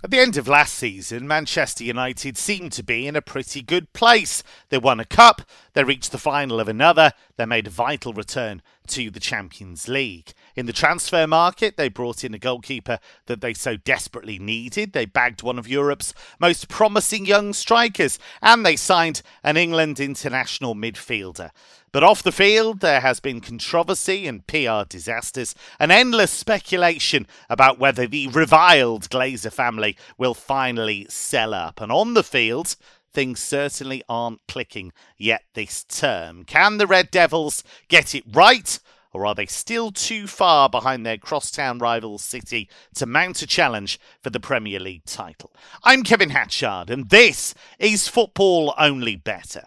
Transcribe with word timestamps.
At 0.00 0.12
the 0.12 0.20
end 0.20 0.36
of 0.36 0.46
last 0.46 0.74
season, 0.74 1.26
Manchester 1.26 1.82
United 1.82 2.38
seemed 2.38 2.70
to 2.72 2.84
be 2.84 3.08
in 3.08 3.16
a 3.16 3.20
pretty 3.20 3.62
good 3.62 3.92
place. 3.92 4.44
They 4.68 4.78
won 4.78 5.00
a 5.00 5.04
cup, 5.04 5.42
they 5.72 5.82
reached 5.82 6.12
the 6.12 6.18
final 6.18 6.60
of 6.60 6.68
another, 6.68 7.14
they 7.36 7.46
made 7.46 7.66
a 7.66 7.70
vital 7.70 8.12
return 8.12 8.62
to 8.88 9.10
the 9.10 9.20
Champions 9.20 9.88
League. 9.88 10.32
In 10.56 10.66
the 10.66 10.72
transfer 10.72 11.26
market, 11.26 11.76
they 11.76 11.88
brought 11.88 12.24
in 12.24 12.34
a 12.34 12.38
goalkeeper 12.38 12.98
that 13.26 13.40
they 13.40 13.54
so 13.54 13.76
desperately 13.76 14.38
needed. 14.38 14.92
They 14.92 15.04
bagged 15.04 15.42
one 15.42 15.58
of 15.58 15.68
Europe's 15.68 16.14
most 16.40 16.68
promising 16.68 17.26
young 17.26 17.52
strikers, 17.52 18.18
and 18.42 18.64
they 18.64 18.76
signed 18.76 19.22
an 19.44 19.56
England 19.56 20.00
international 20.00 20.74
midfielder. 20.74 21.50
But 21.90 22.04
off 22.04 22.22
the 22.22 22.32
field, 22.32 22.80
there 22.80 23.00
has 23.00 23.18
been 23.18 23.40
controversy 23.40 24.26
and 24.26 24.46
PR 24.46 24.84
disasters, 24.86 25.54
and 25.78 25.90
endless 25.90 26.30
speculation 26.30 27.26
about 27.48 27.78
whether 27.78 28.06
the 28.06 28.28
reviled 28.28 29.08
Glazer 29.08 29.52
family 29.52 29.96
will 30.18 30.34
finally 30.34 31.06
sell 31.08 31.54
up. 31.54 31.80
And 31.80 31.90
on 31.90 32.14
the 32.14 32.22
field, 32.22 32.76
things 33.12 33.40
certainly 33.40 34.02
aren't 34.08 34.46
clicking 34.46 34.92
yet 35.16 35.42
this 35.54 35.84
term. 35.84 36.44
Can 36.44 36.78
the 36.78 36.86
Red 36.86 37.10
Devils 37.10 37.62
get 37.88 38.14
it 38.14 38.24
right? 38.32 38.78
Or 39.12 39.24
are 39.24 39.34
they 39.34 39.46
still 39.46 39.90
too 39.90 40.26
far 40.26 40.68
behind 40.68 41.04
their 41.04 41.16
crosstown 41.16 41.78
rival 41.78 42.18
City 42.18 42.68
to 42.94 43.06
mount 43.06 43.42
a 43.42 43.46
challenge 43.46 43.98
for 44.22 44.30
the 44.30 44.40
Premier 44.40 44.78
League 44.78 45.06
title? 45.06 45.52
I'm 45.82 46.02
Kevin 46.02 46.30
Hatchard, 46.30 46.90
and 46.90 47.08
this 47.08 47.54
is 47.78 48.06
Football 48.06 48.74
Only 48.78 49.16
Bettor. 49.16 49.64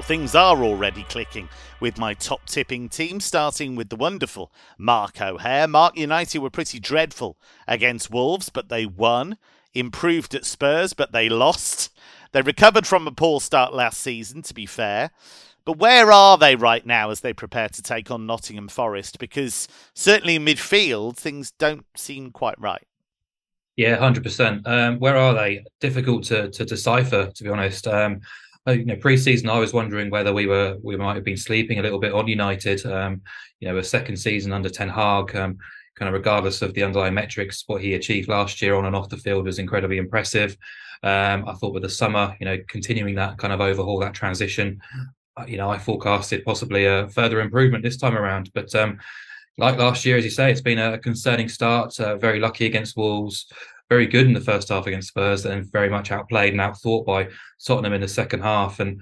Well, 0.00 0.06
things 0.06 0.34
are 0.34 0.56
already 0.64 1.02
clicking 1.02 1.50
with 1.78 1.98
my 1.98 2.14
top 2.14 2.46
tipping 2.46 2.88
team, 2.88 3.20
starting 3.20 3.76
with 3.76 3.90
the 3.90 3.96
wonderful 3.96 4.50
Mark 4.78 5.20
O'Haire. 5.20 5.68
Mark 5.68 5.94
United 5.94 6.38
were 6.38 6.48
pretty 6.48 6.80
dreadful 6.80 7.36
against 7.68 8.10
Wolves, 8.10 8.48
but 8.48 8.70
they 8.70 8.86
won. 8.86 9.36
Improved 9.74 10.34
at 10.34 10.46
Spurs, 10.46 10.94
but 10.94 11.12
they 11.12 11.28
lost. 11.28 11.90
They 12.32 12.40
recovered 12.40 12.86
from 12.86 13.06
a 13.06 13.12
poor 13.12 13.42
start 13.42 13.74
last 13.74 14.00
season, 14.00 14.40
to 14.40 14.54
be 14.54 14.64
fair. 14.64 15.10
But 15.66 15.76
where 15.76 16.10
are 16.10 16.38
they 16.38 16.56
right 16.56 16.86
now 16.86 17.10
as 17.10 17.20
they 17.20 17.34
prepare 17.34 17.68
to 17.68 17.82
take 17.82 18.10
on 18.10 18.24
Nottingham 18.24 18.68
Forest? 18.68 19.18
Because 19.18 19.68
certainly 19.92 20.36
in 20.36 20.46
midfield, 20.46 21.18
things 21.18 21.50
don't 21.50 21.84
seem 21.94 22.30
quite 22.30 22.58
right. 22.58 22.86
Yeah, 23.76 23.96
hundred 23.96 24.20
um, 24.20 24.22
percent. 24.62 24.98
Where 24.98 25.18
are 25.18 25.34
they? 25.34 25.62
Difficult 25.78 26.24
to 26.24 26.48
to 26.48 26.64
decipher, 26.64 27.30
to 27.34 27.44
be 27.44 27.50
honest. 27.50 27.86
Um, 27.86 28.22
you 28.70 28.84
know, 28.84 28.96
pre-season, 28.96 29.48
I 29.48 29.58
was 29.58 29.72
wondering 29.72 30.10
whether 30.10 30.32
we 30.32 30.46
were 30.46 30.76
we 30.82 30.96
might 30.96 31.14
have 31.14 31.24
been 31.24 31.36
sleeping 31.36 31.78
a 31.78 31.82
little 31.82 31.98
bit 31.98 32.12
on 32.12 32.28
United. 32.28 32.84
Um, 32.86 33.22
you 33.60 33.68
know, 33.68 33.78
a 33.78 33.84
second 33.84 34.16
season 34.16 34.52
under 34.52 34.68
Ten 34.68 34.88
Hag, 34.88 35.34
um, 35.36 35.58
kind 35.96 36.08
of 36.08 36.14
regardless 36.14 36.62
of 36.62 36.74
the 36.74 36.82
underlying 36.82 37.14
metrics, 37.14 37.64
what 37.66 37.82
he 37.82 37.94
achieved 37.94 38.28
last 38.28 38.62
year 38.62 38.74
on 38.74 38.86
and 38.86 38.96
off 38.96 39.08
the 39.08 39.16
field 39.16 39.44
was 39.44 39.58
incredibly 39.58 39.98
impressive. 39.98 40.56
Um, 41.02 41.48
I 41.48 41.54
thought 41.54 41.72
with 41.72 41.82
the 41.82 41.88
summer, 41.88 42.36
you 42.40 42.46
know, 42.46 42.58
continuing 42.68 43.14
that 43.16 43.38
kind 43.38 43.52
of 43.52 43.60
overhaul, 43.60 44.00
that 44.00 44.14
transition, 44.14 44.80
uh, 45.36 45.44
you 45.46 45.56
know, 45.56 45.70
I 45.70 45.78
forecasted 45.78 46.44
possibly 46.44 46.86
a 46.86 47.08
further 47.08 47.40
improvement 47.40 47.84
this 47.84 47.96
time 47.96 48.16
around. 48.16 48.50
But 48.54 48.74
um, 48.74 48.98
like 49.58 49.78
last 49.78 50.04
year, 50.04 50.16
as 50.16 50.24
you 50.24 50.30
say, 50.30 50.50
it's 50.50 50.60
been 50.60 50.78
a 50.78 50.98
concerning 50.98 51.48
start. 51.48 51.98
Uh, 51.98 52.16
very 52.16 52.40
lucky 52.40 52.66
against 52.66 52.96
Wolves 52.96 53.46
very 53.90 54.06
good 54.06 54.26
in 54.26 54.32
the 54.32 54.40
first 54.40 54.70
half 54.70 54.86
against 54.86 55.08
Spurs, 55.08 55.44
and 55.44 55.70
very 55.70 55.90
much 55.90 56.10
outplayed 56.10 56.54
and 56.54 56.60
outthought 56.62 57.04
by 57.04 57.28
Tottenham 57.66 57.92
in 57.92 58.00
the 58.00 58.08
second 58.08 58.40
half. 58.40 58.80
And 58.80 59.00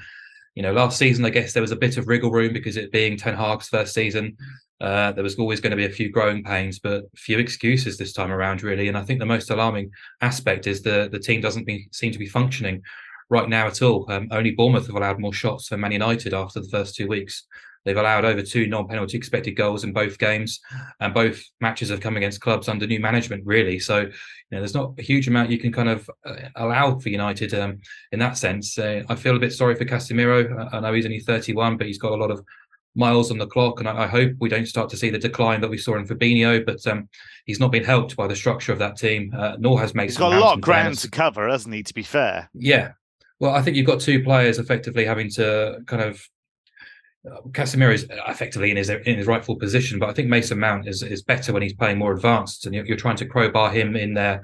you 0.56 0.62
know, 0.62 0.72
last 0.72 0.98
season 0.98 1.24
I 1.24 1.30
guess 1.30 1.52
there 1.52 1.62
was 1.62 1.70
a 1.70 1.76
bit 1.76 1.98
of 1.98 2.08
wriggle 2.08 2.32
room 2.32 2.52
because 2.52 2.76
it 2.76 2.90
being 2.90 3.16
Ten 3.16 3.36
Hag's 3.36 3.68
first 3.68 3.94
season. 3.94 4.36
Uh, 4.80 5.10
there 5.12 5.24
was 5.24 5.36
always 5.36 5.60
going 5.60 5.72
to 5.72 5.76
be 5.76 5.86
a 5.86 5.90
few 5.90 6.08
growing 6.08 6.42
pains, 6.42 6.78
but 6.78 7.04
few 7.16 7.38
excuses 7.38 7.98
this 7.98 8.12
time 8.12 8.30
around, 8.30 8.62
really. 8.62 8.86
And 8.86 8.96
I 8.96 9.02
think 9.02 9.18
the 9.18 9.26
most 9.26 9.50
alarming 9.50 9.90
aspect 10.20 10.66
is 10.66 10.82
the 10.82 11.08
the 11.12 11.18
team 11.18 11.40
doesn't 11.40 11.66
be, 11.66 11.88
seem 11.92 12.10
to 12.12 12.18
be 12.18 12.26
functioning 12.26 12.82
right 13.28 13.48
now 13.48 13.66
at 13.66 13.82
all. 13.82 14.10
Um, 14.10 14.28
only 14.30 14.52
Bournemouth 14.52 14.86
have 14.86 14.96
allowed 14.96 15.20
more 15.20 15.32
shots 15.32 15.68
than 15.68 15.80
Man 15.80 15.92
United 15.92 16.32
after 16.32 16.60
the 16.60 16.68
first 16.68 16.94
two 16.94 17.08
weeks. 17.08 17.44
They've 17.84 17.96
allowed 17.96 18.24
over 18.24 18.42
two 18.42 18.66
non-penalty 18.66 19.16
expected 19.16 19.52
goals 19.52 19.84
in 19.84 19.92
both 19.92 20.18
games, 20.18 20.60
and 21.00 21.14
both 21.14 21.42
matches 21.60 21.88
have 21.90 22.00
come 22.00 22.16
against 22.16 22.40
clubs 22.40 22.68
under 22.68 22.86
new 22.86 23.00
management. 23.00 23.44
Really, 23.46 23.78
so 23.78 24.00
you 24.00 24.08
know, 24.50 24.58
there's 24.58 24.74
not 24.74 24.94
a 24.98 25.02
huge 25.02 25.28
amount 25.28 25.50
you 25.50 25.58
can 25.58 25.72
kind 25.72 25.88
of 25.88 26.10
uh, 26.24 26.34
allow 26.56 26.98
for 26.98 27.08
United 27.08 27.54
um, 27.54 27.78
in 28.12 28.18
that 28.18 28.36
sense. 28.36 28.78
Uh, 28.78 29.02
I 29.08 29.14
feel 29.14 29.36
a 29.36 29.40
bit 29.40 29.52
sorry 29.52 29.74
for 29.74 29.84
Casemiro. 29.84 30.68
I 30.72 30.80
know 30.80 30.92
he's 30.92 31.06
only 31.06 31.20
31, 31.20 31.76
but 31.76 31.86
he's 31.86 31.98
got 31.98 32.12
a 32.12 32.16
lot 32.16 32.30
of 32.30 32.44
miles 32.94 33.30
on 33.30 33.38
the 33.38 33.46
clock, 33.46 33.80
and 33.80 33.88
I, 33.88 34.04
I, 34.04 34.06
hope 34.06 34.32
we 34.40 34.48
don't 34.48 34.66
start 34.66 34.90
to 34.90 34.96
see 34.96 35.08
the 35.10 35.18
decline 35.18 35.60
that 35.60 35.70
we 35.70 35.78
saw 35.78 35.96
in 35.96 36.06
Fabinho. 36.06 36.64
But 36.64 36.84
um, 36.86 37.08
he's 37.46 37.60
not 37.60 37.72
been 37.72 37.84
helped 37.84 38.16
by 38.16 38.26
the 38.26 38.36
structure 38.36 38.72
of 38.72 38.78
that 38.80 38.96
team, 38.96 39.32
uh, 39.36 39.56
nor 39.58 39.80
has 39.80 39.94
Mason. 39.94 40.08
He's 40.08 40.18
got 40.18 40.32
a 40.32 40.40
lot 40.40 40.54
of 40.54 40.60
ground 40.60 40.98
to 40.98 41.10
cover, 41.10 41.48
hasn't 41.48 41.74
he? 41.74 41.82
To 41.82 41.94
be 41.94 42.02
fair, 42.02 42.50
yeah. 42.54 42.92
Well, 43.40 43.54
I 43.54 43.62
think 43.62 43.76
you've 43.76 43.86
got 43.86 44.00
two 44.00 44.22
players 44.24 44.58
effectively 44.58 45.04
having 45.04 45.30
to 45.32 45.78
kind 45.86 46.02
of 46.02 46.20
Uh, 47.30 47.40
Casemiro 47.48 47.92
is 47.92 48.04
uh, 48.10 48.16
effectively 48.28 48.70
in 48.70 48.76
his 48.76 48.88
in 48.90 49.16
his 49.16 49.26
rightful 49.26 49.56
position, 49.56 49.98
but 49.98 50.08
I 50.08 50.12
think 50.12 50.28
Mason 50.28 50.58
Mount 50.58 50.88
is 50.88 51.02
is 51.02 51.22
better 51.22 51.52
when 51.52 51.62
he's 51.62 51.74
playing 51.74 51.98
more 51.98 52.12
advanced, 52.12 52.66
and 52.66 52.74
you're, 52.74 52.86
you're 52.86 52.96
trying 52.96 53.16
to 53.16 53.26
crowbar 53.26 53.70
him 53.70 53.96
in 53.96 54.14
there 54.14 54.42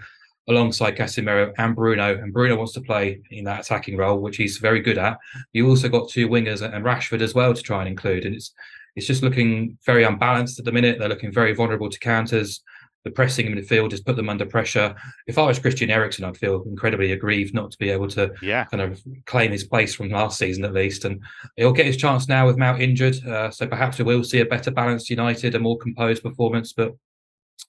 alongside 0.49 0.97
Casemiro 0.97 1.53
and 1.59 1.75
Bruno. 1.75 2.19
And 2.19 2.33
Bruno 2.33 2.57
wants 2.57 2.73
to 2.75 2.81
play 2.81 3.21
in 3.31 3.45
that 3.45 3.61
attacking 3.61 3.97
role, 3.97 4.19
which 4.19 4.37
he's 4.37 4.59
very 4.59 4.81
good 4.81 4.99
at. 4.99 5.17
You 5.53 5.69
also 5.69 5.89
got 5.89 6.11
two 6.11 6.29
wingers 6.29 6.61
and 6.61 6.85
Rashford 6.85 7.23
as 7.23 7.35
well 7.35 7.55
to 7.55 7.63
try 7.63 7.81
and 7.81 7.89
include, 7.89 8.27
and 8.27 8.35
it's 8.35 8.53
it's 8.97 9.07
just 9.07 9.23
looking 9.23 9.79
very 9.85 10.05
unbalanced 10.05 10.59
at 10.59 10.65
the 10.65 10.73
minute. 10.73 10.99
They're 10.99 11.09
looking 11.09 11.33
very 11.33 11.55
vulnerable 11.55 11.91
to 11.91 11.99
counters 11.99 12.63
the 13.05 13.11
pressing 13.11 13.47
in 13.47 13.55
midfield 13.55 13.91
has 13.91 14.01
put 14.01 14.17
them 14.17 14.31
under 14.31 14.47
pressure. 14.47 14.95
If 15.27 15.39
I 15.39 15.47
was 15.47 15.59
Christian 15.59 15.91
Eriksen, 15.91 16.25
I'd 16.25 16.39
feel 16.39 16.65
incredibly 16.67 17.13
aggrieved 17.13 17.55
not 17.55 17.71
to 17.71 17.79
be 17.79 17.91
able 17.91 18.09
to 18.09 18.33
yeah. 18.41 18.65
kind 18.65 18.83
of 18.83 19.03
claim 19.27 19.53
his 19.53 19.65
place 19.65 19.95
from 19.95 20.09
last 20.09 20.39
season 20.39 20.65
at 20.65 20.73
least. 20.73 21.05
And 21.05 21.21
he'll 21.57 21.73
get 21.73 21.87
his 21.87 21.99
chance 21.99 22.29
now 22.29 22.47
with 22.47 22.57
Mount 22.57 22.81
injured. 22.81 23.25
Uh, 23.27 23.51
so 23.51 23.67
perhaps 23.67 23.99
we 23.99 24.05
will 24.05 24.25
see 24.25 24.41
a 24.41 24.47
better 24.47 24.71
balanced 24.71 25.11
United, 25.11 25.55
a 25.55 25.59
more 25.59 25.77
composed 25.77 26.23
performance. 26.23 26.73
But 26.73 26.93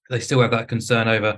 they 0.09 0.21
still 0.21 0.41
have 0.41 0.51
that 0.51 0.69
concern 0.69 1.09
over 1.09 1.37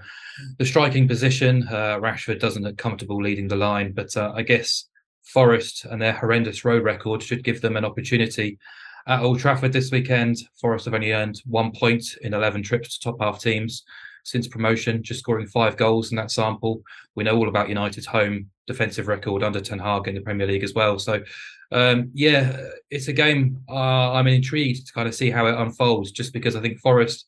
the 0.59 0.65
striking 0.65 1.07
position. 1.07 1.67
Uh, 1.67 1.97
Rashford 1.99 2.39
doesn't 2.39 2.63
look 2.63 2.77
comfortable 2.77 3.21
leading 3.21 3.47
the 3.47 3.55
line. 3.55 3.93
But 3.93 4.15
uh, 4.15 4.31
I 4.35 4.43
guess 4.43 4.87
Forest 5.23 5.85
and 5.85 5.99
their 5.99 6.13
horrendous 6.13 6.63
road 6.63 6.83
record 6.83 7.23
should 7.23 7.43
give 7.43 7.61
them 7.61 7.75
an 7.75 7.85
opportunity 7.85 8.59
at 9.07 9.21
Old 9.21 9.39
Trafford 9.39 9.73
this 9.73 9.91
weekend, 9.91 10.37
Forest 10.59 10.85
have 10.85 10.93
only 10.93 11.13
earned 11.13 11.41
one 11.45 11.71
point 11.71 12.03
in 12.21 12.33
11 12.33 12.61
trips 12.63 12.97
to 12.97 13.03
top 13.03 13.21
half 13.21 13.41
teams 13.41 13.83
since 14.23 14.47
promotion, 14.47 15.01
just 15.01 15.21
scoring 15.21 15.47
five 15.47 15.77
goals 15.77 16.11
in 16.11 16.17
that 16.17 16.31
sample. 16.31 16.81
We 17.15 17.23
know 17.23 17.37
all 17.37 17.47
about 17.47 17.69
United's 17.69 18.05
home 18.05 18.49
defensive 18.67 19.07
record 19.07 19.43
under 19.43 19.61
Ten 19.61 19.79
Hag 19.79 20.09
in 20.09 20.15
the 20.15 20.21
Premier 20.21 20.45
League 20.45 20.63
as 20.63 20.73
well. 20.73 20.99
So, 20.99 21.23
um, 21.71 22.11
yeah, 22.13 22.57
it's 22.91 23.07
a 23.07 23.13
game 23.13 23.61
uh, 23.69 24.11
I'm 24.11 24.27
intrigued 24.27 24.87
to 24.87 24.93
kind 24.93 25.07
of 25.07 25.15
see 25.15 25.29
how 25.29 25.47
it 25.47 25.55
unfolds, 25.55 26.11
just 26.11 26.33
because 26.33 26.57
I 26.57 26.61
think 26.61 26.79
Forest 26.81 27.25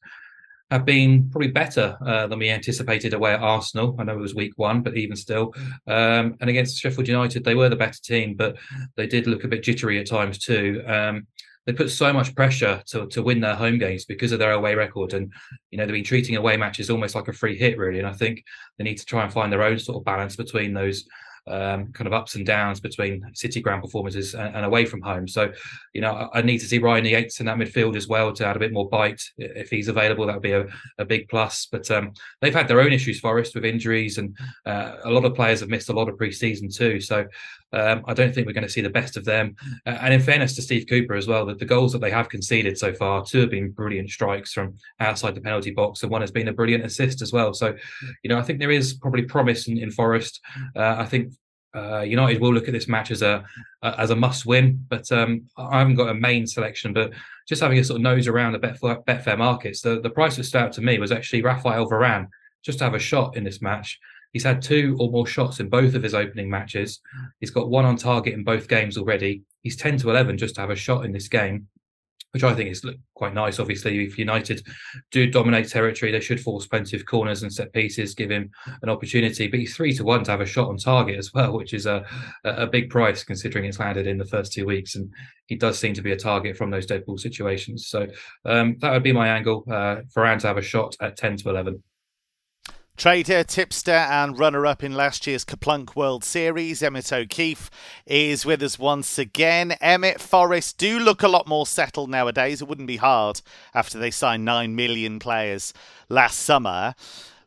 have 0.72 0.85
been 0.85 1.29
probably 1.31 1.47
better 1.47 1.97
uh, 2.06 2.28
than 2.28 2.39
we 2.39 2.50
anticipated 2.50 3.13
away 3.13 3.34
at 3.34 3.39
Arsenal. 3.39 3.95
I 3.97 4.03
know 4.03 4.13
it 4.13 4.22
was 4.22 4.35
week 4.35 4.53
one, 4.57 4.81
but 4.81 4.97
even 4.97 5.16
still. 5.16 5.53
Um, 5.88 6.35
and 6.41 6.50
against 6.50 6.78
Sheffield 6.78 7.07
United, 7.07 7.44
they 7.44 7.56
were 7.56 7.69
the 7.69 7.75
better 7.75 8.00
team, 8.03 8.35
but 8.35 8.57
they 8.95 9.07
did 9.07 9.25
look 9.25 9.45
a 9.45 9.47
bit 9.47 9.63
jittery 9.63 10.00
at 10.00 10.07
times 10.07 10.38
too. 10.38 10.84
Um, 10.85 11.25
they 11.69 11.74
put 11.74 11.91
so 11.91 12.12
much 12.12 12.34
pressure 12.34 12.81
to 12.88 13.06
to 13.09 13.22
win 13.22 13.41
their 13.41 13.53
home 13.53 13.78
games 13.78 14.03
because 14.03 14.31
of 14.31 14.40
their 14.40 14.53
away 14.53 14.74
record, 14.74 15.13
and 15.13 15.31
you 15.69 15.78
know 15.78 15.85
they've 15.85 15.94
been 15.94 16.03
treating 16.03 16.35
away 16.35 16.57
matches 16.57 16.89
almost 16.89 17.13
like 17.13 17.27
a 17.27 17.33
free 17.33 17.56
hit, 17.56 17.77
really. 17.77 18.00
And 18.00 18.07
I 18.07 18.13
think 18.13 18.44
they 18.80 18.83
need 18.83 18.98
to 18.98 19.06
try 19.06 19.24
and 19.24 19.31
find 19.31 19.54
their 19.54 19.62
own 19.62 19.77
sort 19.77 20.00
of 20.00 20.04
balance 20.04 20.36
between 20.36 20.74
those 20.74 21.06
um, 21.45 21.92
kind 21.94 22.07
of 22.07 22.13
ups 22.13 22.33
and 22.33 22.44
downs 22.44 22.80
between 22.80 23.24
city 23.36 23.62
ground 23.62 23.83
performances 23.83 24.33
and, 24.33 24.56
and 24.56 24.66
away 24.66 24.86
from 24.86 25.01
home. 25.01 25.27
So, 25.27 25.51
you 25.94 26.01
know, 26.01 26.12
I, 26.12 26.39
I, 26.39 26.42
need 26.42 26.60
to 26.60 26.66
see 26.66 26.80
Ryan 26.80 27.06
Yates 27.06 27.39
in 27.39 27.45
that 27.45 27.57
midfield 27.57 27.95
as 27.95 28.07
well 28.07 28.33
to 28.33 28.45
add 28.45 28.56
a 28.56 28.60
bit 28.60 28.74
more 28.74 28.89
bite 28.89 29.22
if 29.38 29.69
he's 29.69 29.88
available. 29.88 30.25
That 30.25 30.36
would 30.36 30.44
be 30.44 30.51
a, 30.51 30.65
a 30.98 31.06
big 31.06 31.27
plus. 31.30 31.68
But 31.72 31.89
um, 31.92 32.13
they've 32.42 32.54
had 32.54 32.68
their 32.68 32.81
own 32.81 32.94
issues, 32.94 33.19
Forest, 33.19 33.56
with 33.56 33.65
injuries, 33.65 34.18
and 34.18 34.38
uh, 34.65 34.98
a 35.04 35.10
lot 35.12 35.25
of 35.25 35.36
players 35.36 35.60
have 35.62 35.69
missed 35.69 35.89
a 35.89 35.94
lot 35.94 36.10
of 36.10 36.18
pre-season 36.18 36.69
too. 36.69 37.00
So, 37.00 37.25
um, 37.71 38.04
I 38.07 38.13
don't 38.13 38.33
think 38.33 38.48
we're 38.48 38.54
going 38.54 38.68
to 38.68 38.71
see 38.71 38.81
the 38.81 38.89
best 38.89 39.18
of 39.18 39.25
them. 39.25 39.56
Uh, 39.86 39.98
and 40.01 40.13
in 40.13 40.21
fairness 40.21 40.56
to 40.56 40.62
Steve 40.62 40.86
Cooper 40.89 41.16
as 41.16 41.27
well, 41.27 41.45
that 41.45 41.60
the 41.60 41.66
goals 41.66 41.92
that 41.94 42.00
they 42.00 42.12
have 42.12 42.30
conceded 42.30 42.77
so 42.77 42.94
far, 42.94 43.24
two 43.25 43.42
have 43.42 43.51
been 43.51 43.71
brilliant 43.71 44.10
strikes 44.10 44.54
from 44.54 44.75
outside 45.00 45.36
the 45.36 45.42
penalty 45.42 45.71
box, 45.71 46.01
and 46.01 46.12
one 46.12 46.21
has 46.21 46.31
been 46.31 46.48
a 46.48 46.54
brilliant 46.54 46.86
assist 46.86 47.21
as 47.21 47.31
well. 47.31 47.54
So, 47.54 47.75
you 48.24 48.30
know, 48.30 48.39
I 48.39 48.44
think 48.44 48.60
there 48.60 48.71
is 48.71 48.94
probably 48.94 49.24
promise 49.24 49.68
in, 49.68 49.77
in 49.77 49.92
Forest. 49.92 50.39
Uh, 50.75 50.95
I 51.00 51.06
think 51.06 51.33
uh, 51.75 52.01
United 52.01 52.42
will 52.42 52.54
look 52.54 52.68
at 52.68 52.74
this 52.74 52.88
match 52.88 53.12
as 53.12 53.21
a, 53.21 53.44
as 53.83 54.10
a 54.10 54.15
must 54.15 54.45
win, 54.45 54.83
but 54.89 55.12
um, 55.12 55.44
I 55.57 55.80
haven't 55.80 55.95
got 55.95 56.10
a 56.10 56.15
main 56.15 56.48
selection. 56.48 56.94
But 56.94 57.13
just 57.48 57.62
having 57.62 57.77
a 57.77 57.83
sort 57.83 57.98
of 57.98 58.01
nose 58.01 58.27
around 58.27 58.54
the 58.54 58.60
Betfair, 58.60 59.04
Betfair 59.06 59.38
markets, 59.38 59.81
the, 59.81 60.00
the 60.01 60.10
price 60.10 60.36
that 60.38 60.45
stood 60.45 60.62
out 60.62 60.72
to 60.74 60.81
me 60.81 60.98
was 60.98 61.12
actually 61.12 61.44
Raphaël 61.44 61.89
Varane 61.89 62.27
just 62.63 62.80
to 62.80 62.83
have 62.83 62.95
a 62.95 63.00
shot 63.00 63.38
in 63.38 63.44
this 63.44 63.62
match. 63.62 64.00
He's 64.31 64.43
had 64.43 64.61
two 64.61 64.95
or 64.99 65.11
more 65.11 65.27
shots 65.27 65.59
in 65.59 65.69
both 65.69 65.95
of 65.95 66.03
his 66.03 66.13
opening 66.13 66.49
matches. 66.49 66.99
He's 67.39 67.51
got 67.51 67.69
one 67.69 67.85
on 67.85 67.95
target 67.95 68.33
in 68.33 68.43
both 68.43 68.67
games 68.67 68.97
already. 68.97 69.43
He's 69.61 69.75
10 69.75 69.97
to 69.99 70.09
11 70.09 70.37
just 70.37 70.55
to 70.55 70.61
have 70.61 70.69
a 70.69 70.75
shot 70.75 71.05
in 71.05 71.11
this 71.11 71.27
game 71.27 71.67
which 72.31 72.43
I 72.43 72.53
think 72.53 72.69
is 72.69 72.85
quite 73.15 73.33
nice. 73.33 73.59
Obviously, 73.59 74.05
if 74.05 74.17
United 74.17 74.65
do 75.11 75.29
dominate 75.29 75.67
territory, 75.67 76.11
they 76.11 76.19
should 76.19 76.39
force 76.39 76.67
plenty 76.67 76.95
of 76.95 77.05
corners 77.05 77.41
and 77.41 77.51
set 77.51 77.73
pieces, 77.73 78.13
give 78.13 78.29
him 78.29 78.51
an 78.83 78.89
opportunity. 78.89 79.47
But 79.47 79.59
he's 79.59 79.75
three 79.75 79.93
to 79.93 80.03
one 80.03 80.23
to 80.25 80.31
have 80.31 80.41
a 80.41 80.45
shot 80.45 80.69
on 80.69 80.77
target 80.77 81.17
as 81.17 81.33
well, 81.33 81.53
which 81.53 81.73
is 81.73 81.85
a 81.85 82.05
a 82.43 82.67
big 82.67 82.89
price 82.89 83.23
considering 83.23 83.65
it's 83.65 83.79
landed 83.79 84.05
in 84.05 84.17
the 84.17 84.25
first 84.25 84.53
two 84.53 84.65
weeks, 84.65 84.95
and 84.95 85.11
he 85.47 85.55
does 85.55 85.79
seem 85.79 85.93
to 85.95 86.01
be 86.01 86.11
a 86.11 86.17
target 86.17 86.55
from 86.55 86.69
those 86.69 86.85
dead 86.85 87.05
ball 87.05 87.17
situations. 87.17 87.87
So 87.87 88.07
um, 88.45 88.77
that 88.81 88.91
would 88.91 89.03
be 89.03 89.13
my 89.13 89.27
angle 89.27 89.65
uh, 89.71 89.97
for 90.13 90.25
Ant 90.25 90.41
to 90.41 90.47
have 90.47 90.57
a 90.57 90.61
shot 90.61 90.95
at 91.01 91.17
ten 91.17 91.35
to 91.37 91.49
eleven. 91.49 91.81
Trader, 93.00 93.46
tipster, 93.46 93.94
and 93.94 94.38
runner 94.38 94.66
up 94.66 94.84
in 94.84 94.94
last 94.94 95.25
year's 95.25 95.46
KerPlunk 95.46 95.96
World 95.96 96.25
Series, 96.25 96.84
Emmet 96.84 97.13
O'Keeffe, 97.13 97.72
is 98.06 98.46
with 98.46 98.62
us 98.62 98.78
once 98.78 99.18
again. 99.18 99.72
Emmet 99.80 100.19
Forest 100.19 100.78
do 100.78 101.00
look 101.00 101.24
a 101.24 101.30
lot 101.30 101.48
more 101.48 101.66
settled 101.66 102.10
nowadays. 102.10 102.62
It 102.62 102.68
wouldn't 102.68 102.90
be 102.90 102.98
hard 102.98 103.40
after 103.74 103.98
they 103.98 104.12
signed 104.12 104.44
9 104.44 104.75
million 104.75 105.18
players 105.18 105.74
last 106.10 106.40
summer. 106.40 106.94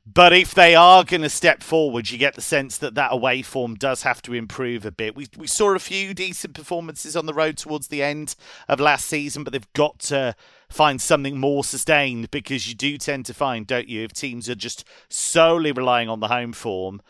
But 0.06 0.32
if 0.32 0.54
they 0.54 0.74
are 0.74 1.04
going 1.04 1.20
to 1.20 1.28
step 1.28 1.62
forward, 1.62 2.10
you 2.10 2.16
get 2.16 2.34
the 2.34 2.40
sense 2.40 2.78
that 2.78 2.94
that 2.94 3.12
away 3.12 3.42
form 3.42 3.74
does 3.74 4.04
have 4.04 4.22
to 4.22 4.32
improve 4.32 4.86
a 4.86 4.90
bit. 4.90 5.14
We, 5.14 5.28
we 5.36 5.46
saw 5.46 5.74
a 5.74 5.78
few 5.78 6.14
decent 6.14 6.54
performances 6.54 7.14
on 7.14 7.26
the 7.26 7.34
road 7.34 7.58
towards 7.58 7.88
the 7.88 8.02
end 8.02 8.36
of 8.68 8.80
last 8.80 9.06
season, 9.06 9.44
but 9.44 9.52
they've 9.52 9.72
got 9.74 9.98
to 10.00 10.34
find 10.72 11.00
something 11.00 11.38
more 11.38 11.64
sustained 11.64 12.30
because 12.30 12.68
you 12.68 12.74
do 12.74 12.98
tend 12.98 13.26
to 13.26 13.34
find, 13.34 13.66
don't 13.66 13.88
you, 13.88 14.04
if 14.04 14.12
teams 14.12 14.48
are 14.48 14.54
just 14.54 14.84
solely 15.08 15.72
relying 15.72 16.08
on 16.08 16.20
the 16.20 16.28
home 16.28 16.52
form, 16.52 17.00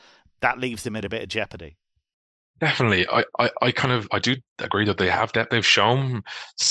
that 0.40 0.58
leaves 0.58 0.82
them 0.82 0.96
in 0.96 1.04
a 1.04 1.08
bit 1.08 1.22
of 1.22 1.28
jeopardy. 1.28 1.76
Definitely, 2.60 3.08
I, 3.08 3.24
I, 3.38 3.50
I 3.60 3.72
kind 3.72 3.92
of 3.92 4.06
I 4.12 4.18
do 4.18 4.36
agree 4.64 4.84
that 4.86 4.98
they 4.98 5.10
have 5.10 5.32
that 5.32 5.50
they've 5.50 5.66
shown 5.66 6.22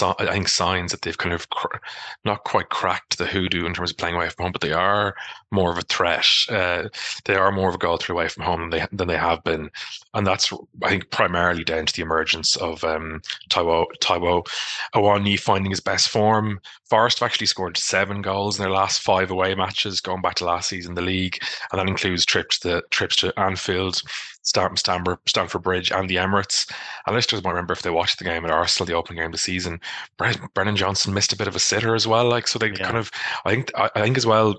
I 0.01 0.25
think 0.31 0.47
signs 0.47 0.91
that 0.91 1.01
they've 1.01 1.17
kind 1.17 1.33
of 1.33 1.49
cr- 1.49 1.77
not 2.25 2.43
quite 2.43 2.69
cracked 2.69 3.17
the 3.17 3.25
hoodoo 3.25 3.65
in 3.65 3.73
terms 3.73 3.91
of 3.91 3.97
playing 3.97 4.15
away 4.15 4.29
from 4.29 4.43
home, 4.43 4.51
but 4.51 4.61
they 4.61 4.73
are 4.73 5.15
more 5.51 5.71
of 5.71 5.77
a 5.77 5.81
threat. 5.81 6.25
Uh, 6.49 6.87
they 7.25 7.35
are 7.35 7.51
more 7.51 7.69
of 7.69 7.75
a 7.75 7.77
goal 7.77 7.97
through 7.97 8.15
away 8.15 8.27
from 8.27 8.43
home 8.43 8.61
than 8.61 8.69
they 8.69 8.87
than 8.91 9.07
they 9.07 9.17
have 9.17 9.43
been, 9.43 9.69
and 10.13 10.25
that's 10.25 10.51
I 10.83 10.89
think 10.89 11.09
primarily 11.11 11.63
down 11.63 11.85
to 11.85 11.93
the 11.93 12.01
emergence 12.01 12.55
of 12.57 12.83
um, 12.83 13.21
Taiwo 13.49 13.85
Taiwo 14.01 14.45
Awoniyi 14.95 15.39
finding 15.39 15.71
his 15.71 15.79
best 15.79 16.09
form. 16.09 16.59
Forest 16.89 17.19
have 17.19 17.27
actually 17.27 17.47
scored 17.47 17.77
seven 17.77 18.21
goals 18.21 18.57
in 18.57 18.63
their 18.63 18.71
last 18.71 19.01
five 19.01 19.31
away 19.31 19.55
matches, 19.55 20.01
going 20.01 20.21
back 20.21 20.35
to 20.35 20.45
last 20.45 20.69
season, 20.69 20.95
the 20.95 21.01
league, 21.01 21.37
and 21.71 21.79
that 21.79 21.87
includes 21.87 22.25
trips 22.25 22.59
to 22.59 22.83
trips 22.91 23.15
to 23.17 23.37
Anfield 23.39 24.01
Stamford, 24.43 25.19
Stamford 25.27 25.61
Bridge 25.61 25.91
and 25.91 26.09
the 26.09 26.15
Emirates. 26.15 26.71
And 27.05 27.15
listeners 27.15 27.43
might 27.43 27.51
remember 27.51 27.75
if 27.81 27.83
they 27.83 27.89
watched 27.89 28.19
the 28.19 28.25
game 28.25 28.45
at 28.45 28.51
Arsenal, 28.51 28.85
the 28.85 28.93
opening 28.93 29.17
game 29.17 29.27
of 29.27 29.31
the 29.31 29.37
season, 29.39 29.81
Brennan 30.17 30.75
Johnson 30.75 31.13
missed 31.15 31.33
a 31.33 31.37
bit 31.37 31.47
of 31.47 31.55
a 31.55 31.59
sitter 31.59 31.95
as 31.95 32.07
well. 32.07 32.29
Like 32.29 32.47
so, 32.47 32.59
they 32.59 32.69
yeah. 32.69 32.85
kind 32.85 32.97
of, 32.97 33.09
I 33.43 33.51
think, 33.51 33.71
I, 33.75 33.89
I 33.95 34.01
think 34.01 34.17
as 34.17 34.25
well 34.25 34.55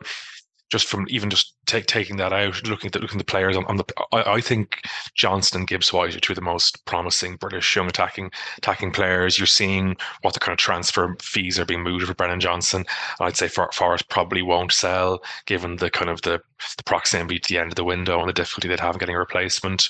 just 0.71 0.87
from 0.87 1.07
even 1.09 1.31
just 1.31 1.55
take, 1.73 1.87
taking 1.87 2.17
that 2.17 2.33
out, 2.33 2.67
looking 2.69 2.89
at 2.89 2.93
the, 2.93 2.99
looking 2.99 3.19
at 3.19 3.27
the 3.27 3.31
players 3.31 3.57
on, 3.57 3.65
on 3.67 3.77
the, 3.77 3.85
I, 4.13 4.35
I, 4.35 4.41
think 4.41 4.83
Johnson 5.15 5.59
and 5.59 5.67
Gibbs 5.67 5.93
White 5.93 6.15
are 6.15 6.21
two 6.21 6.33
of 6.33 6.37
the 6.37 6.43
most 6.43 6.85
promising 6.85 7.37
British 7.37 7.75
young 7.75 7.89
attacking 7.89 8.31
attacking 8.59 8.93
players. 8.93 9.39
You're 9.39 9.47
seeing 9.47 9.97
what 10.23 10.35
the 10.35 10.41
kind 10.41 10.53
of 10.53 10.59
transfer 10.59 11.17
fees 11.21 11.59
are 11.59 11.65
being 11.65 11.83
moved 11.83 12.07
for 12.07 12.15
Brennan 12.15 12.41
Johnson. 12.41 12.85
I'd 13.21 13.37
say 13.37 13.49
for, 13.49 13.71
Forest 13.73 14.09
probably 14.09 14.43
won't 14.43 14.73
sell 14.73 15.23
given 15.47 15.77
the 15.77 15.91
kind 15.91 16.11
of 16.11 16.23
the 16.23 16.41
the 16.77 16.85
proximity 16.85 17.39
to 17.39 17.49
the 17.49 17.59
end 17.59 17.73
of 17.73 17.77
the 17.77 17.85
window 17.85 18.21
and 18.21 18.29
the 18.29 18.33
difficulty 18.33 18.69
they'd 18.69 18.81
have 18.81 18.95
in 18.95 18.99
getting 18.99 19.17
a 19.17 19.19
replacement. 19.19 19.89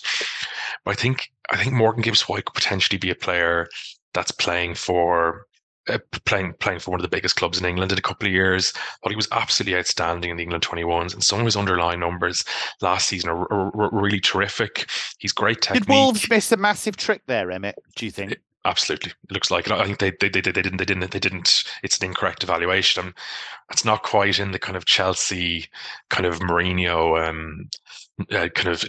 But 0.84 0.92
I 0.92 0.94
think 0.94 1.30
I 1.50 1.56
think 1.56 1.74
Morgan 1.74 2.02
Gibbs 2.02 2.28
White 2.28 2.44
could 2.44 2.54
potentially 2.54 2.98
be 2.98 3.10
a 3.10 3.14
player 3.14 3.68
that's 4.14 4.30
playing 4.30 4.74
for 4.74 5.46
uh, 5.88 5.98
playing 6.24 6.52
playing 6.54 6.78
for 6.78 6.90
one 6.90 7.00
of 7.00 7.02
the 7.02 7.14
biggest 7.14 7.36
clubs 7.36 7.58
in 7.58 7.66
England 7.66 7.92
in 7.92 7.98
a 7.98 8.02
couple 8.02 8.26
of 8.26 8.32
years. 8.32 8.70
Thought 8.70 9.10
he 9.10 9.16
was 9.16 9.28
absolutely 9.32 9.78
outstanding 9.78 10.30
in 10.30 10.36
the 10.36 10.42
England 10.42 10.64
21s, 10.64 11.12
and 11.12 11.22
some 11.22 11.40
of 11.40 11.44
his 11.44 11.56
underlying 11.56 12.00
numbers 12.00 12.44
last 12.80 13.08
season 13.08 13.30
are, 13.30 13.52
are, 13.52 13.76
are 13.80 13.90
really 13.92 14.20
terrific. 14.20 14.88
He's 15.18 15.32
great 15.32 15.60
technique. 15.60 15.86
Did 15.86 15.92
Wolves 15.92 16.30
miss 16.30 16.52
a 16.52 16.56
massive 16.56 16.96
trick 16.96 17.22
there, 17.26 17.50
Emmet? 17.50 17.76
Do 17.96 18.04
you 18.04 18.12
think? 18.12 18.32
It, 18.32 18.40
absolutely, 18.64 19.10
it 19.10 19.32
looks 19.32 19.50
like 19.50 19.66
it. 19.66 19.72
I 19.72 19.84
think 19.84 19.98
they 19.98 20.12
they, 20.20 20.28
they 20.28 20.40
they 20.40 20.52
didn't 20.52 20.76
they 20.76 20.84
didn't 20.84 21.10
they 21.10 21.18
didn't. 21.18 21.64
It's 21.82 21.98
an 21.98 22.06
incorrect 22.06 22.44
evaluation. 22.44 23.14
it's 23.70 23.84
not 23.84 24.02
quite 24.02 24.38
in 24.38 24.52
the 24.52 24.58
kind 24.58 24.76
of 24.76 24.84
Chelsea 24.84 25.68
kind 26.10 26.26
of 26.26 26.38
Mourinho 26.40 27.28
um, 27.28 27.68
uh, 28.30 28.48
kind 28.48 28.68
of 28.68 28.84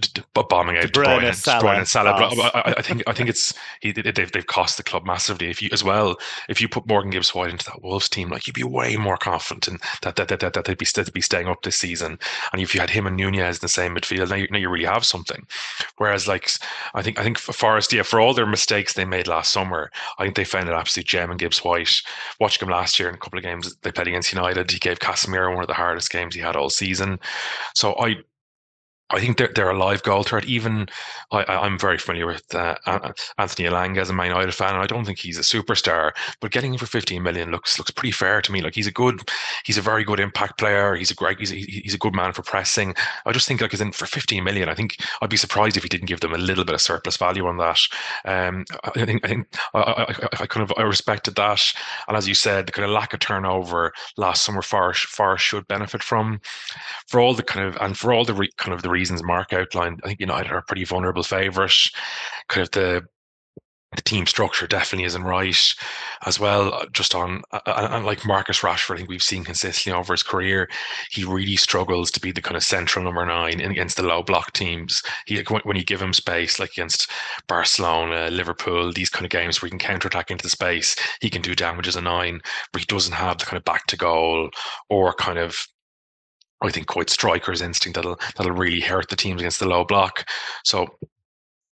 bombing 0.47 0.77
out 0.77 0.83
De 0.83 0.87
Bruyne, 0.89 1.21
De 1.21 1.27
Bruyne, 1.27 1.35
Salah, 1.35 1.59
De 1.59 1.65
Bruyne 1.65 1.77
and 1.79 1.87
Salah. 1.87 2.13
But 2.35 2.55
I, 2.55 2.73
I, 2.77 2.81
think 2.81 3.03
I 3.07 3.13
think 3.13 3.29
it's 3.29 3.53
he, 3.81 3.91
they've 3.91 4.31
they've 4.31 4.47
cost 4.47 4.77
the 4.77 4.83
club 4.83 5.05
massively. 5.05 5.49
If 5.49 5.61
you 5.61 5.69
as 5.71 5.83
well, 5.83 6.17
if 6.49 6.61
you 6.61 6.67
put 6.67 6.87
Morgan 6.87 7.11
Gibbs 7.11 7.33
White 7.33 7.49
into 7.49 7.65
that 7.65 7.81
Wolves 7.81 8.09
team, 8.09 8.29
like 8.29 8.47
you'd 8.47 8.53
be 8.53 8.63
way 8.63 8.95
more 8.97 9.17
confident 9.17 9.67
in 9.67 9.79
that 10.01 10.15
that 10.15 10.27
that, 10.27 10.39
that, 10.39 10.53
that 10.53 10.65
they'd 10.65 10.77
be 10.77 10.87
they'd 10.93 11.13
be 11.13 11.21
staying 11.21 11.47
up 11.47 11.61
this 11.63 11.77
season. 11.77 12.19
And 12.51 12.61
if 12.61 12.73
you 12.73 12.81
had 12.81 12.89
him 12.89 13.07
and 13.07 13.17
Nunes 13.17 13.57
in 13.57 13.61
the 13.61 13.67
same 13.67 13.95
midfield, 13.95 14.29
now 14.29 14.35
you, 14.35 14.47
now 14.51 14.57
you 14.57 14.69
really 14.69 14.85
have 14.85 15.05
something. 15.05 15.45
Whereas 15.97 16.27
like 16.27 16.49
I 16.93 17.01
think 17.01 17.19
I 17.19 17.23
think 17.23 17.37
Forest, 17.37 17.93
yeah, 17.93 18.03
for 18.03 18.19
all 18.19 18.33
their 18.33 18.45
mistakes 18.45 18.93
they 18.93 19.05
made 19.05 19.27
last 19.27 19.51
summer, 19.51 19.91
I 20.17 20.23
think 20.23 20.35
they 20.35 20.43
found 20.43 20.69
an 20.69 20.75
absolute 20.75 21.07
gem 21.07 21.31
in 21.31 21.37
Gibbs 21.37 21.63
White. 21.63 22.01
Watching 22.39 22.67
him 22.67 22.73
last 22.73 22.99
year 22.99 23.09
in 23.09 23.15
a 23.15 23.17
couple 23.17 23.37
of 23.37 23.43
games 23.43 23.75
they 23.81 23.91
played 23.91 24.07
against 24.07 24.33
United, 24.33 24.71
he 24.71 24.79
gave 24.79 24.99
Casemiro 24.99 25.53
one 25.53 25.63
of 25.63 25.67
the 25.67 25.73
hardest 25.73 26.11
games 26.11 26.35
he 26.35 26.41
had 26.41 26.55
all 26.55 26.69
season. 26.69 27.19
So 27.75 27.95
I 27.99 28.15
I 29.13 29.19
think 29.19 29.37
they're, 29.37 29.51
they're 29.53 29.69
a 29.69 29.77
live 29.77 30.03
goal 30.03 30.23
threat. 30.23 30.45
Even 30.45 30.87
I, 31.31 31.65
am 31.65 31.77
very 31.77 31.97
familiar 31.97 32.27
with 32.27 32.53
uh, 32.55 32.75
Anthony 33.37 33.67
Elanga 33.67 33.99
as 33.99 34.09
a 34.09 34.13
Man 34.13 34.27
United 34.27 34.53
fan, 34.53 34.73
and 34.73 34.83
I 34.83 34.87
don't 34.87 35.05
think 35.05 35.19
he's 35.19 35.37
a 35.37 35.41
superstar. 35.41 36.11
But 36.41 36.51
getting 36.51 36.73
him 36.73 36.79
for 36.79 36.85
15 36.85 37.21
million 37.21 37.51
looks 37.51 37.77
looks 37.77 37.91
pretty 37.91 38.11
fair 38.11 38.41
to 38.41 38.51
me. 38.51 38.61
Like 38.61 38.75
he's 38.75 38.87
a 38.87 38.91
good, 38.91 39.21
he's 39.65 39.77
a 39.77 39.81
very 39.81 40.03
good 40.03 40.19
impact 40.19 40.57
player. 40.57 40.95
He's 40.95 41.11
a 41.11 41.15
great, 41.15 41.39
he's 41.39 41.51
a, 41.51 41.55
he's 41.55 41.93
a 41.93 41.99
good 41.99 42.15
man 42.15 42.33
for 42.33 42.41
pressing. 42.41 42.95
I 43.25 43.31
just 43.31 43.47
think 43.47 43.61
like, 43.61 43.71
he's 43.71 43.81
in 43.81 43.91
for 43.91 44.05
15 44.05 44.43
million, 44.43 44.69
I 44.69 44.75
think 44.75 44.97
I'd 45.21 45.29
be 45.29 45.37
surprised 45.37 45.77
if 45.77 45.83
he 45.83 45.89
didn't 45.89 46.07
give 46.07 46.19
them 46.19 46.33
a 46.33 46.37
little 46.37 46.65
bit 46.65 46.75
of 46.75 46.81
surplus 46.81 47.17
value 47.17 47.45
on 47.45 47.57
that. 47.57 47.79
Um, 48.25 48.65
I 48.83 49.05
think 49.05 49.25
I 49.25 49.27
think 49.27 49.47
I, 49.73 49.79
I, 49.79 50.27
I, 50.41 50.45
kind 50.45 50.63
of 50.63 50.73
I 50.77 50.81
respected 50.83 51.35
that, 51.35 51.61
and 52.07 52.17
as 52.17 52.27
you 52.27 52.35
said, 52.35 52.67
the 52.67 52.71
kind 52.71 52.85
of 52.85 52.91
lack 52.91 53.13
of 53.13 53.19
turnover 53.19 53.93
last 54.17 54.43
summer, 54.43 54.61
Forest 54.61 55.05
Forest 55.05 55.45
should 55.45 55.67
benefit 55.67 56.03
from, 56.03 56.41
for 57.07 57.19
all 57.19 57.33
the 57.33 57.43
kind 57.43 57.67
of 57.67 57.77
and 57.81 57.97
for 57.97 58.13
all 58.13 58.25
the 58.25 58.33
re, 58.33 58.49
kind 58.57 58.73
of 58.73 58.81
the 58.81 58.89
reasons 59.03 59.23
Mark 59.23 59.51
outlined, 59.51 59.99
I 60.03 60.07
think 60.07 60.21
United 60.21 60.49
are 60.51 60.59
a 60.59 60.63
pretty 60.63 60.85
vulnerable 60.85 61.23
favourite. 61.23 61.75
Kind 62.47 62.63
of 62.63 62.71
the 62.71 63.01
the 63.95 64.01
team 64.01 64.25
structure 64.25 64.65
definitely 64.65 65.05
isn't 65.05 65.23
right 65.23 65.73
as 66.25 66.39
well. 66.39 66.73
Uh, 66.73 66.85
just 66.93 67.13
on 67.13 67.43
and 67.67 68.05
like 68.05 68.25
Marcus 68.25 68.61
Rashford, 68.61 68.95
I 68.95 68.97
think 68.97 69.09
we've 69.09 69.21
seen 69.21 69.43
consistently 69.43 69.95
over 69.95 70.13
his 70.13 70.23
career, 70.23 70.67
he 71.11 71.23
really 71.23 71.57
struggles 71.57 72.09
to 72.11 72.19
be 72.19 72.31
the 72.31 72.41
kind 72.41 72.57
of 72.57 72.63
central 72.63 73.05
number 73.05 73.23
nine 73.23 73.61
against 73.61 73.97
the 73.97 74.03
low 74.03 74.23
block 74.23 74.53
teams. 74.53 75.03
He 75.27 75.43
when 75.63 75.77
you 75.77 75.83
give 75.83 76.01
him 76.01 76.13
space, 76.13 76.59
like 76.59 76.71
against 76.71 77.11
Barcelona, 77.47 78.31
Liverpool, 78.31 78.91
these 78.91 79.09
kind 79.09 79.25
of 79.25 79.31
games 79.31 79.61
where 79.61 79.67
he 79.67 79.71
can 79.71 79.79
counter 79.79 80.07
attack 80.07 80.31
into 80.31 80.43
the 80.43 80.49
space, 80.49 80.95
he 81.21 81.29
can 81.29 81.41
do 81.41 81.53
damage 81.53 81.87
as 81.87 81.95
a 81.95 82.01
nine, 82.01 82.41
but 82.71 82.81
he 82.81 82.85
doesn't 82.85 83.13
have 83.13 83.37
the 83.37 83.45
kind 83.45 83.57
of 83.57 83.65
back 83.65 83.85
to 83.87 83.97
goal 83.97 84.49
or 84.89 85.13
kind 85.13 85.37
of 85.37 85.67
I 86.63 86.71
think 86.71 86.87
quite 86.87 87.09
striker's 87.09 87.61
instinct 87.61 87.95
that'll 87.95 88.19
that'll 88.35 88.53
really 88.53 88.79
hurt 88.79 89.09
the 89.09 89.15
teams 89.15 89.41
against 89.41 89.59
the 89.59 89.67
low 89.67 89.83
block. 89.83 90.27
So 90.63 90.87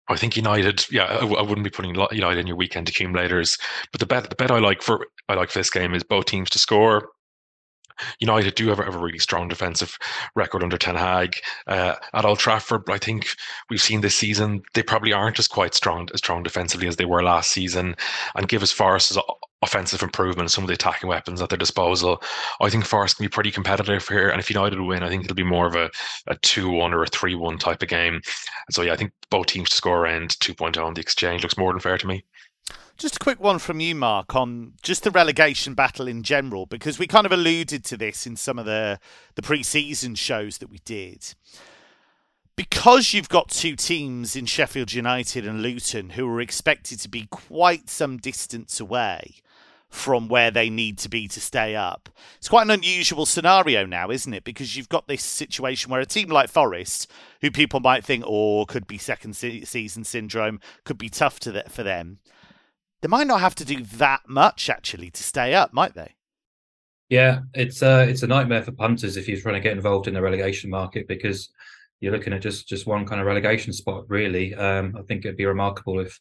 I 0.09 0.17
think 0.17 0.35
United, 0.35 0.85
yeah, 0.91 1.05
I, 1.05 1.23
wouldn't 1.23 1.63
be 1.63 1.69
putting 1.69 1.95
United 1.95 2.39
in 2.39 2.47
your 2.47 2.57
weekend 2.57 2.89
accumulators. 2.89 3.57
But 3.91 3.99
the 3.99 4.05
bet 4.05 4.29
the 4.29 4.35
bet 4.35 4.51
I 4.51 4.59
like 4.59 4.81
for 4.81 5.07
I 5.29 5.35
like 5.35 5.49
for 5.49 5.59
this 5.59 5.69
game 5.69 5.93
is 5.93 6.03
both 6.03 6.25
teams 6.25 6.49
to 6.51 6.59
score. 6.59 7.09
United 8.19 8.55
do 8.55 8.67
have, 8.69 8.79
have 8.79 8.95
a 8.95 8.99
really 8.99 9.19
strong 9.19 9.47
defensive 9.47 9.97
record 10.35 10.63
under 10.63 10.77
Ten 10.77 10.95
Hag. 10.95 11.35
Uh, 11.67 11.95
at 12.13 12.25
Old 12.25 12.39
Trafford, 12.39 12.83
I 12.89 12.97
think 12.97 13.27
we've 13.69 13.81
seen 13.81 14.01
this 14.01 14.15
season 14.15 14.63
they 14.73 14.81
probably 14.83 15.13
aren't 15.13 15.39
as 15.39 15.47
quite 15.47 15.75
strong 15.75 16.07
as 16.13 16.17
strong 16.17 16.41
defensively 16.43 16.87
as 16.87 16.95
they 16.95 17.05
were 17.05 17.23
last 17.23 17.51
season. 17.51 17.95
And 18.35 18.47
give 18.47 18.63
as 18.63 18.71
Forest 18.71 19.11
as 19.11 19.17
offensive 19.61 20.01
improvement, 20.01 20.51
some 20.51 20.63
of 20.63 20.67
the 20.67 20.73
attacking 20.73 21.07
weapons 21.07 21.41
at 21.41 21.49
their 21.49 21.57
disposal, 21.57 22.21
I 22.59 22.69
think 22.69 22.85
Forest 22.85 23.17
can 23.17 23.25
be 23.25 23.29
pretty 23.29 23.51
competitive 23.51 24.07
here. 24.07 24.29
And 24.29 24.39
if 24.39 24.49
United 24.49 24.79
win, 24.79 25.03
I 25.03 25.09
think 25.09 25.23
it'll 25.23 25.35
be 25.35 25.43
more 25.43 25.67
of 25.67 25.75
a, 25.75 25.89
a 26.27 26.35
2 26.35 26.69
1 26.69 26.93
or 26.93 27.03
a 27.03 27.07
3 27.07 27.35
1 27.35 27.57
type 27.57 27.81
of 27.81 27.89
game. 27.89 28.15
And 28.15 28.23
so, 28.71 28.81
yeah, 28.81 28.93
I 28.93 28.95
think 28.95 29.11
both 29.29 29.47
teams 29.47 29.69
to 29.69 29.75
score 29.75 29.99
around 29.99 30.31
2.0 30.39 30.83
on 30.83 30.93
the 30.93 31.01
exchange 31.01 31.43
looks 31.43 31.57
more 31.57 31.71
than 31.71 31.79
fair 31.79 31.97
to 31.97 32.07
me. 32.07 32.23
Just 32.97 33.15
a 33.15 33.19
quick 33.19 33.39
one 33.39 33.57
from 33.57 33.79
you, 33.79 33.95
Mark, 33.95 34.35
on 34.35 34.73
just 34.83 35.03
the 35.03 35.11
relegation 35.11 35.73
battle 35.73 36.07
in 36.07 36.23
general, 36.23 36.65
because 36.65 36.99
we 36.99 37.07
kind 37.07 37.25
of 37.25 37.31
alluded 37.31 37.83
to 37.85 37.97
this 37.97 38.27
in 38.27 38.35
some 38.35 38.59
of 38.59 38.65
the, 38.65 38.99
the 39.35 39.41
pre 39.41 39.63
season 39.63 40.15
shows 40.15 40.59
that 40.59 40.69
we 40.69 40.79
did 40.85 41.33
because 42.55 43.13
you've 43.13 43.29
got 43.29 43.49
two 43.49 43.75
teams 43.75 44.35
in 44.35 44.45
Sheffield 44.45 44.93
United 44.93 45.47
and 45.47 45.63
Luton 45.63 46.11
who 46.11 46.27
are 46.27 46.41
expected 46.41 46.99
to 46.99 47.09
be 47.09 47.27
quite 47.31 47.89
some 47.89 48.17
distance 48.17 48.79
away 48.79 49.41
from 49.91 50.29
where 50.29 50.49
they 50.49 50.69
need 50.69 50.97
to 50.97 51.09
be 51.09 51.27
to 51.27 51.41
stay 51.41 51.75
up. 51.75 52.09
It's 52.37 52.47
quite 52.47 52.63
an 52.63 52.71
unusual 52.71 53.25
scenario 53.25 53.85
now, 53.85 54.09
isn't 54.09 54.33
it? 54.33 54.45
Because 54.45 54.75
you've 54.75 54.89
got 54.89 55.07
this 55.07 55.21
situation 55.21 55.91
where 55.91 55.99
a 55.99 56.05
team 56.05 56.29
like 56.29 56.49
Forest, 56.49 57.11
who 57.41 57.51
people 57.51 57.81
might 57.81 58.05
think, 58.05 58.23
oh, 58.25 58.65
could 58.65 58.87
be 58.87 58.97
second 58.97 59.35
season 59.35 60.03
syndrome, 60.05 60.59
could 60.85 60.97
be 60.97 61.09
tough 61.09 61.39
to 61.41 61.51
th- 61.51 61.67
for 61.67 61.83
them, 61.83 62.19
they 63.01 63.09
might 63.09 63.27
not 63.27 63.41
have 63.41 63.55
to 63.55 63.65
do 63.65 63.83
that 63.83 64.21
much 64.27 64.69
actually 64.69 65.11
to 65.11 65.23
stay 65.23 65.53
up, 65.53 65.73
might 65.73 65.93
they? 65.93 66.15
Yeah, 67.09 67.41
it's 67.53 67.83
uh, 67.83 68.05
it's 68.07 68.23
a 68.23 68.27
nightmare 68.27 68.63
for 68.63 68.71
punters 68.71 69.17
if 69.17 69.27
you're 69.27 69.41
trying 69.41 69.55
to 69.55 69.59
get 69.59 69.73
involved 69.73 70.07
in 70.07 70.13
the 70.13 70.21
relegation 70.21 70.69
market 70.69 71.09
because 71.09 71.49
you're 71.99 72.13
looking 72.13 72.31
at 72.31 72.41
just 72.41 72.69
just 72.69 72.87
one 72.87 73.05
kind 73.05 73.19
of 73.19 73.27
relegation 73.27 73.73
spot. 73.73 74.05
Really, 74.07 74.55
um, 74.55 74.95
I 74.97 75.01
think 75.01 75.25
it'd 75.25 75.35
be 75.35 75.45
remarkable 75.45 75.99
if 75.99 76.17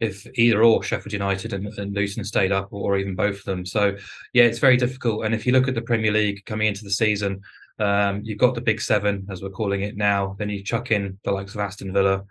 if 0.00 0.26
either 0.34 0.62
or 0.62 0.82
Sheffield 0.82 1.12
United 1.12 1.52
and, 1.52 1.66
and 1.78 1.94
Luton 1.94 2.24
stayed 2.24 2.52
up, 2.52 2.68
or 2.70 2.98
even 2.98 3.14
both 3.14 3.38
of 3.38 3.44
them. 3.44 3.64
So 3.64 3.96
yeah, 4.32 4.44
it's 4.44 4.58
very 4.58 4.76
difficult. 4.76 5.24
And 5.24 5.34
if 5.34 5.46
you 5.46 5.52
look 5.52 5.68
at 5.68 5.74
the 5.74 5.82
Premier 5.82 6.12
League 6.12 6.44
coming 6.44 6.66
into 6.66 6.84
the 6.84 6.90
season, 6.90 7.40
um, 7.78 8.20
you've 8.24 8.38
got 8.38 8.54
the 8.54 8.60
big 8.60 8.80
seven 8.80 9.26
as 9.30 9.42
we're 9.42 9.50
calling 9.50 9.82
it 9.82 9.96
now. 9.96 10.36
Then 10.38 10.50
you 10.50 10.62
chuck 10.62 10.90
in 10.90 11.18
the 11.24 11.32
likes 11.32 11.54
of 11.54 11.60
Aston 11.60 11.92
Villa, 11.92 12.24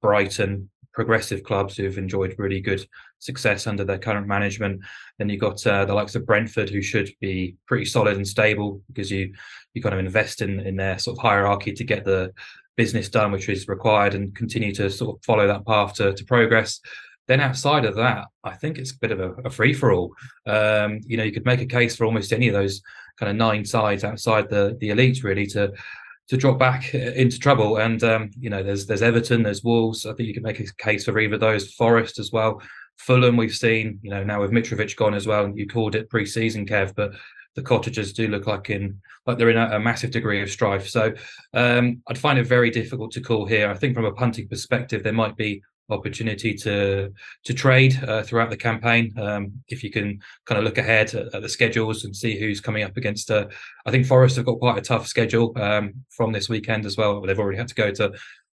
Brighton, 0.00 0.70
progressive 0.92 1.42
clubs 1.42 1.76
who've 1.76 1.98
enjoyed 1.98 2.34
really 2.38 2.60
good 2.60 2.86
success 3.18 3.66
under 3.66 3.84
their 3.84 3.98
current 3.98 4.26
management. 4.26 4.80
Then 5.18 5.28
you've 5.28 5.40
got 5.40 5.66
uh, 5.66 5.84
the 5.84 5.94
likes 5.94 6.14
of 6.14 6.26
Brentford, 6.26 6.68
who 6.68 6.82
should 6.82 7.10
be 7.20 7.56
pretty 7.66 7.86
solid 7.86 8.16
and 8.16 8.26
stable 8.26 8.82
because 8.88 9.10
you 9.10 9.32
you 9.74 9.82
kind 9.82 9.94
of 9.94 10.04
invest 10.04 10.42
in 10.42 10.60
in 10.60 10.76
their 10.76 10.98
sort 10.98 11.16
of 11.18 11.22
hierarchy 11.22 11.72
to 11.72 11.84
get 11.84 12.04
the 12.04 12.32
business 12.76 13.08
done, 13.08 13.32
which 13.32 13.48
is 13.48 13.68
required, 13.68 14.14
and 14.14 14.34
continue 14.34 14.74
to 14.74 14.90
sort 14.90 15.16
of 15.16 15.24
follow 15.24 15.46
that 15.46 15.66
path 15.66 15.94
to, 15.94 16.12
to 16.14 16.24
progress. 16.24 16.80
Then 17.28 17.40
outside 17.40 17.84
of 17.84 17.94
that, 17.96 18.26
I 18.42 18.54
think 18.54 18.78
it's 18.78 18.92
a 18.92 18.98
bit 18.98 19.12
of 19.12 19.20
a, 19.20 19.32
a 19.44 19.50
free 19.50 19.72
for 19.72 19.92
all. 19.92 20.14
Um, 20.46 21.00
you 21.06 21.16
know, 21.16 21.22
you 21.22 21.32
could 21.32 21.46
make 21.46 21.60
a 21.60 21.66
case 21.66 21.96
for 21.96 22.04
almost 22.04 22.32
any 22.32 22.48
of 22.48 22.54
those 22.54 22.82
kind 23.18 23.30
of 23.30 23.36
nine 23.36 23.64
sides 23.64 24.04
outside 24.04 24.48
the 24.48 24.76
the 24.80 24.88
elites 24.88 25.22
really 25.22 25.46
to 25.46 25.72
to 26.28 26.36
drop 26.36 26.58
back 26.58 26.94
into 26.94 27.38
trouble. 27.38 27.76
And 27.76 28.02
um, 28.02 28.30
you 28.38 28.50
know, 28.50 28.62
there's 28.62 28.86
there's 28.86 29.02
Everton, 29.02 29.42
there's 29.42 29.62
Wolves. 29.62 30.06
I 30.06 30.14
think 30.14 30.28
you 30.28 30.34
can 30.34 30.42
make 30.42 30.60
a 30.60 30.74
case 30.78 31.04
for 31.04 31.18
either 31.18 31.38
those. 31.38 31.72
Forest 31.74 32.18
as 32.18 32.32
well. 32.32 32.60
Fulham, 32.98 33.36
we've 33.36 33.54
seen. 33.54 33.98
You 34.02 34.10
know, 34.10 34.24
now 34.24 34.40
with 34.40 34.50
Mitrovic 34.50 34.96
gone 34.96 35.14
as 35.14 35.26
well. 35.26 35.52
You 35.54 35.66
called 35.68 35.94
it 35.94 36.10
pre-season, 36.10 36.66
Kev, 36.66 36.94
but 36.94 37.12
the 37.54 37.62
cottagers 37.62 38.12
do 38.12 38.28
look 38.28 38.46
like 38.46 38.70
in 38.70 39.00
like 39.26 39.38
they're 39.38 39.50
in 39.50 39.56
a, 39.56 39.76
a 39.76 39.80
massive 39.80 40.10
degree 40.10 40.42
of 40.42 40.50
strife. 40.50 40.88
So 40.88 41.12
um, 41.54 42.02
I'd 42.08 42.18
find 42.18 42.38
it 42.38 42.46
very 42.46 42.70
difficult 42.70 43.12
to 43.12 43.20
call 43.20 43.46
here. 43.46 43.70
I 43.70 43.74
think 43.74 43.94
from 43.94 44.04
a 44.04 44.12
punting 44.12 44.48
perspective, 44.48 45.02
there 45.02 45.12
might 45.12 45.36
be 45.36 45.62
opportunity 45.90 46.54
to 46.54 47.12
to 47.44 47.54
trade 47.54 48.02
uh, 48.04 48.22
throughout 48.22 48.50
the 48.50 48.56
campaign. 48.56 49.12
Um, 49.18 49.52
if 49.68 49.84
you 49.84 49.90
can 49.90 50.20
kind 50.46 50.58
of 50.58 50.64
look 50.64 50.78
ahead 50.78 51.14
at, 51.14 51.34
at, 51.34 51.42
the 51.42 51.48
schedules 51.48 52.04
and 52.04 52.16
see 52.16 52.38
who's 52.38 52.60
coming 52.60 52.84
up 52.84 52.96
against. 52.96 53.30
Uh, 53.30 53.46
I 53.86 53.90
think 53.90 54.06
Forest 54.06 54.36
have 54.36 54.46
got 54.46 54.58
quite 54.58 54.78
a 54.78 54.82
tough 54.82 55.06
schedule 55.06 55.52
um, 55.56 55.94
from 56.10 56.32
this 56.32 56.48
weekend 56.48 56.86
as 56.86 56.96
well. 56.96 57.20
They've 57.20 57.38
already 57.38 57.58
had 57.58 57.68
to 57.68 57.74
go 57.74 57.90
to 57.92 58.12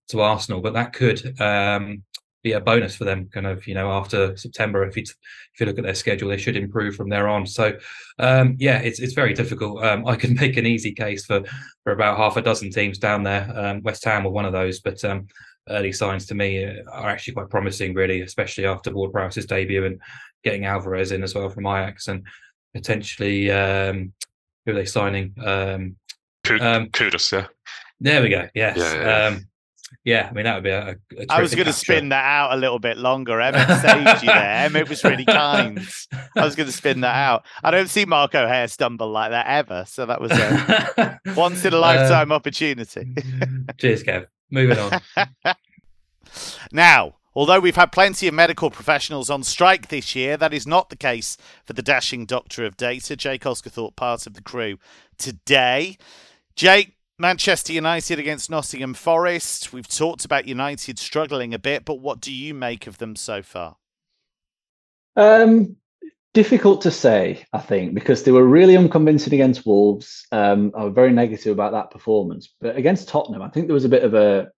to 0.10 0.22
Arsenal, 0.22 0.62
but 0.62 0.74
that 0.74 0.94
could 0.94 1.40
um, 1.40 2.04
be 2.44 2.54
a 2.54 2.62
bonus 2.62 2.96
for 2.96 3.04
them. 3.04 3.30
Kind 3.34 3.48
of 3.48 3.68
you 3.68 3.74
know 3.74 3.92
after 3.92 4.36
September, 4.38 4.84
if 4.84 4.96
you 4.96 5.04
if 5.04 5.60
you 5.60 5.66
look 5.66 5.78
at 5.78 5.84
their 5.84 5.96
schedule, 5.96 6.30
they 6.30 6.38
should 6.38 6.56
improve 6.56 6.96
from 6.96 7.10
there 7.10 7.28
on. 7.28 7.46
So 7.46 7.78
um, 8.20 8.56
yeah, 8.60 8.80
it's 8.80 9.00
it's 9.00 9.14
very 9.14 9.34
difficult. 9.34 9.84
Um, 9.84 10.06
I 10.08 10.16
can 10.16 10.34
make 10.42 10.58
an 10.58 10.66
easy 10.66 10.94
case 10.94 11.26
for 11.26 11.44
for 11.84 11.94
about 11.94 12.18
half 12.18 12.38
a 12.38 12.42
dozen 12.42 12.72
teams 12.72 12.98
down 12.98 13.24
there. 13.24 13.52
Um, 13.56 13.82
West 13.84 14.06
Ham 14.06 14.24
were 14.24 14.32
one 14.32 14.46
of 14.46 14.54
those, 14.54 14.80
but 14.80 15.04
early 15.70 15.92
signs 15.92 16.26
to 16.26 16.36
me 16.36 16.64
are 16.64 17.10
actually 17.10 17.34
quite 17.34 17.50
promising, 17.50 17.94
really, 17.94 18.22
especially 18.22 18.66
after 18.66 18.94
Ward 18.94 19.12
Prowse's 19.12 19.46
debut 19.46 19.86
and 19.86 20.02
getting 20.44 20.66
Alvarez 20.66 21.12
in 21.12 21.24
as 21.24 21.36
well 21.36 21.50
from 21.50 21.66
Ajax 21.66 22.08
and 22.08 22.26
potentially 22.74 23.52
um, 23.52 24.14
who 24.66 24.72
are 24.72 24.76
they 24.76 24.86
signing? 24.86 25.34
Um, 25.44 25.96
um, 26.50 26.88
Kudus, 26.88 27.32
yeah. 27.32 27.48
There 28.00 28.22
we 28.22 28.30
go. 28.30 28.48
Yes. 28.54 28.78
Yeah, 28.78 28.96
yeah, 28.96 29.28
um, 29.28 29.48
yeah, 30.04 30.28
I 30.30 30.34
mean 30.34 30.46
that 30.46 30.56
would 30.56 30.64
be 30.64 30.70
a. 30.70 30.98
a 31.18 31.26
I 31.30 31.42
was 31.42 31.54
going 31.54 31.68
to 31.68 31.74
spin 31.74 32.10
that 32.10 32.24
out 32.24 32.54
a 32.54 32.58
little 32.58 32.80
bit 32.80 32.98
longer. 32.98 33.40
Emmet 33.42 33.68
saved 33.82 34.24
you 34.24 34.28
there. 34.28 34.66
Emmet 34.66 34.90
was 34.90 35.04
really 35.04 35.26
kind. 35.26 35.80
I 36.36 36.46
was 36.46 36.56
going 36.56 36.68
to 36.68 36.74
spin 36.74 37.02
that 37.02 37.16
out. 37.16 37.46
I 37.64 37.72
don't 37.72 37.90
see 37.90 38.06
Mark 38.06 38.34
O'Haire 38.34 38.68
stumble 38.68 39.10
like 39.10 39.32
that 39.32 39.48
ever, 39.48 39.86
so 39.88 40.06
that 40.06 40.22
was 40.22 40.32
a 40.32 41.20
once 41.36 41.66
in 41.66 41.74
a 41.74 41.78
lifetime 41.78 42.32
um, 42.32 42.36
opportunity. 42.36 43.14
cheers, 43.78 44.04
Kev. 44.04 44.28
Moving 44.50 44.80
on. 44.80 45.02
now, 46.72 47.16
although 47.36 47.60
we've 47.60 47.76
had 47.76 47.92
plenty 47.92 48.28
of 48.28 48.34
medical 48.34 48.72
professionals 48.72 49.30
on 49.30 49.44
strike 49.44 49.90
this 49.90 50.16
year, 50.16 50.38
that 50.38 50.54
is 50.54 50.66
not 50.66 50.90
the 50.90 50.96
case 50.96 51.38
for 51.66 51.74
the 51.74 51.82
dashing 51.82 52.26
doctor 52.26 52.66
of 52.66 52.78
data, 52.78 53.16
Jake 53.16 53.44
Osgathorpe, 53.44 53.96
part 53.96 54.26
of 54.26 54.34
the 54.34 54.42
crew 54.42 54.78
today. 55.18 55.98
Jake, 56.56 56.96
Manchester 57.20 57.74
United 57.74 58.18
against 58.18 58.50
Nottingham 58.50 58.94
Forest. 58.94 59.74
We've 59.74 59.88
talked 59.88 60.24
about 60.24 60.48
United 60.48 60.98
struggling 60.98 61.54
a 61.54 61.60
bit, 61.60 61.84
but 61.84 61.96
what 61.96 62.22
do 62.22 62.34
you 62.34 62.54
make 62.54 62.88
of 62.88 62.98
them 62.98 63.18
so 63.18 63.44
far? 63.44 63.76
Um, 65.18 65.76
difficult 66.34 66.82
to 66.84 66.92
say, 66.92 67.44
I 67.52 67.60
think, 67.60 67.94
because 67.94 68.24
they 68.24 68.32
were 68.32 68.46
really 68.46 68.78
unconvincing 68.78 69.34
against 69.34 69.66
Wolves. 69.66 70.26
Um, 70.32 70.72
I 70.74 70.86
was 70.86 70.94
very 70.94 71.12
negative 71.12 71.52
about 71.52 71.74
that 71.74 71.92
performance, 71.92 72.54
but 72.62 72.78
against 72.78 73.10
Tottenham, 73.10 73.42
I 73.42 73.50
think 73.50 73.68
there 73.68 73.74
was 73.74 73.86
a 73.86 73.90
bit 73.90 74.04
of 74.04 74.14
a 74.14 74.50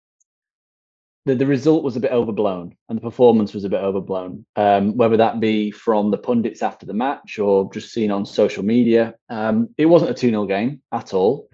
the, 1.25 1.35
the 1.35 1.45
result 1.45 1.83
was 1.83 1.95
a 1.95 1.99
bit 1.99 2.11
overblown 2.11 2.75
and 2.89 2.97
the 2.97 3.01
performance 3.01 3.53
was 3.53 3.63
a 3.63 3.69
bit 3.69 3.81
overblown. 3.81 4.45
Um, 4.55 4.97
whether 4.97 5.17
that 5.17 5.39
be 5.39 5.71
from 5.71 6.09
the 6.09 6.17
pundits 6.17 6.61
after 6.63 6.85
the 6.85 6.93
match 6.93 7.37
or 7.37 7.71
just 7.71 7.91
seen 7.91 8.11
on 8.11 8.25
social 8.25 8.63
media, 8.63 9.15
um, 9.29 9.69
it 9.77 9.85
wasn't 9.85 10.11
a 10.11 10.15
2 10.15 10.29
0 10.29 10.45
game 10.45 10.81
at 10.91 11.13
all. 11.13 11.49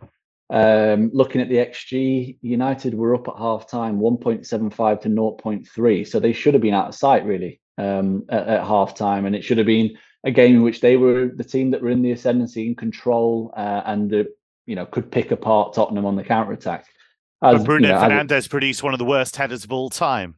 Um, 0.50 1.10
looking 1.13 1.42
at 1.42 1.50
the 1.50 1.58
XG, 1.58 2.38
United 2.42 2.94
were 2.94 3.16
up 3.16 3.27
at 3.27 3.38
half 3.38 3.68
time 3.68 4.00
1.75 4.00 5.01
to 5.01 5.10
0.3. 5.10 6.08
So 6.08 6.20
they 6.20 6.34
should 6.34 6.54
have 6.54 6.62
been 6.62 6.74
out 6.74 6.88
of 6.88 6.96
sight, 6.96 7.25
really, 7.25 7.60
um, 7.77 8.25
at, 8.30 8.48
at 8.48 8.66
half 8.66 8.96
time. 8.96 9.25
And 9.25 9.36
it 9.36 9.44
should 9.44 9.58
have 9.58 9.68
been 9.68 9.98
a 10.24 10.32
game 10.32 10.56
in 10.56 10.63
which 10.63 10.82
they 10.82 10.98
were 10.98 11.32
the 11.36 11.44
team 11.44 11.72
that 11.72 11.82
were 11.82 11.89
in 11.89 12.01
the 12.01 12.12
ascendancy 12.12 12.66
in 12.68 12.75
control 12.75 13.54
uh, 13.58 13.82
and, 13.86 14.13
uh, 14.13 14.24
you 14.66 14.75
know, 14.75 14.86
could 14.86 15.12
pick 15.12 15.32
apart 15.32 15.74
Tottenham 15.74 16.06
on 16.06 16.16
the 16.16 16.24
counter 16.24 16.54
attack. 16.54 16.86
But 17.42 17.63
Bruno 17.63 17.88
you 17.88 17.94
know, 17.94 18.00
Fernandes 18.00 18.50
produced 18.50 18.84
one 18.84 18.94
of 18.94 19.00
the 19.00 19.06
worst 19.06 19.36
headers 19.36 19.63
of 19.63 19.72
all 19.72 19.89
time. 19.89 20.36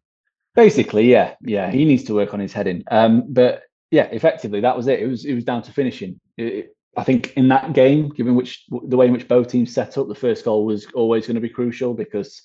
Basically, 0.55 1.09
yeah, 1.09 1.35
yeah, 1.41 1.71
he 1.71 1.85
needs 1.85 2.03
to 2.05 2.13
work 2.13 2.33
on 2.33 2.39
his 2.39 2.51
heading. 2.51 2.83
Um, 2.91 3.23
but 3.29 3.63
yeah, 3.91 4.03
effectively, 4.05 4.59
that 4.61 4.75
was 4.75 4.87
it. 4.87 4.99
It 4.99 5.07
was 5.07 5.23
it 5.23 5.33
was 5.33 5.45
down 5.45 5.61
to 5.63 5.71
finishing. 5.71 6.19
It, 6.37 6.75
I 6.98 7.03
think 7.03 7.34
in 7.34 7.48
that 7.50 7.74
game, 7.74 8.10
given 8.10 8.36
which 8.36 8.65
the 8.69 8.98
way 8.98 9.05
in 9.05 9.13
which 9.13 9.27
both 9.27 9.48
teams 9.48 9.74
set 9.74 9.98
up, 9.98 10.08
the 10.08 10.15
first 10.15 10.43
goal 10.43 10.65
was 10.65 10.86
always 10.93 11.27
going 11.27 11.36
to 11.36 11.41
be 11.41 11.50
crucial 11.50 11.93
because 11.93 12.41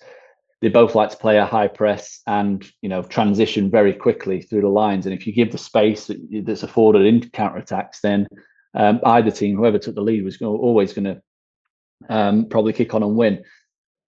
they 0.60 0.68
both 0.68 0.94
like 0.94 1.10
to 1.10 1.16
play 1.16 1.38
a 1.38 1.46
high 1.46 1.68
press 1.68 2.20
and 2.26 2.64
you 2.80 2.88
know 2.88 3.02
transition 3.02 3.70
very 3.70 3.92
quickly 3.92 4.42
through 4.42 4.62
the 4.62 4.68
lines. 4.68 5.06
And 5.06 5.14
if 5.14 5.26
you 5.26 5.32
give 5.32 5.50
the 5.50 5.58
space 5.58 6.10
that's 6.42 6.62
afforded 6.62 7.06
in 7.06 7.28
counter 7.30 7.58
attacks, 7.58 8.00
then 8.00 8.26
um, 8.74 9.00
either 9.04 9.30
team, 9.30 9.56
whoever 9.56 9.78
took 9.78 9.94
the 9.94 10.02
lead, 10.02 10.24
was 10.24 10.40
always 10.40 10.92
going 10.92 11.04
to 11.04 11.22
um, 12.08 12.46
probably 12.48 12.72
kick 12.72 12.94
on 12.94 13.02
and 13.02 13.16
win. 13.16 13.44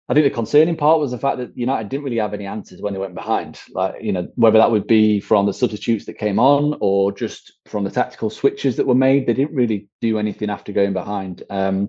I 0.08 0.14
think 0.14 0.24
the 0.24 0.30
concerning 0.30 0.76
part 0.76 1.00
was 1.00 1.10
the 1.10 1.18
fact 1.18 1.38
that 1.38 1.56
United 1.58 1.88
didn't 1.88 2.04
really 2.04 2.18
have 2.18 2.32
any 2.32 2.46
answers 2.46 2.80
when 2.80 2.92
they 2.92 2.98
went 2.98 3.16
behind. 3.16 3.58
Like, 3.70 3.96
you 4.00 4.12
know, 4.12 4.28
whether 4.36 4.58
that 4.58 4.70
would 4.70 4.86
be 4.86 5.18
from 5.18 5.46
the 5.46 5.52
substitutes 5.52 6.04
that 6.04 6.18
came 6.18 6.38
on 6.38 6.76
or 6.80 7.10
just 7.10 7.54
from 7.66 7.82
the 7.82 7.90
tactical 7.90 8.30
switches 8.30 8.76
that 8.76 8.86
were 8.86 8.94
made, 8.94 9.26
they 9.26 9.34
didn't 9.34 9.56
really 9.56 9.88
do 10.00 10.18
anything 10.18 10.48
after 10.48 10.70
going 10.70 10.92
behind, 10.92 11.42
um, 11.50 11.88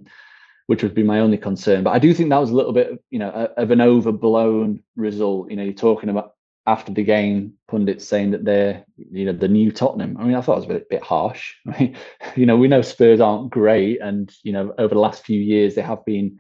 which 0.66 0.82
would 0.82 0.96
be 0.96 1.04
my 1.04 1.20
only 1.20 1.38
concern. 1.38 1.84
But 1.84 1.92
I 1.92 2.00
do 2.00 2.12
think 2.12 2.30
that 2.30 2.40
was 2.40 2.50
a 2.50 2.56
little 2.56 2.74
bit, 2.74 3.04
you 3.12 3.20
know, 3.20 3.30
of 3.56 3.70
an 3.70 3.82
overblown 3.82 4.82
result. 4.96 5.52
You 5.52 5.58
know, 5.58 5.64
you're 5.64 5.74
talking 5.74 6.10
about 6.10 6.34
after 6.66 6.92
the 6.92 7.04
game, 7.04 7.54
pundits 7.68 8.08
saying 8.08 8.32
that 8.32 8.44
they're, 8.44 8.84
you 9.12 9.26
know, 9.26 9.32
the 9.32 9.48
new 9.48 9.72
Tottenham. 9.72 10.18
I 10.20 10.24
mean, 10.24 10.36
I 10.36 10.42
thought 10.42 10.54
it 10.54 10.62
was 10.62 10.66
a 10.66 10.74
bit, 10.74 10.90
bit 10.90 11.04
harsh. 11.04 11.54
I 11.68 11.80
mean, 11.80 11.98
you 12.36 12.48
know, 12.48 12.58
we 12.58 12.68
know 12.68 12.82
Spurs 12.82 13.20
aren't 13.20 13.52
great, 13.52 14.02
and 14.02 14.34
you 14.42 14.54
know, 14.54 14.74
over 14.80 14.96
the 14.96 15.00
last 15.00 15.24
few 15.24 15.40
years 15.40 15.76
they 15.76 15.84
have 15.84 16.04
been 16.04 16.40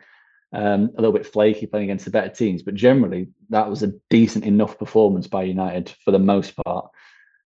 um, 0.54 0.92
a 0.98 1.01
little 1.01 1.12
bit 1.12 1.25
flaky 1.25 1.66
playing 1.66 1.86
against 1.86 2.06
the 2.06 2.12
better 2.12 2.30
teams, 2.30 2.63
but 2.63 2.75
generally 2.75 3.30
that 3.50 3.70
was 3.70 3.84
a 3.84 3.94
decent 4.10 4.46
enough 4.46 4.80
performance 4.80 5.27
by 5.27 5.44
United 5.44 5.94
for 6.06 6.12
the 6.12 6.20
most 6.20 6.56
part. 6.56 6.89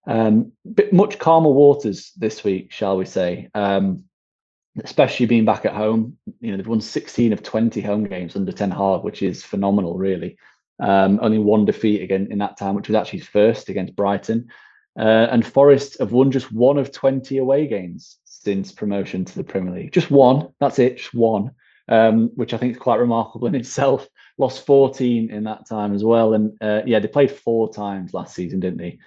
Um, 0.07 0.51
bit 0.71 0.93
much 0.93 1.19
calmer 1.19 1.49
waters 1.49 2.11
this 2.17 2.43
week, 2.43 2.71
shall 2.71 2.97
we 2.97 3.05
say? 3.05 3.49
Um, 3.53 4.05
especially 4.83 5.25
being 5.25 5.45
back 5.45 5.65
at 5.65 5.73
home. 5.73 6.17
You 6.39 6.51
know 6.51 6.57
they've 6.57 6.67
won 6.67 6.81
16 6.81 7.33
of 7.33 7.43
20 7.43 7.81
home 7.81 8.05
games 8.05 8.35
under 8.35 8.51
Ten 8.51 8.71
Hag, 8.71 9.03
which 9.03 9.21
is 9.21 9.43
phenomenal, 9.43 9.97
really. 9.97 10.37
Um, 10.79 11.19
only 11.21 11.37
one 11.37 11.65
defeat 11.65 12.01
again 12.01 12.27
in 12.31 12.39
that 12.39 12.57
time, 12.57 12.75
which 12.75 12.87
was 12.87 12.95
actually 12.95 13.19
first 13.19 13.69
against 13.69 13.95
Brighton. 13.95 14.47
Uh, 14.97 15.27
and 15.31 15.45
Forest 15.45 15.99
have 15.99 16.11
won 16.11 16.31
just 16.31 16.51
one 16.51 16.77
of 16.77 16.91
20 16.91 17.37
away 17.37 17.65
games 17.67 18.17
since 18.25 18.71
promotion 18.71 19.23
to 19.23 19.35
the 19.35 19.43
Premier 19.43 19.73
League. 19.73 19.93
Just 19.93 20.11
one. 20.11 20.49
That's 20.59 20.79
it. 20.79 20.97
Just 20.97 21.13
one 21.13 21.51
um, 21.91 22.31
which 22.35 22.53
I 22.53 22.57
think 22.57 22.71
is 22.71 22.81
quite 22.81 22.99
remarkable 22.99 23.47
in 23.47 23.55
itself. 23.55 24.07
Lost 24.39 24.65
14 24.65 25.29
in 25.29 25.43
that 25.43 25.67
time 25.67 25.93
as 25.93 26.03
well. 26.03 26.33
And 26.33 26.57
uh, 26.61 26.81
yeah, 26.85 26.99
they 26.99 27.07
played 27.07 27.31
four 27.31 27.71
times 27.71 28.13
last 28.13 28.33
season, 28.33 28.59
didn't 28.59 28.79
they? 28.79 28.97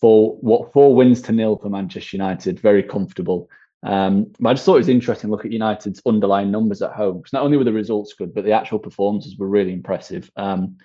four 0.00 0.36
what 0.40 0.72
four 0.72 0.94
wins 0.94 1.22
to 1.22 1.32
nil 1.32 1.56
for 1.56 1.68
Manchester 1.68 2.16
United, 2.16 2.60
very 2.60 2.82
comfortable. 2.82 3.50
Um, 3.82 4.32
but 4.40 4.50
I 4.50 4.54
just 4.54 4.64
thought 4.64 4.76
it 4.76 4.78
was 4.78 4.88
interesting 4.88 5.30
look 5.30 5.44
at 5.44 5.52
United's 5.52 6.02
underlying 6.04 6.50
numbers 6.50 6.82
at 6.82 6.92
home 6.92 7.18
because 7.18 7.32
not 7.32 7.42
only 7.42 7.56
were 7.56 7.64
the 7.64 7.72
results 7.72 8.14
good, 8.14 8.34
but 8.34 8.44
the 8.44 8.52
actual 8.52 8.78
performances 8.78 9.36
were 9.36 9.48
really 9.48 9.72
impressive. 9.72 10.30
Um, 10.36 10.78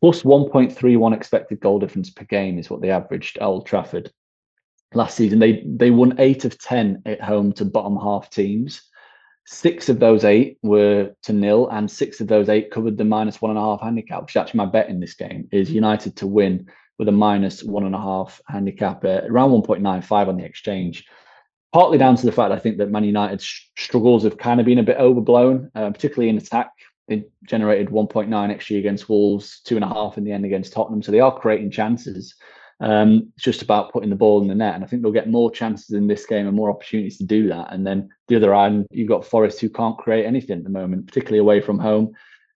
plus 0.00 0.22
1.31 0.22 1.14
expected 1.14 1.60
goal 1.60 1.80
difference 1.80 2.10
per 2.10 2.24
game 2.24 2.58
is 2.58 2.70
what 2.70 2.80
they 2.80 2.90
averaged 2.90 3.38
at 3.38 3.42
Old 3.42 3.66
Trafford 3.66 4.12
last 4.94 5.16
season. 5.16 5.38
They 5.38 5.64
they 5.66 5.90
won 5.90 6.16
eight 6.18 6.44
of 6.44 6.58
ten 6.58 7.02
at 7.06 7.20
home 7.20 7.52
to 7.54 7.64
bottom 7.64 7.96
half 7.96 8.30
teams. 8.30 8.82
Six 9.52 9.88
of 9.88 9.98
those 9.98 10.24
eight 10.24 10.58
were 10.62 11.10
to 11.22 11.32
nil, 11.32 11.68
and 11.70 11.90
six 11.90 12.20
of 12.20 12.28
those 12.28 12.48
eight 12.48 12.70
covered 12.70 12.96
the 12.96 13.04
minus 13.04 13.42
one 13.42 13.50
and 13.50 13.58
a 13.58 13.62
half 13.62 13.80
handicap, 13.80 14.22
which 14.22 14.36
is 14.36 14.36
actually 14.36 14.58
my 14.58 14.66
bet 14.66 14.88
in 14.88 15.00
this 15.00 15.14
game 15.14 15.48
is 15.50 15.72
United 15.72 16.14
to 16.18 16.28
win 16.28 16.68
with 17.00 17.08
a 17.08 17.12
minus 17.12 17.64
one 17.64 17.84
and 17.84 17.96
a 17.96 17.98
half 17.98 18.40
handicap, 18.46 19.04
uh, 19.04 19.22
around 19.24 19.50
1.95 19.50 20.28
on 20.28 20.36
the 20.36 20.44
exchange. 20.44 21.04
Partly 21.72 21.98
down 21.98 22.14
to 22.14 22.26
the 22.26 22.30
fact 22.30 22.52
I 22.52 22.60
think 22.60 22.78
that 22.78 22.92
Man 22.92 23.02
United's 23.02 23.70
struggles 23.76 24.22
have 24.22 24.38
kind 24.38 24.60
of 24.60 24.66
been 24.66 24.78
a 24.78 24.84
bit 24.84 24.98
overblown, 24.98 25.68
uh, 25.74 25.90
particularly 25.90 26.28
in 26.28 26.38
attack. 26.38 26.70
They 27.08 27.24
generated 27.42 27.88
1.9 27.88 28.28
xG 28.28 28.78
against 28.78 29.08
Wolves, 29.08 29.62
two 29.64 29.74
and 29.74 29.84
a 29.84 29.88
half 29.88 30.16
in 30.16 30.22
the 30.22 30.30
end 30.30 30.44
against 30.44 30.72
Tottenham. 30.72 31.02
So 31.02 31.10
they 31.10 31.18
are 31.18 31.36
creating 31.36 31.72
chances. 31.72 32.36
Um, 32.80 33.32
it's 33.36 33.44
just 33.44 33.62
about 33.62 33.92
putting 33.92 34.08
the 34.10 34.16
ball 34.16 34.40
in 34.40 34.48
the 34.48 34.54
net, 34.54 34.74
and 34.74 34.82
I 34.82 34.86
think 34.86 35.02
they'll 35.02 35.12
get 35.12 35.28
more 35.28 35.50
chances 35.50 35.90
in 35.90 36.06
this 36.06 36.24
game 36.24 36.46
and 36.46 36.56
more 36.56 36.70
opportunities 36.70 37.18
to 37.18 37.24
do 37.24 37.48
that. 37.48 37.72
And 37.72 37.86
then 37.86 38.08
the 38.28 38.36
other 38.36 38.54
end, 38.54 38.86
you've 38.90 39.08
got 39.08 39.26
Forest 39.26 39.60
who 39.60 39.68
can't 39.68 39.98
create 39.98 40.24
anything 40.24 40.58
at 40.58 40.64
the 40.64 40.70
moment, 40.70 41.06
particularly 41.06 41.40
away 41.40 41.60
from 41.60 41.78
home. 41.78 42.12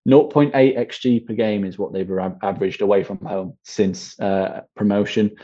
0.8 0.09 0.52
xG 0.52 1.26
per 1.26 1.35
game 1.35 1.64
is 1.64 1.78
what 1.78 1.93
they've 1.93 2.11
averaged 2.43 2.83
away 2.83 3.02
from 3.02 3.19
home 3.19 3.57
since 3.64 4.19
uh, 4.21 4.62
promotion. 4.76 5.35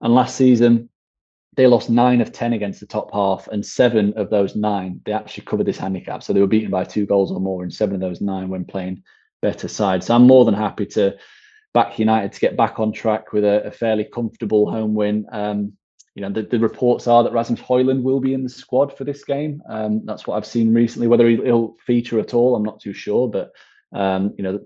And 0.00 0.14
last 0.14 0.36
season, 0.36 0.88
they 1.56 1.66
lost 1.66 1.88
nine 1.88 2.20
of 2.20 2.32
10 2.32 2.52
against 2.52 2.80
the 2.80 2.86
top 2.86 3.12
half, 3.12 3.48
and 3.48 3.64
seven 3.64 4.12
of 4.16 4.28
those 4.28 4.54
nine, 4.54 5.00
they 5.06 5.12
actually 5.12 5.44
covered 5.44 5.66
this 5.66 5.78
handicap. 5.78 6.22
So 6.22 6.32
they 6.32 6.40
were 6.40 6.46
beaten 6.46 6.70
by 6.70 6.84
two 6.84 7.06
goals 7.06 7.32
or 7.32 7.40
more, 7.40 7.62
and 7.62 7.72
seven 7.72 7.94
of 7.94 8.00
those 8.02 8.20
nine 8.20 8.50
when 8.50 8.66
playing 8.66 9.02
better 9.40 9.68
sides. 9.68 10.06
So 10.06 10.14
I'm 10.14 10.26
more 10.26 10.44
than 10.44 10.54
happy 10.54 10.86
to 10.86 11.16
back 11.76 11.98
United 11.98 12.32
to 12.32 12.40
get 12.40 12.56
back 12.56 12.80
on 12.80 12.90
track 12.90 13.34
with 13.34 13.44
a, 13.44 13.66
a 13.66 13.70
fairly 13.70 14.04
comfortable 14.04 14.70
home 14.70 14.94
win. 14.94 15.26
Um, 15.30 15.74
you 16.14 16.22
know, 16.22 16.30
the, 16.30 16.40
the, 16.40 16.58
reports 16.58 17.06
are 17.06 17.22
that 17.22 17.34
Rasmus 17.34 17.60
Højlund 17.60 18.02
will 18.02 18.18
be 18.18 18.32
in 18.32 18.42
the 18.42 18.48
squad 18.48 18.96
for 18.96 19.04
this 19.04 19.24
game. 19.24 19.62
Um, 19.68 20.00
that's 20.06 20.26
what 20.26 20.38
I've 20.38 20.46
seen 20.46 20.72
recently. 20.72 21.06
Whether 21.06 21.28
he'll 21.28 21.76
feature 21.86 22.18
at 22.18 22.32
all, 22.32 22.56
I'm 22.56 22.62
not 22.62 22.80
too 22.80 22.94
sure. 22.94 23.28
But 23.28 23.52
um, 23.92 24.34
you 24.38 24.42
know, 24.42 24.60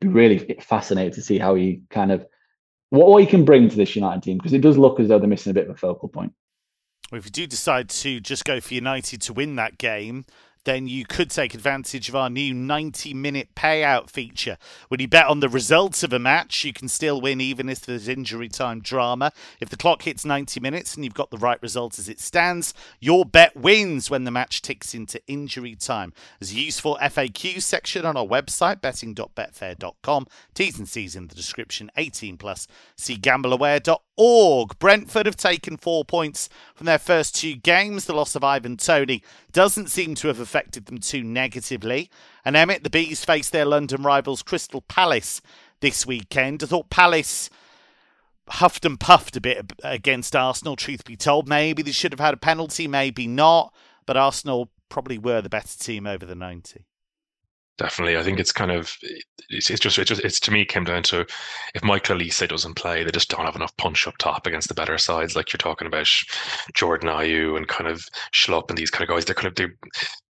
be 0.00 0.08
really 0.08 0.38
fascinated 0.62 1.12
to 1.12 1.22
see 1.22 1.36
how 1.36 1.54
he 1.54 1.82
kind 1.90 2.10
of 2.10 2.26
what, 2.88 3.08
what 3.08 3.20
he 3.22 3.26
can 3.26 3.44
bring 3.44 3.68
to 3.68 3.76
this 3.76 3.94
United 3.94 4.22
team 4.22 4.38
because 4.38 4.54
it 4.54 4.62
does 4.62 4.78
look 4.78 5.00
as 5.00 5.08
though 5.08 5.18
they're 5.18 5.28
missing 5.28 5.50
a 5.50 5.54
bit 5.54 5.68
of 5.68 5.74
a 5.74 5.78
focal 5.78 6.08
point. 6.08 6.32
Well, 7.10 7.18
if 7.18 7.26
you 7.26 7.30
do 7.30 7.46
decide 7.46 7.90
to 7.90 8.20
just 8.20 8.46
go 8.46 8.58
for 8.58 8.72
United 8.72 9.20
to 9.20 9.34
win 9.34 9.56
that 9.56 9.76
game, 9.76 10.24
then 10.64 10.86
you 10.86 11.04
could 11.04 11.30
take 11.30 11.54
advantage 11.54 12.08
of 12.08 12.16
our 12.16 12.30
new 12.30 12.54
90 12.54 13.14
minute 13.14 13.54
payout 13.54 14.10
feature. 14.10 14.58
When 14.88 15.00
you 15.00 15.08
bet 15.08 15.26
on 15.26 15.40
the 15.40 15.48
results 15.48 16.02
of 16.02 16.12
a 16.12 16.18
match, 16.18 16.64
you 16.64 16.72
can 16.72 16.88
still 16.88 17.20
win 17.20 17.40
even 17.40 17.68
if 17.68 17.80
there's 17.80 18.08
injury 18.08 18.48
time 18.48 18.80
drama. 18.80 19.32
If 19.60 19.68
the 19.68 19.76
clock 19.76 20.02
hits 20.02 20.24
90 20.24 20.60
minutes 20.60 20.94
and 20.94 21.04
you've 21.04 21.14
got 21.14 21.30
the 21.30 21.38
right 21.38 21.60
result 21.62 21.98
as 21.98 22.08
it 22.08 22.20
stands, 22.20 22.74
your 23.00 23.24
bet 23.24 23.56
wins 23.56 24.10
when 24.10 24.24
the 24.24 24.30
match 24.30 24.62
ticks 24.62 24.94
into 24.94 25.20
injury 25.26 25.74
time. 25.74 26.12
There's 26.38 26.52
a 26.52 26.60
useful 26.60 26.98
FAQ 27.00 27.60
section 27.62 28.06
on 28.06 28.16
our 28.16 28.26
website, 28.26 28.80
betting.betfair.com. 28.80 30.26
T's 30.54 30.78
and 30.78 30.88
C's 30.88 31.16
in 31.16 31.28
the 31.28 31.34
description, 31.34 31.90
18 31.96 32.36
plus. 32.36 32.66
See 32.96 33.16
gambleaware.org. 34.18 34.78
Brentford 34.78 35.26
have 35.26 35.36
taken 35.36 35.76
four 35.76 36.04
points 36.04 36.48
from 36.74 36.86
their 36.86 36.98
first 36.98 37.34
two 37.34 37.54
games. 37.54 38.04
The 38.04 38.14
loss 38.14 38.34
of 38.34 38.44
Ivan 38.44 38.76
Toney 38.76 39.22
doesn't 39.52 39.88
seem 39.88 40.14
to 40.16 40.28
have 40.28 40.40
affected 40.40 40.86
them 40.86 40.98
too 40.98 41.22
negatively. 41.22 42.10
And 42.44 42.56
Emmet, 42.56 42.84
the 42.84 42.90
Bees 42.90 43.24
face 43.24 43.50
their 43.50 43.64
London 43.64 44.02
rivals 44.02 44.42
Crystal 44.42 44.82
Palace 44.82 45.40
this 45.80 46.06
weekend. 46.06 46.62
I 46.62 46.66
thought 46.66 46.90
Palace 46.90 47.50
huffed 48.48 48.84
and 48.84 48.98
puffed 48.98 49.36
a 49.36 49.40
bit 49.40 49.72
against 49.82 50.36
Arsenal, 50.36 50.76
truth 50.76 51.04
be 51.04 51.16
told. 51.16 51.48
Maybe 51.48 51.82
they 51.82 51.92
should 51.92 52.12
have 52.12 52.20
had 52.20 52.34
a 52.34 52.38
penalty, 52.38 52.88
maybe 52.88 53.26
not. 53.26 53.72
But 54.04 54.16
Arsenal 54.16 54.70
probably 54.88 55.18
were 55.18 55.40
the 55.40 55.48
better 55.48 55.78
team 55.78 56.06
over 56.06 56.26
the 56.26 56.34
90 56.34 56.84
definitely. 57.78 58.16
I 58.16 58.22
think 58.22 58.38
it's 58.38 58.52
kind 58.52 58.70
of 58.70 58.96
it's, 59.48 59.70
it's 59.70 59.80
just 59.80 59.98
it's 59.98 60.08
just 60.08 60.24
it's 60.24 60.40
to 60.40 60.50
me 60.50 60.62
it 60.62 60.68
came 60.68 60.84
down 60.84 61.02
to 61.04 61.26
if 61.74 61.82
Michael 61.82 62.16
Olise 62.16 62.48
doesn't 62.48 62.74
play, 62.74 63.04
they 63.04 63.10
just 63.10 63.30
don't 63.30 63.44
have 63.44 63.56
enough 63.56 63.76
punch 63.76 64.06
up 64.06 64.16
top 64.18 64.46
against 64.46 64.68
the 64.68 64.74
better 64.74 64.98
sides. 64.98 65.36
Like 65.36 65.52
you're 65.52 65.58
talking 65.58 65.86
about 65.86 66.08
Jordan 66.74 67.08
Ayew 67.08 67.56
and 67.56 67.68
kind 67.68 67.88
of 67.88 68.04
Schlupp 68.32 68.68
and 68.68 68.78
these 68.78 68.90
kind 68.90 69.08
of 69.08 69.14
guys. 69.14 69.24
They're 69.24 69.34
kind 69.34 69.48
of 69.48 69.54
they're 69.54 69.74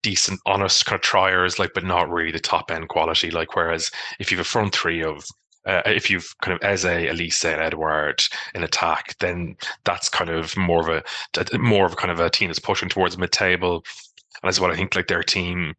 decent, 0.03 0.41
honest 0.47 0.87
kind 0.87 0.97
of 0.97 1.03
triers, 1.03 1.59
like 1.59 1.73
but 1.75 1.85
not 1.85 2.11
really 2.11 2.33
the 2.33 2.39
top 2.39 2.71
end 2.71 2.89
quality. 2.89 3.31
Like 3.31 3.55
whereas 3.57 3.91
if 4.19 4.31
you've 4.31 4.41
a 4.41 4.45
front 4.45 4.75
three 4.75 5.03
of 5.03 5.25
uh, 5.65 5.83
if 5.87 6.11
you've 6.11 6.35
kind 6.43 6.57
of 6.57 6.69
Eze, 6.69 6.85
Olise, 6.85 7.45
and 7.45 7.63
Edouard 7.63 8.21
in 8.55 8.65
attack, 8.65 9.17
then 9.21 9.57
that's 9.85 10.09
kind 10.09 10.31
of 10.31 10.57
more 10.57 10.81
of 10.81 11.05
a 11.53 11.59
more 11.59 11.87
of 11.87 11.93
a 11.93 11.97
kind 11.97 12.11
of 12.11 12.21
a 12.21 12.31
team 12.31 12.49
that's 12.49 12.59
pushing 12.59 12.89
towards 12.89 13.17
mid-table, 13.17 13.77
and 13.77 14.49
that's 14.49 14.59
what 14.59 14.71
I 14.73 14.77
think 14.77 14.97
like 14.97 15.07
their 15.07 15.23
team 15.23 15.75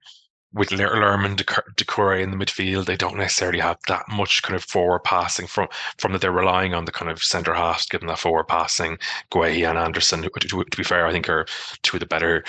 with 0.53 0.69
Lerman 0.69 1.35
Doucouré 1.35 2.21
in 2.21 2.31
the 2.31 2.37
midfield, 2.37 2.85
they 2.85 2.95
don't 2.95 3.17
necessarily 3.17 3.59
have 3.59 3.77
that 3.87 4.07
much 4.09 4.43
kind 4.43 4.55
of 4.55 4.63
forward 4.63 5.03
passing 5.03 5.47
from 5.47 5.67
from 5.97 6.11
that 6.13 6.21
they're 6.21 6.31
relying 6.31 6.73
on 6.73 6.85
the 6.85 6.91
kind 6.91 7.09
of 7.09 7.23
centre 7.23 7.53
half 7.53 7.89
given 7.89 8.07
that 8.07 8.19
forward 8.19 8.47
passing. 8.47 8.97
Guehi 9.31 9.67
and 9.67 9.77
Andersen, 9.77 10.23
who, 10.23 10.29
to, 10.29 10.63
to, 10.63 10.77
be 10.77 10.83
fair, 10.83 11.07
I 11.07 11.11
think 11.11 11.27
are 11.29 11.45
two 11.81 11.97
of 11.97 12.01
the 12.01 12.05
better 12.05 12.43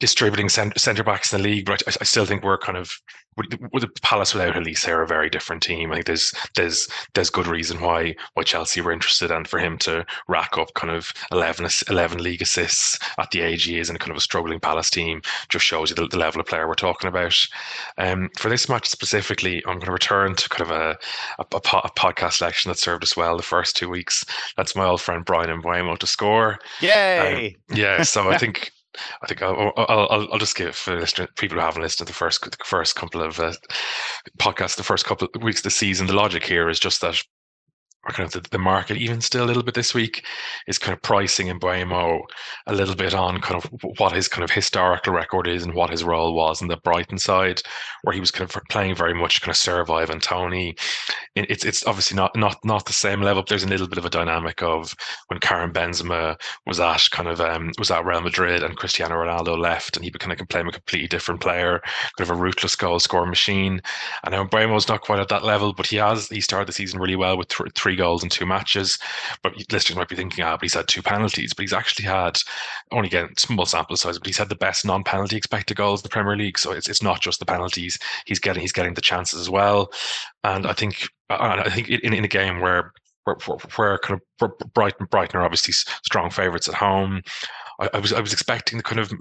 distributing 0.00 0.48
centre 0.48 1.04
backs 1.04 1.32
in 1.32 1.40
the 1.40 1.48
league. 1.48 1.66
But 1.66 1.82
I, 1.86 1.92
I 2.00 2.04
still 2.04 2.26
think 2.26 2.42
we're 2.42 2.58
kind 2.58 2.78
of 2.78 3.00
with 3.36 3.82
the 3.82 3.88
Palace 4.02 4.32
without 4.32 4.54
Olise, 4.54 4.84
they're 4.84 5.02
a 5.02 5.06
very 5.06 5.28
different 5.28 5.62
team. 5.62 5.92
I 5.92 5.96
think 5.96 6.06
there's 6.06 6.32
there's 6.54 6.88
there's 7.14 7.28
good 7.28 7.46
reason 7.46 7.80
why 7.80 8.16
why 8.34 8.42
Chelsea 8.44 8.80
were 8.80 8.92
interested 8.92 9.30
and 9.30 9.46
for 9.46 9.58
him 9.58 9.76
to 9.78 10.06
rack 10.26 10.56
up 10.56 10.72
kind 10.74 10.92
of 10.92 11.12
11, 11.32 11.68
11 11.90 12.22
league 12.22 12.40
assists 12.40 12.98
at 13.18 13.30
the 13.30 13.42
age 13.42 13.64
he 13.64 13.78
is 13.78 13.90
in 13.90 13.96
kind 13.98 14.10
of 14.10 14.16
a 14.16 14.22
struggling 14.22 14.60
Palace 14.60 14.90
team 14.90 15.20
just 15.50 15.66
shows 15.66 15.90
you 15.90 15.96
the, 15.96 16.08
the 16.08 16.18
level 16.18 16.40
of 16.40 16.46
player 16.46 16.66
we're 16.66 16.74
talking 16.74 17.08
about. 17.08 17.36
Um, 17.98 18.30
for 18.38 18.48
this 18.48 18.68
match 18.68 18.88
specifically, 18.88 19.62
I'm 19.66 19.74
going 19.74 19.86
to 19.86 19.92
return 19.92 20.34
to 20.34 20.48
kind 20.48 20.70
of 20.70 20.76
a, 20.76 20.98
a, 21.38 21.44
a, 21.52 21.56
a 21.56 21.90
podcast 21.90 22.34
selection 22.34 22.70
that 22.70 22.78
served 22.78 23.04
us 23.04 23.16
well 23.16 23.36
the 23.36 23.42
first 23.42 23.76
two 23.76 23.90
weeks. 23.90 24.24
That's 24.56 24.74
my 24.74 24.86
old 24.86 25.02
friend 25.02 25.24
Bryan 25.24 25.60
Mbeumo 25.60 25.98
to 25.98 26.06
score. 26.06 26.58
Yay! 26.80 27.56
Um, 27.70 27.76
yeah, 27.76 28.02
so 28.02 28.30
I 28.30 28.38
think 28.38 28.72
I 29.22 29.26
think 29.26 29.42
I'll, 29.42 29.72
I'll, 29.76 30.28
I'll 30.32 30.38
just 30.38 30.56
give 30.56 30.76
people 31.36 31.58
who 31.58 31.64
haven't 31.64 31.82
listened 31.82 32.06
to 32.06 32.12
the 32.12 32.16
first 32.16 32.42
the 32.42 32.56
first 32.64 32.96
couple 32.96 33.22
of 33.22 33.40
uh, 33.40 33.52
podcasts, 34.38 34.76
the 34.76 34.82
first 34.82 35.04
couple 35.04 35.28
of 35.34 35.42
weeks 35.42 35.60
of 35.60 35.64
the 35.64 35.70
season. 35.70 36.06
The 36.06 36.14
logic 36.14 36.44
here 36.44 36.68
is 36.68 36.80
just 36.80 37.00
that 37.00 37.22
kind 38.14 38.26
of 38.26 38.42
the, 38.42 38.48
the, 38.50 38.58
market, 38.58 38.96
even 38.96 39.20
still 39.20 39.44
a 39.44 39.46
little 39.46 39.62
bit 39.62 39.74
this 39.74 39.94
week, 39.94 40.24
is 40.66 40.78
kind 40.78 40.94
of 40.94 41.02
pricing 41.02 41.48
Mbeumo 41.48 42.20
a 42.66 42.74
little 42.74 42.94
bit 42.94 43.14
on 43.14 43.40
kind 43.40 43.62
of 43.62 43.70
what 43.98 44.12
his 44.12 44.28
kind 44.28 44.44
of 44.44 44.50
historical 44.50 45.12
record 45.12 45.46
is 45.46 45.62
and 45.62 45.74
what 45.74 45.90
his 45.90 46.04
role 46.04 46.34
was 46.34 46.60
in 46.60 46.68
the 46.68 46.76
Brighton 46.76 47.18
side, 47.18 47.60
where 48.02 48.14
he 48.14 48.20
was 48.20 48.30
kind 48.30 48.48
of 48.48 48.62
playing 48.68 48.94
very 48.94 49.14
much 49.14 49.40
kind 49.40 49.50
of 49.50 49.56
serve 49.56 49.90
Ivan 49.90 50.20
Toney. 50.20 50.76
It's 51.34 51.64
it's 51.64 51.86
obviously 51.86 52.16
not 52.16 52.36
not 52.36 52.64
not 52.64 52.86
the 52.86 52.92
same 52.92 53.20
level. 53.22 53.42
But 53.42 53.50
there's 53.50 53.64
a 53.64 53.68
little 53.68 53.88
bit 53.88 53.98
of 53.98 54.04
a 54.04 54.10
dynamic 54.10 54.62
of 54.62 54.94
when 55.28 55.40
Karim 55.40 55.72
Benzema 55.72 56.40
was 56.66 56.80
at 56.80 57.08
kind 57.10 57.28
of 57.28 57.40
um, 57.40 57.72
was 57.78 57.90
at 57.90 58.04
Real 58.04 58.20
Madrid 58.20 58.62
and 58.62 58.76
Cristiano 58.76 59.16
Ronaldo 59.16 59.58
left, 59.58 59.96
and 59.96 60.04
he 60.04 60.10
kind 60.10 60.32
of 60.32 60.38
became 60.38 60.68
a 60.68 60.72
completely 60.72 61.08
different 61.08 61.40
player, 61.40 61.80
kind 62.16 62.30
of 62.30 62.30
a 62.30 62.40
ruthless 62.40 62.76
goal 62.76 62.98
scoring 63.00 63.30
machine. 63.30 63.80
And 64.24 64.32
now 64.32 64.44
Mbeumo's 64.44 64.88
not 64.88 65.02
quite 65.02 65.20
at 65.20 65.28
that 65.28 65.44
level, 65.44 65.72
but 65.72 65.86
he 65.86 65.96
has 65.96 66.28
he 66.28 66.40
started 66.40 66.68
the 66.68 66.72
season 66.72 67.00
really 67.00 67.16
well 67.16 67.36
with 67.36 67.48
th- 67.48 67.72
three 67.74 67.95
goals 67.96 68.22
in 68.22 68.28
two 68.28 68.46
matches. 68.46 68.98
But 69.42 69.54
listeners 69.72 69.96
might 69.96 70.08
be 70.08 70.16
thinking, 70.16 70.44
ah, 70.44 70.56
but 70.56 70.62
he's 70.62 70.74
had 70.74 70.88
two 70.88 71.02
penalties. 71.02 71.52
But 71.52 71.62
he's 71.62 71.72
actually 71.72 72.04
had, 72.04 72.38
only 72.92 73.08
again, 73.08 73.30
small 73.36 73.66
sample 73.66 73.96
size, 73.96 74.18
but 74.18 74.26
he's 74.26 74.38
had 74.38 74.48
the 74.48 74.54
best 74.54 74.84
non-penalty 74.84 75.36
expected 75.36 75.76
goals 75.76 76.00
in 76.00 76.04
the 76.04 76.10
Premier 76.10 76.36
League. 76.36 76.58
So 76.58 76.72
it's, 76.72 76.88
it's 76.88 77.02
not 77.02 77.20
just 77.20 77.40
the 77.40 77.46
penalties. 77.46 77.98
He's 78.26 78.38
getting 78.38 78.60
he's 78.60 78.72
getting 78.72 78.94
the 78.94 79.00
chances 79.00 79.40
as 79.40 79.50
well. 79.50 79.90
And 80.44 80.66
I 80.66 80.72
think 80.72 81.08
I 81.30 81.70
think 81.70 81.88
in, 81.88 82.12
in 82.12 82.24
a 82.24 82.28
game 82.28 82.60
where 82.60 82.92
where, 83.24 83.36
where 83.76 83.98
kind 83.98 84.20
of 84.40 84.72
Brighton 84.72 85.06
Brighton 85.10 85.40
are 85.40 85.44
obviously 85.44 85.72
strong 86.04 86.30
favourites 86.30 86.68
at 86.68 86.74
home. 86.74 87.22
I, 87.78 87.90
I, 87.94 87.98
was 87.98 88.12
I 88.12 88.20
was 88.20 88.32
expecting 88.32 88.78
the 88.78 88.82
kind 88.82 89.00
of 89.00 89.12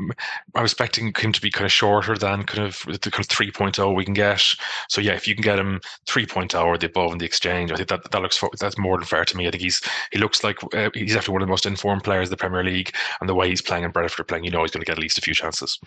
I 0.56 0.62
was 0.62 0.72
expecting 0.72 1.14
him 1.18 1.32
to 1.32 1.42
be 1.42 1.52
kind 1.52 1.66
of 1.66 1.72
shorter 1.72 2.18
than 2.18 2.44
kind 2.44 2.68
of 2.68 2.84
the 2.86 3.12
kind 3.12 3.24
of 3.24 3.28
3.0 3.28 3.96
we 3.96 4.06
can 4.06 4.14
get. 4.14 4.44
So 4.90 5.02
yeah, 5.02 5.14
if 5.14 5.28
you 5.28 5.36
can 5.36 5.44
get 5.44 5.60
him 5.60 5.82
3.0 6.08 6.64
or 6.64 6.78
the 6.78 6.88
above 6.88 7.12
in 7.12 7.18
the 7.18 7.26
exchange, 7.26 7.72
I 7.72 7.76
think 7.76 7.90
that 7.90 8.12
that 8.12 8.22
looks 8.22 8.42
that's 8.60 8.78
more 8.78 8.98
than 8.98 9.06
fair 9.06 9.26
to 9.26 9.38
me. 9.38 9.48
I 9.48 9.52
think 9.52 9.64
he's 9.64 9.82
he 10.12 10.20
looks 10.20 10.44
like 10.44 10.58
uh, 10.74 10.90
he's 10.94 11.16
actually 11.16 11.34
one 11.34 11.42
of 11.42 11.48
the 11.48 11.52
most 11.52 11.66
informed 11.66 12.04
players 12.04 12.28
in 12.28 12.32
the 12.32 12.38
Premier 12.38 12.64
League, 12.64 12.94
and 13.20 13.30
the 13.30 13.36
way 13.36 13.50
he's 13.50 13.62
playing 13.62 13.84
in 13.84 13.92
Brentford 13.92 14.28
playing, 14.28 14.44
you 14.44 14.52
know, 14.52 14.62
he's 14.62 14.72
going 14.72 14.82
to 14.82 14.86
get 14.86 14.98
at 14.98 15.02
least 15.02 15.18
a 15.18 15.22
few 15.22 15.34
chances. 15.34 15.80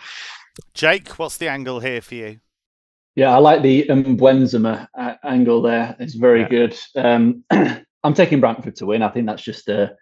Jake, 0.74 1.08
what's 1.18 1.36
the 1.36 1.48
angle 1.48 1.80
here 1.80 2.00
for 2.00 2.14
you? 2.14 2.40
Yeah, 3.14 3.34
I 3.34 3.38
like 3.38 3.62
the 3.62 3.84
Mbeumo 3.88 4.86
uh, 4.96 5.14
angle 5.24 5.62
there. 5.62 5.96
It's 5.98 6.14
very 6.14 6.42
yeah. 6.42 6.48
good. 6.48 6.78
Um, 6.94 7.44
I'm 7.50 8.14
taking 8.14 8.38
Brentford 8.38 8.76
to 8.76 8.86
win. 8.86 9.02
I 9.02 9.08
think 9.08 9.26
that's 9.26 9.42
just 9.42 9.68
a 9.68 9.96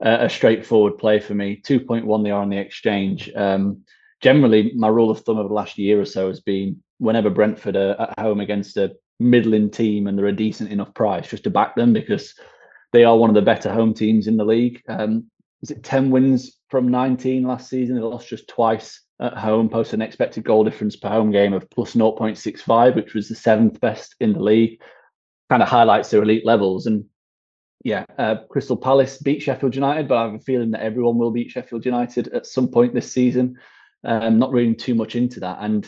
a, 0.00 0.28
straightforward 0.28 0.98
play 0.98 1.20
for 1.20 1.34
me. 1.34 1.60
2.1 1.64 2.24
they 2.24 2.30
are 2.30 2.42
on 2.42 2.50
the 2.50 2.58
exchange. 2.58 3.30
Um, 3.34 3.82
generally, 4.20 4.72
my 4.74 4.88
rule 4.88 5.10
of 5.10 5.20
thumb 5.20 5.38
over 5.38 5.48
the 5.48 5.54
last 5.54 5.78
year 5.78 6.00
or 6.00 6.04
so 6.04 6.28
has 6.28 6.40
been 6.40 6.82
whenever 6.98 7.30
Brentford 7.30 7.76
are 7.76 8.00
at 8.00 8.18
home 8.18 8.40
against 8.40 8.76
a 8.76 8.94
middling 9.20 9.70
team 9.70 10.06
and 10.06 10.16
they're 10.18 10.26
a 10.26 10.32
decent 10.32 10.70
enough 10.70 10.94
price, 10.94 11.28
just 11.28 11.44
to 11.44 11.50
back 11.50 11.74
them 11.74 11.92
because 11.92 12.34
they 12.92 13.04
are 13.04 13.16
one 13.16 13.30
of 13.30 13.34
the 13.34 13.42
better 13.42 13.72
home 13.72 13.94
teams 13.94 14.26
in 14.26 14.36
the 14.36 14.44
league. 14.44 14.82
Um, 14.88 15.30
is 15.62 15.70
it 15.70 15.82
10 15.82 16.10
wins 16.10 16.58
from 16.70 16.88
19 16.88 17.42
last 17.42 17.68
season? 17.68 17.96
They 17.96 18.02
lost 18.02 18.28
just 18.28 18.48
twice 18.48 19.02
at 19.20 19.36
home, 19.36 19.68
posted 19.68 19.98
an 19.98 20.02
expected 20.02 20.44
goal 20.44 20.64
difference 20.64 20.94
per 20.96 21.08
home 21.08 21.32
game 21.32 21.52
of 21.52 21.68
plus 21.70 21.94
0.65, 21.94 22.94
which 22.94 23.14
was 23.14 23.28
the 23.28 23.34
seventh 23.34 23.80
best 23.80 24.14
in 24.20 24.32
the 24.32 24.42
league. 24.42 24.80
Kind 25.50 25.62
of 25.62 25.68
highlights 25.68 26.10
their 26.10 26.22
elite 26.22 26.46
levels. 26.46 26.86
And 26.86 27.04
yeah, 27.88 28.04
uh, 28.18 28.36
Crystal 28.50 28.76
Palace 28.76 29.16
beat 29.16 29.42
Sheffield 29.42 29.74
United, 29.74 30.08
but 30.08 30.18
I 30.18 30.24
have 30.24 30.34
a 30.34 30.38
feeling 30.38 30.72
that 30.72 30.82
everyone 30.82 31.16
will 31.16 31.30
beat 31.30 31.50
Sheffield 31.50 31.86
United 31.86 32.28
at 32.28 32.46
some 32.46 32.68
point 32.68 32.92
this 32.92 33.10
season. 33.10 33.56
Um, 34.04 34.38
not 34.38 34.52
reading 34.52 34.76
too 34.76 34.94
much 34.94 35.16
into 35.16 35.40
that. 35.40 35.58
And 35.60 35.84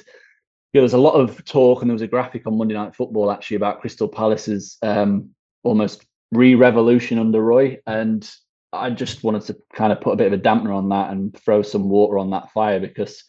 know, 0.74 0.80
there's 0.80 0.94
a 0.94 0.98
lot 0.98 1.12
of 1.12 1.44
talk, 1.44 1.82
and 1.82 1.90
there 1.90 1.94
was 1.94 2.00
a 2.02 2.06
graphic 2.06 2.46
on 2.46 2.56
Monday 2.56 2.74
Night 2.74 2.94
Football 2.94 3.30
actually 3.30 3.56
about 3.56 3.82
Crystal 3.82 4.08
Palace's 4.08 4.78
um, 4.80 5.30
almost 5.62 6.06
re-revolution 6.32 7.18
under 7.18 7.42
Roy, 7.42 7.78
and 7.86 8.28
I 8.72 8.88
just 8.88 9.22
wanted 9.22 9.42
to 9.42 9.56
kind 9.74 9.92
of 9.92 10.00
put 10.00 10.12
a 10.12 10.16
bit 10.16 10.32
of 10.32 10.38
a 10.38 10.42
dampener 10.42 10.74
on 10.74 10.88
that 10.88 11.10
and 11.10 11.36
throw 11.36 11.60
some 11.60 11.90
water 11.90 12.18
on 12.18 12.30
that 12.30 12.50
fire 12.52 12.80
because 12.80 13.24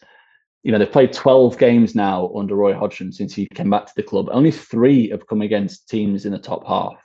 you 0.62 0.72
know 0.72 0.78
they've 0.78 0.90
played 0.90 1.12
12 1.12 1.58
games 1.58 1.94
now 1.94 2.32
under 2.34 2.54
Roy 2.54 2.72
Hodgson 2.74 3.12
since 3.12 3.34
he 3.34 3.48
came 3.52 3.68
back 3.68 3.86
to 3.86 3.92
the 3.96 4.02
club. 4.02 4.28
Only 4.30 4.50
three 4.50 5.10
have 5.10 5.26
come 5.26 5.42
against 5.42 5.90
teams 5.90 6.24
in 6.24 6.32
the 6.32 6.38
top 6.38 6.66
half, 6.66 7.02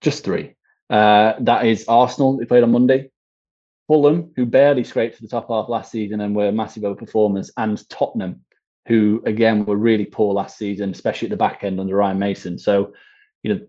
just 0.00 0.22
three. 0.22 0.55
Uh, 0.88 1.34
that 1.40 1.66
is 1.66 1.84
Arsenal, 1.88 2.36
they 2.36 2.44
played 2.44 2.62
on 2.62 2.72
Monday, 2.72 3.10
Fulham, 3.88 4.32
who 4.36 4.46
barely 4.46 4.84
scraped 4.84 5.16
to 5.16 5.22
the 5.22 5.28
top 5.28 5.48
half 5.48 5.68
last 5.68 5.90
season 5.90 6.20
and 6.20 6.34
were 6.34 6.52
massive 6.52 6.82
overperformers, 6.82 7.50
and 7.56 7.88
Tottenham, 7.88 8.44
who 8.86 9.22
again 9.26 9.64
were 9.64 9.76
really 9.76 10.04
poor 10.04 10.32
last 10.34 10.58
season, 10.58 10.90
especially 10.90 11.26
at 11.26 11.30
the 11.30 11.36
back 11.36 11.64
end 11.64 11.80
under 11.80 11.96
Ryan 11.96 12.18
Mason. 12.18 12.58
So, 12.58 12.92
you 13.42 13.54
know, 13.54 13.66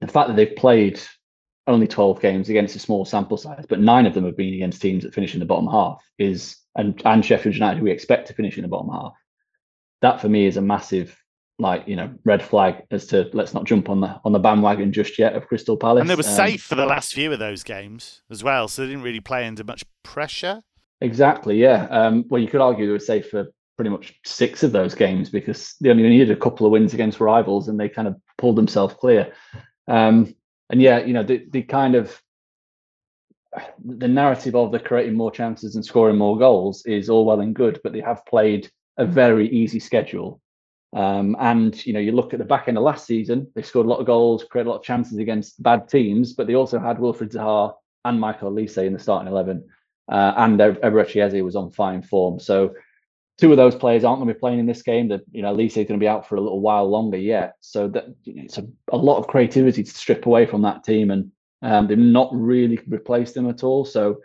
the 0.00 0.08
fact 0.08 0.28
that 0.28 0.36
they've 0.36 0.56
played 0.56 1.00
only 1.66 1.86
12 1.86 2.20
games 2.20 2.48
against 2.48 2.76
a 2.76 2.78
small 2.78 3.04
sample 3.04 3.36
size, 3.36 3.66
but 3.68 3.80
nine 3.80 4.06
of 4.06 4.14
them 4.14 4.24
have 4.24 4.36
been 4.36 4.54
against 4.54 4.80
teams 4.80 5.04
that 5.04 5.14
finish 5.14 5.34
in 5.34 5.40
the 5.40 5.46
bottom 5.46 5.68
half 5.68 6.02
is 6.18 6.56
and 6.76 7.00
and 7.04 7.24
Sheffield 7.24 7.54
United, 7.54 7.78
who 7.78 7.84
we 7.84 7.90
expect 7.90 8.28
to 8.28 8.34
finish 8.34 8.56
in 8.56 8.62
the 8.62 8.68
bottom 8.68 8.90
half. 8.90 9.12
That 10.00 10.20
for 10.20 10.28
me 10.28 10.46
is 10.46 10.56
a 10.56 10.62
massive 10.62 11.16
like 11.58 11.86
you 11.88 11.96
know 11.96 12.12
red 12.24 12.42
flag 12.42 12.82
as 12.90 13.06
to 13.06 13.28
let's 13.32 13.52
not 13.52 13.64
jump 13.64 13.88
on 13.88 14.00
the 14.00 14.20
on 14.24 14.32
the 14.32 14.38
bandwagon 14.38 14.92
just 14.92 15.18
yet 15.18 15.34
of 15.34 15.46
Crystal 15.46 15.76
Palace. 15.76 16.02
And 16.02 16.10
they 16.10 16.14
were 16.14 16.26
um, 16.26 16.34
safe 16.34 16.62
for 16.62 16.74
the 16.74 16.86
last 16.86 17.14
few 17.14 17.32
of 17.32 17.38
those 17.38 17.62
games 17.62 18.22
as 18.30 18.44
well, 18.44 18.68
so 18.68 18.82
they 18.82 18.88
didn't 18.88 19.02
really 19.02 19.20
play 19.20 19.46
under 19.46 19.64
much 19.64 19.84
pressure. 20.02 20.62
Exactly, 21.00 21.56
yeah. 21.56 21.86
Um, 21.90 22.24
well, 22.28 22.40
you 22.40 22.48
could 22.48 22.60
argue 22.60 22.86
they 22.86 22.92
were 22.92 22.98
safe 22.98 23.28
for 23.30 23.46
pretty 23.76 23.90
much 23.90 24.18
six 24.24 24.64
of 24.64 24.72
those 24.72 24.94
games 24.94 25.30
because 25.30 25.76
they 25.80 25.90
only 25.90 26.02
needed 26.02 26.32
a 26.32 26.36
couple 26.36 26.66
of 26.66 26.72
wins 26.72 26.94
against 26.94 27.20
rivals 27.20 27.68
and 27.68 27.78
they 27.78 27.88
kind 27.88 28.08
of 28.08 28.16
pulled 28.36 28.56
themselves 28.56 28.94
clear. 28.94 29.32
Um, 29.86 30.34
and 30.68 30.82
yeah, 30.82 30.98
you 30.98 31.12
know, 31.12 31.22
the, 31.22 31.46
the 31.50 31.62
kind 31.62 31.94
of 31.94 32.20
the 33.84 34.08
narrative 34.08 34.54
of 34.54 34.72
the 34.72 34.80
creating 34.80 35.14
more 35.14 35.30
chances 35.30 35.74
and 35.74 35.84
scoring 35.84 36.16
more 36.16 36.36
goals 36.36 36.84
is 36.86 37.08
all 37.08 37.24
well 37.24 37.40
and 37.40 37.54
good, 37.54 37.80
but 37.82 37.92
they 37.92 38.00
have 38.00 38.26
played 38.26 38.68
a 38.96 39.06
very 39.06 39.48
easy 39.50 39.78
schedule. 39.78 40.40
Um, 40.94 41.36
and 41.38 41.84
you 41.84 41.92
know, 41.92 42.00
you 42.00 42.12
look 42.12 42.32
at 42.32 42.38
the 42.38 42.44
back 42.44 42.68
end 42.68 42.78
of 42.78 42.84
last 42.84 43.06
season, 43.06 43.46
they 43.54 43.62
scored 43.62 43.86
a 43.86 43.88
lot 43.88 44.00
of 44.00 44.06
goals, 44.06 44.44
created 44.44 44.68
a 44.68 44.70
lot 44.70 44.78
of 44.78 44.84
chances 44.84 45.18
against 45.18 45.62
bad 45.62 45.88
teams, 45.88 46.32
but 46.32 46.46
they 46.46 46.54
also 46.54 46.78
had 46.78 46.98
Wilfred 46.98 47.30
Zaha 47.30 47.74
and 48.04 48.18
Michael 48.18 48.50
Olise 48.50 48.86
in 48.86 48.94
the 48.94 48.98
starting 48.98 49.30
eleven, 49.30 49.68
uh, 50.10 50.32
and 50.36 50.58
Eberechi 50.58 51.22
Eze 51.22 51.42
was 51.42 51.56
on 51.56 51.70
fine 51.70 52.02
form. 52.02 52.40
So 52.40 52.74
two 53.36 53.50
of 53.50 53.58
those 53.58 53.74
players 53.74 54.02
aren't 54.02 54.20
going 54.20 54.28
to 54.28 54.34
be 54.34 54.40
playing 54.40 54.60
in 54.60 54.66
this 54.66 54.82
game. 54.82 55.08
That 55.08 55.22
you 55.30 55.42
know, 55.42 55.52
Lisa 55.52 55.80
is 55.80 55.88
going 55.88 56.00
to 56.00 56.04
be 56.04 56.08
out 56.08 56.26
for 56.26 56.36
a 56.36 56.40
little 56.40 56.60
while 56.60 56.88
longer 56.88 57.18
yet. 57.18 57.56
So 57.60 57.88
that 57.88 58.06
you 58.24 58.36
know, 58.36 58.42
it's 58.44 58.56
a, 58.56 58.66
a, 58.90 58.96
lot 58.96 59.18
of 59.18 59.26
creativity 59.26 59.84
to 59.84 59.90
strip 59.90 60.24
away 60.24 60.46
from 60.46 60.62
that 60.62 60.84
team, 60.84 61.10
and 61.10 61.30
um, 61.60 61.86
they've 61.86 61.98
not 61.98 62.30
really 62.32 62.80
replaced 62.88 63.34
them 63.34 63.48
at 63.50 63.62
all. 63.62 63.84
So 63.84 64.20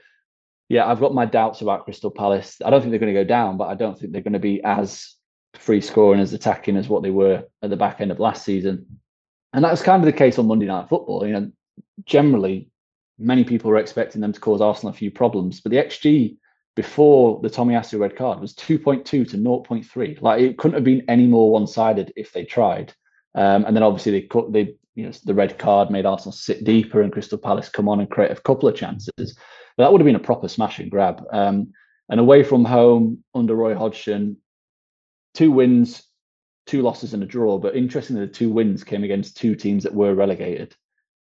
yeah, 0.70 0.90
I've 0.90 1.02
got 1.02 1.14
my 1.14 1.26
doubts 1.26 1.62
about 1.62 1.84
Crystal 1.84 2.10
Palace. 2.10 2.58
I 2.64 2.70
don't 2.70 2.80
think 2.80 2.92
they're 2.92 3.00
going 3.00 3.14
to 3.14 3.20
go 3.20 3.28
down, 3.28 3.58
but 3.58 3.68
I 3.68 3.76
don't 3.76 4.00
think 4.00 4.14
they're 4.14 4.22
going 4.22 4.34
to 4.34 4.40
be 4.40 4.64
as 4.64 5.16
free 5.56 5.82
scoring 5.82 6.20
as 6.20 6.34
attacking 6.34 6.78
as 6.78 6.90
what 6.90 7.04
they 7.04 7.12
were 7.12 7.44
at 7.62 7.70
the 7.70 7.78
back 7.78 8.02
end 8.02 8.12
of 8.12 8.20
last 8.20 8.44
season. 8.44 8.86
And 9.54 9.64
that 9.64 9.72
was 9.72 9.84
kind 9.84 10.02
of 10.02 10.06
the 10.06 10.18
case 10.18 10.40
on 10.40 10.48
Monday 10.48 10.66
Night 10.66 10.90
Football. 10.90 11.26
You 11.26 11.34
know, 11.34 11.52
generally, 12.06 12.70
many 13.20 13.44
people 13.44 13.70
were 13.70 13.78
expecting 13.78 14.22
them 14.22 14.34
to 14.34 14.40
cause 14.40 14.62
Arsenal 14.62 14.94
a 14.94 14.98
few 14.98 15.12
problems, 15.12 15.62
but 15.62 15.72
the 15.72 15.78
XG 15.78 16.38
before 16.76 17.40
the 17.42 17.50
Tomiyasu 17.50 18.00
red 18.00 18.16
card 18.16 18.40
was 18.40 18.56
2.2 18.56 19.06
to 19.06 19.26
0.3. 19.26 20.22
Like 20.22 20.42
it 20.42 20.58
couldn't 20.58 20.76
have 20.76 20.84
been 20.84 21.06
any 21.08 21.28
more 21.28 21.52
one-sided 21.52 22.12
if 22.16 22.34
they 22.34 22.46
tried. 22.46 22.94
Um, 23.36 23.66
and 23.66 23.76
then 23.76 23.84
obviously 23.84 24.12
they 24.12 24.22
cut 24.22 24.52
they 24.52 24.76
you 24.96 25.06
know 25.06 25.12
the 25.26 25.34
red 25.34 25.58
card 25.58 25.90
made 25.90 26.06
Arsenal 26.06 26.32
sit 26.32 26.64
deeper 26.64 27.02
and 27.02 27.12
Crystal 27.12 27.38
Palace 27.38 27.70
come 27.70 27.90
on 27.90 28.00
and 28.00 28.10
create 28.10 28.32
a 28.32 28.36
couple 28.36 28.70
of 28.70 28.76
chances. 28.76 29.36
But 29.78 29.84
that 29.84 29.92
would 29.92 30.02
have 30.02 30.06
been 30.06 30.16
a 30.16 30.20
proper 30.20 30.48
smash 30.48 30.80
and 30.80 30.90
grab. 30.90 31.24
Um, 31.32 31.74
and 32.10 32.20
away 32.20 32.44
from 32.44 32.66
home 32.66 33.24
under 33.34 33.56
Roy 33.56 33.76
Hodgson, 33.76 34.38
two 35.34 35.52
wins, 35.52 36.04
two 36.66 36.82
losses 36.82 37.14
and 37.14 37.24
a 37.24 37.26
draw. 37.26 37.58
But 37.58 37.76
interestingly, 37.76 38.26
the 38.26 38.32
two 38.32 38.52
wins 38.52 38.84
came 38.84 39.04
against 39.04 39.38
two 39.38 39.56
teams 39.56 39.84
that 39.84 39.94
were 39.94 40.16
relegated. 40.16 40.76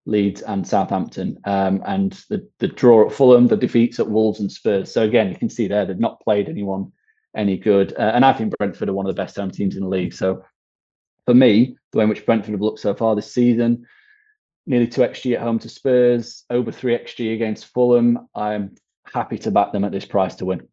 Leeds 0.06 0.40
and 0.40 0.66
Southampton, 0.66 1.38
um, 1.44 1.82
and 1.86 2.12
the 2.30 2.48
the 2.60 2.68
draw 2.68 3.06
at 3.06 3.12
Fulham, 3.12 3.46
the 3.46 3.58
defeats 3.58 4.00
at 4.00 4.08
Wolves 4.08 4.40
and 4.40 4.50
Spurs. 4.50 4.90
So 4.90 5.02
again, 5.02 5.28
you 5.28 5.36
can 5.36 5.50
see 5.50 5.68
there 5.68 5.84
they've 5.84 5.98
not 5.98 6.20
played 6.22 6.48
anyone 6.48 6.92
any 7.36 7.58
good, 7.58 7.92
uh, 7.92 8.12
and 8.14 8.24
I 8.24 8.32
think 8.32 8.54
Brentford 8.56 8.88
are 8.88 8.94
one 8.94 9.04
of 9.04 9.14
the 9.14 9.22
best 9.22 9.36
home 9.36 9.50
teams 9.50 9.76
in 9.76 9.82
the 9.82 9.88
league. 9.88 10.14
So 10.14 10.42
for 11.26 11.34
me, 11.34 11.76
the 11.92 11.98
way 11.98 12.04
in 12.04 12.08
which 12.08 12.24
Brentford 12.24 12.52
have 12.52 12.62
looked 12.62 12.80
so 12.80 12.94
far 12.94 13.14
this 13.14 13.30
season, 13.30 13.86
nearly 14.66 14.88
two 14.88 15.02
xG 15.02 15.34
at 15.34 15.42
home 15.42 15.58
to 15.58 15.68
Spurs, 15.68 16.44
over 16.48 16.72
three 16.72 16.96
xG 16.96 17.34
against 17.34 17.66
Fulham. 17.66 18.28
I'm 18.34 18.76
happy 19.12 19.36
to 19.38 19.50
back 19.50 19.72
them 19.72 19.84
at 19.84 19.92
this 19.92 20.06
price 20.06 20.36
to 20.36 20.46
win. 20.46 20.66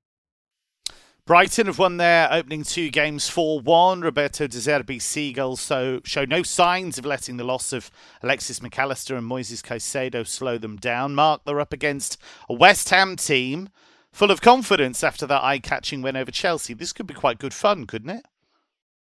Brighton 1.26 1.66
have 1.66 1.80
won 1.80 1.98
their 1.98 2.32
opening 2.32 2.64
two 2.64 2.92
games 2.92 3.28
4 3.30 3.60
1. 3.60 4.02
Roberto 4.02 4.46
De 4.46 4.58
Zerbi's 4.58 5.04
Seagulls 5.04 5.60
so 5.60 6.00
show 6.04 6.24
no 6.24 6.44
signs 6.44 7.00
of 7.00 7.06
letting 7.06 7.38
the 7.38 7.44
loss 7.44 7.74
of 7.74 7.90
Alexis 8.22 8.62
Mac 8.62 8.78
Allister 8.78 9.16
and 9.16 9.28
Moises 9.28 9.64
Caicedo 9.64 10.28
slow 10.28 10.60
them 10.60 10.76
down. 10.76 11.16
Mark, 11.16 11.42
they're 11.44 11.60
up 11.60 11.74
against 11.74 12.22
a 12.48 12.54
West 12.54 12.90
Ham 12.90 13.16
team 13.16 13.70
full 14.12 14.30
of 14.30 14.40
confidence 14.42 15.04
after 15.04 15.26
that 15.26 15.44
eye 15.44 15.58
catching 15.58 16.04
win 16.04 16.16
over 16.16 16.30
Chelsea. 16.30 16.76
This 16.76 16.94
could 16.94 17.08
be 17.08 17.16
quite 17.16 17.40
good 17.40 17.56
fun, 17.56 17.88
couldn't 17.88 18.12
it? 18.12 18.26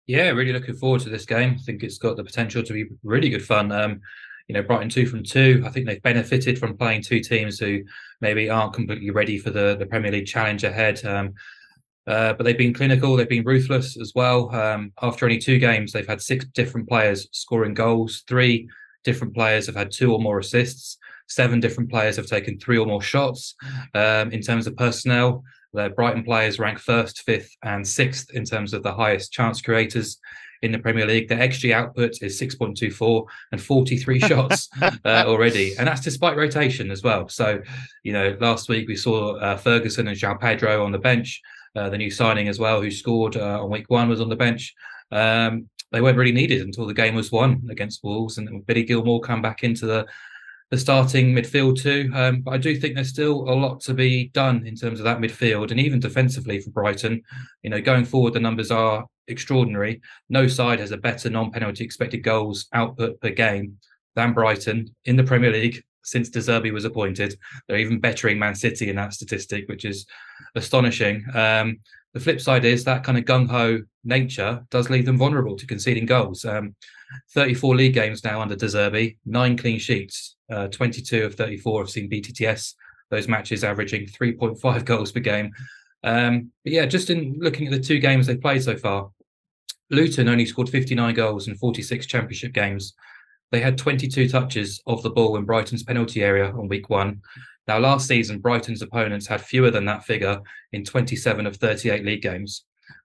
Yeah, 0.06 0.28
really 0.30 0.52
looking 0.52 0.76
forward 0.76 1.00
to 1.00 1.08
this 1.08 1.26
game. 1.26 1.56
I 1.58 1.62
think 1.62 1.82
it's 1.82 1.98
got 1.98 2.16
the 2.16 2.22
potential 2.22 2.62
to 2.62 2.72
be 2.72 2.84
really 3.02 3.30
good 3.30 3.44
fun. 3.44 3.72
Um, 3.72 4.00
you 4.46 4.54
know, 4.54 4.62
Brighton 4.62 4.90
two 4.90 5.06
from 5.06 5.24
two. 5.24 5.64
I 5.66 5.70
think 5.70 5.86
they've 5.86 6.00
benefited 6.02 6.56
from 6.56 6.76
playing 6.76 7.02
two 7.02 7.18
teams 7.18 7.58
who 7.58 7.82
maybe 8.20 8.48
aren't 8.48 8.74
completely 8.74 9.10
ready 9.10 9.38
for 9.38 9.50
the, 9.50 9.74
the 9.76 9.86
Premier 9.86 10.12
League 10.12 10.26
challenge 10.26 10.62
ahead. 10.62 11.04
Um, 11.04 11.34
uh, 12.06 12.32
but 12.34 12.44
they've 12.44 12.58
been 12.58 12.74
clinical, 12.74 13.16
they've 13.16 13.28
been 13.28 13.44
ruthless 13.44 14.00
as 14.00 14.12
well. 14.14 14.54
Um, 14.54 14.92
after 15.02 15.26
only 15.26 15.38
two 15.38 15.58
games, 15.58 15.92
they've 15.92 16.06
had 16.06 16.20
six 16.20 16.44
different 16.46 16.88
players 16.88 17.28
scoring 17.32 17.74
goals. 17.74 18.24
Three 18.28 18.68
different 19.04 19.34
players 19.34 19.66
have 19.66 19.76
had 19.76 19.90
two 19.90 20.12
or 20.12 20.20
more 20.20 20.38
assists. 20.38 20.98
Seven 21.28 21.58
different 21.58 21.90
players 21.90 22.16
have 22.16 22.26
taken 22.26 22.58
three 22.58 22.78
or 22.78 22.86
more 22.86 23.02
shots. 23.02 23.54
Um, 23.94 24.30
in 24.30 24.40
terms 24.40 24.66
of 24.66 24.76
personnel, 24.76 25.42
the 25.72 25.90
Brighton 25.90 26.22
players 26.22 26.58
rank 26.58 26.78
first, 26.78 27.22
fifth, 27.22 27.50
and 27.62 27.86
sixth 27.86 28.30
in 28.34 28.44
terms 28.44 28.72
of 28.72 28.82
the 28.82 28.94
highest 28.94 29.32
chance 29.32 29.60
creators 29.60 30.18
in 30.62 30.72
the 30.72 30.78
Premier 30.78 31.06
League. 31.06 31.28
Their 31.28 31.38
XG 31.38 31.72
output 31.72 32.22
is 32.22 32.40
6.24 32.40 33.24
and 33.52 33.60
43 33.60 34.20
shots 34.20 34.68
uh, 34.80 35.24
already. 35.26 35.74
And 35.78 35.86
that's 35.86 36.00
despite 36.00 36.36
rotation 36.36 36.90
as 36.90 37.02
well. 37.02 37.28
So, 37.28 37.60
you 38.02 38.12
know, 38.12 38.36
last 38.40 38.68
week 38.68 38.88
we 38.88 38.96
saw 38.96 39.36
uh, 39.36 39.56
Ferguson 39.56 40.08
and 40.08 40.16
João 40.16 40.40
Pedro 40.40 40.84
on 40.84 40.92
the 40.92 40.98
bench. 40.98 41.40
Uh, 41.76 41.90
the 41.90 41.98
new 41.98 42.10
signing 42.10 42.48
as 42.48 42.58
well, 42.58 42.80
who 42.80 42.90
scored 42.90 43.36
uh, 43.36 43.62
on 43.62 43.70
week 43.70 43.88
one, 43.88 44.08
was 44.08 44.20
on 44.20 44.28
the 44.28 44.36
bench. 44.36 44.74
Um, 45.12 45.68
they 45.92 46.00
weren't 46.00 46.18
really 46.18 46.32
needed 46.32 46.62
until 46.62 46.86
the 46.86 46.94
game 46.94 47.14
was 47.14 47.30
won 47.30 47.66
against 47.70 48.02
Wolves, 48.02 48.38
and 48.38 48.64
Billy 48.66 48.84
Gilmour 48.84 49.20
come 49.20 49.42
back 49.42 49.62
into 49.62 49.86
the 49.86 50.06
the 50.70 50.78
starting 50.78 51.32
midfield 51.32 51.80
too. 51.80 52.10
Um, 52.12 52.40
but 52.40 52.54
I 52.54 52.58
do 52.58 52.74
think 52.74 52.94
there's 52.94 53.10
still 53.10 53.48
a 53.48 53.54
lot 53.54 53.80
to 53.82 53.94
be 53.94 54.28
done 54.28 54.66
in 54.66 54.74
terms 54.74 54.98
of 54.98 55.04
that 55.04 55.18
midfield, 55.18 55.70
and 55.70 55.78
even 55.78 56.00
defensively 56.00 56.60
for 56.60 56.70
Brighton. 56.70 57.22
You 57.62 57.70
know, 57.70 57.80
going 57.80 58.04
forward, 58.04 58.32
the 58.32 58.40
numbers 58.40 58.70
are 58.70 59.06
extraordinary. 59.28 60.00
No 60.28 60.48
side 60.48 60.80
has 60.80 60.90
a 60.90 60.96
better 60.96 61.30
non-penalty 61.30 61.84
expected 61.84 62.22
goals 62.22 62.66
output 62.72 63.20
per 63.20 63.30
game 63.30 63.78
than 64.14 64.32
Brighton 64.32 64.94
in 65.04 65.16
the 65.16 65.24
Premier 65.24 65.52
League 65.52 65.84
since 66.06 66.30
De 66.30 66.38
Zerbi 66.38 66.72
was 66.72 66.84
appointed. 66.84 67.38
They're 67.68 67.78
even 67.78 68.00
bettering 68.00 68.38
Man 68.38 68.54
City 68.54 68.88
in 68.88 68.96
that 68.96 69.12
statistic, 69.12 69.68
which 69.68 69.84
is 69.84 70.06
astonishing. 70.54 71.24
Um, 71.34 71.78
the 72.14 72.20
flip 72.20 72.40
side 72.40 72.64
is 72.64 72.84
that 72.84 73.04
kind 73.04 73.18
of 73.18 73.24
gung 73.24 73.48
ho 73.48 73.82
nature 74.04 74.64
does 74.70 74.88
leave 74.88 75.04
them 75.04 75.18
vulnerable 75.18 75.56
to 75.56 75.66
conceding 75.66 76.06
goals. 76.06 76.44
Um, 76.44 76.74
34 77.34 77.76
league 77.76 77.94
games 77.94 78.24
now 78.24 78.40
under 78.40 78.56
De 78.56 78.66
Zerbi, 78.66 79.18
nine 79.26 79.56
clean 79.56 79.78
sheets, 79.78 80.36
uh, 80.50 80.68
22 80.68 81.24
of 81.24 81.34
34 81.34 81.82
have 81.82 81.90
seen 81.90 82.08
BTTS 82.08 82.74
those 83.10 83.28
matches 83.28 83.64
averaging 83.64 84.06
3.5 84.06 84.84
goals 84.84 85.12
per 85.12 85.20
game. 85.20 85.52
Um, 86.02 86.50
but 86.64 86.72
yeah, 86.72 86.86
just 86.86 87.10
in 87.10 87.36
looking 87.38 87.66
at 87.66 87.72
the 87.72 87.80
two 87.80 87.98
games 87.98 88.26
they've 88.26 88.40
played 88.40 88.62
so 88.62 88.76
far, 88.76 89.10
Luton 89.90 90.28
only 90.28 90.46
scored 90.46 90.68
59 90.68 91.14
goals 91.14 91.48
in 91.48 91.54
46 91.56 92.06
championship 92.06 92.52
games. 92.52 92.94
They 93.52 93.60
had 93.60 93.78
22 93.78 94.28
touches 94.28 94.82
of 94.86 95.02
the 95.02 95.10
ball 95.10 95.36
in 95.36 95.44
Brighton's 95.44 95.82
penalty 95.82 96.22
area 96.22 96.50
on 96.50 96.68
week 96.68 96.90
one. 96.90 97.20
Now, 97.68 97.78
last 97.78 98.06
season, 98.06 98.38
Brighton's 98.38 98.82
opponents 98.82 99.26
had 99.26 99.40
fewer 99.40 99.70
than 99.70 99.84
that 99.86 100.04
figure 100.04 100.40
in 100.72 100.84
27 100.84 101.46
of 101.46 101.56
38 101.56 102.04
league 102.04 102.22
games. 102.22 102.64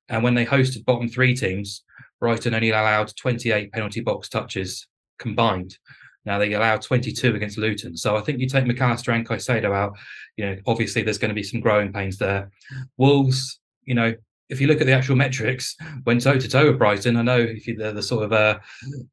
And 0.10 0.24
when 0.24 0.36
they 0.36 0.46
hosted 0.46 0.86
bottom 0.86 1.08
three 1.08 1.36
teams, 1.36 1.84
Brighton 2.20 2.54
only 2.54 2.70
allowed 2.70 3.16
28 3.16 3.72
penalty 3.72 4.02
box 4.02 4.30
touches 4.30 4.88
combined. 5.18 5.78
Now 6.26 6.38
they 6.38 6.54
allowed 6.54 6.84
22 6.84 7.36
against 7.36 7.58
Luton. 7.58 7.98
So 7.98 8.16
I 8.16 8.22
think 8.22 8.40
you 8.40 8.48
take 8.48 8.68
Mac 8.68 8.80
Allister 8.80 9.12
and 9.12 9.28
Caicedo 9.28 9.74
out, 9.74 9.98
you 10.38 10.46
know, 10.46 10.58
obviously 10.68 11.02
there's 11.02 11.18
going 11.18 11.30
to 11.30 11.36
be 11.36 11.44
some 11.44 11.62
growing 11.62 11.92
pains 11.92 12.18
there. 12.18 12.52
Wolves, 12.98 13.60
you 13.84 13.96
know, 13.96 14.14
if 14.52 14.60
you 14.60 14.68
look 14.68 14.82
at 14.82 14.86
the 14.86 14.94
actual 14.94 15.16
metrics, 15.16 15.78
went 16.06 16.22
toe 16.22 16.38
to 16.38 16.48
toe 16.48 16.68
with 16.68 16.78
Brighton. 16.78 17.16
I 17.16 17.22
know 17.22 17.40
if 17.40 17.66
you, 17.66 17.78
the, 17.78 17.94
the 17.94 18.04
sort 18.04 18.26
of 18.26 18.34
uh, 18.34 18.60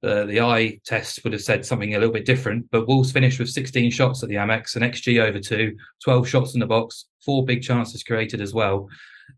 uh, 0.02 0.24
the 0.24 0.40
eye 0.40 0.80
test 0.84 1.22
would 1.22 1.32
have 1.32 1.42
said 1.42 1.64
something 1.64 1.94
a 1.94 1.98
little 1.98 2.12
bit 2.12 2.26
different, 2.26 2.68
but 2.72 2.88
Wolves 2.88 3.12
finished 3.12 3.38
with 3.38 3.48
16 3.48 3.92
shots 3.92 4.22
at 4.22 4.28
the 4.28 4.34
Amex, 4.34 4.74
an 4.74 4.82
XG 4.82 5.20
over 5.20 5.38
two, 5.38 5.76
12 6.02 6.28
shots 6.28 6.54
in 6.54 6.60
the 6.60 6.66
box, 6.66 7.06
four 7.24 7.44
big 7.44 7.62
chances 7.62 8.02
created 8.02 8.40
as 8.40 8.52
well. 8.52 8.88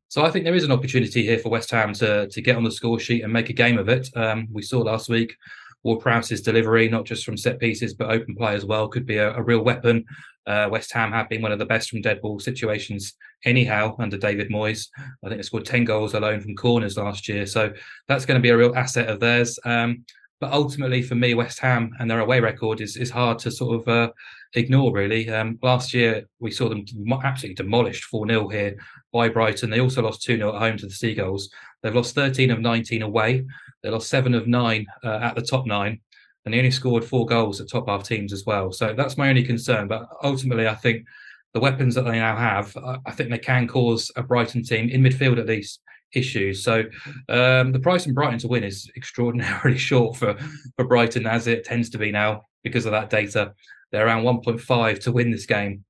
So 0.08 0.24
I 0.24 0.30
think 0.30 0.44
there 0.44 0.54
is 0.54 0.64
an 0.64 0.72
opportunity 0.72 1.22
here 1.22 1.38
for 1.38 1.50
West 1.50 1.70
Ham 1.70 1.92
to 1.94 2.28
to 2.28 2.40
get 2.40 2.56
on 2.56 2.64
the 2.64 2.70
score 2.70 2.98
sheet 2.98 3.22
and 3.22 3.32
make 3.32 3.50
a 3.50 3.52
game 3.54 3.78
of 3.78 3.88
it. 3.88 4.08
Um, 4.16 4.48
we 4.50 4.62
saw 4.62 4.80
last 4.80 5.08
week 5.08 5.36
Ward-Prowse's 5.82 6.42
delivery, 6.42 6.88
not 6.88 7.04
just 7.04 7.24
from 7.24 7.36
set 7.36 7.58
pieces 7.58 7.94
but 7.94 8.10
open 8.10 8.34
play 8.34 8.54
as 8.54 8.64
well, 8.64 8.88
could 8.88 9.06
be 9.06 9.16
a, 9.16 9.34
a 9.34 9.42
real 9.42 9.62
weapon. 9.62 10.04
Uh, 10.46 10.68
West 10.70 10.92
Ham 10.92 11.12
have 11.12 11.28
been 11.28 11.42
one 11.42 11.52
of 11.52 11.58
the 11.58 11.66
best 11.66 11.90
from 11.90 12.00
dead 12.00 12.20
ball 12.20 12.38
situations 12.38 13.14
anyhow 13.44 13.94
under 13.98 14.16
David 14.16 14.50
Moyes. 14.50 14.88
I 15.24 15.28
think 15.28 15.38
they 15.38 15.42
scored 15.42 15.66
10 15.66 15.84
goals 15.84 16.14
alone 16.14 16.40
from 16.40 16.56
corners 16.56 16.96
last 16.96 17.28
year. 17.28 17.46
So 17.46 17.72
that's 18.08 18.26
going 18.26 18.38
to 18.38 18.42
be 18.42 18.50
a 18.50 18.56
real 18.56 18.74
asset 18.74 19.08
of 19.08 19.20
theirs. 19.20 19.58
Um, 19.64 20.04
but 20.40 20.52
ultimately, 20.52 21.02
for 21.02 21.14
me, 21.14 21.34
West 21.34 21.60
Ham 21.60 21.92
and 21.98 22.10
their 22.10 22.20
away 22.20 22.40
record 22.40 22.80
is, 22.80 22.96
is 22.96 23.10
hard 23.10 23.38
to 23.40 23.50
sort 23.50 23.80
of 23.80 23.88
uh, 23.88 24.10
ignore, 24.54 24.92
really. 24.92 25.28
Um, 25.28 25.58
last 25.62 25.92
year, 25.92 26.26
we 26.38 26.50
saw 26.50 26.70
them 26.70 26.84
absolutely 27.22 27.54
demolished 27.54 28.04
4 28.04 28.26
0 28.26 28.48
here 28.48 28.76
by 29.12 29.28
Brighton. 29.28 29.68
They 29.68 29.80
also 29.80 30.02
lost 30.02 30.22
2 30.22 30.38
0 30.38 30.54
at 30.54 30.60
home 30.60 30.78
to 30.78 30.86
the 30.86 30.92
Seagulls. 30.92 31.50
They've 31.82 31.94
lost 31.94 32.14
13 32.14 32.50
of 32.50 32.60
19 32.60 33.02
away. 33.02 33.44
They 33.82 33.90
lost 33.90 34.08
7 34.08 34.34
of 34.34 34.46
9 34.46 34.86
uh, 35.04 35.08
at 35.08 35.34
the 35.34 35.42
top 35.42 35.66
nine 35.66 36.00
and 36.44 36.54
they 36.54 36.58
only 36.58 36.70
scored 36.70 37.04
four 37.04 37.26
goals 37.26 37.60
at 37.60 37.68
top 37.68 37.88
half 37.88 38.04
teams 38.04 38.32
as 38.32 38.44
well. 38.46 38.72
So 38.72 38.94
that's 38.94 39.18
my 39.18 39.28
only 39.28 39.44
concern. 39.44 39.88
But 39.88 40.08
ultimately, 40.22 40.66
I 40.66 40.74
think 40.74 41.06
the 41.52 41.60
weapons 41.60 41.94
that 41.94 42.02
they 42.02 42.18
now 42.18 42.36
have, 42.36 42.76
I 43.06 43.10
think 43.12 43.30
they 43.30 43.38
can 43.38 43.68
cause 43.68 44.10
a 44.16 44.22
Brighton 44.22 44.62
team 44.62 44.88
in 44.88 45.02
midfield 45.02 45.38
at 45.38 45.46
least 45.46 45.80
issues. 46.14 46.64
So 46.64 46.84
um, 47.28 47.72
the 47.72 47.80
price 47.80 48.06
in 48.06 48.14
Brighton 48.14 48.38
to 48.40 48.48
win 48.48 48.64
is 48.64 48.90
extraordinarily 48.96 49.78
short 49.90 50.16
for 50.16 50.36
for 50.76 50.86
Brighton, 50.86 51.26
as 51.26 51.46
it 51.46 51.64
tends 51.64 51.90
to 51.90 51.98
be 51.98 52.10
now 52.10 52.42
because 52.62 52.86
of 52.86 52.92
that 52.92 53.10
data. 53.10 53.52
They're 53.92 54.06
around 54.06 54.22
1.5 54.22 55.00
to 55.00 55.12
win 55.12 55.30
this 55.30 55.46
game. 55.46 55.84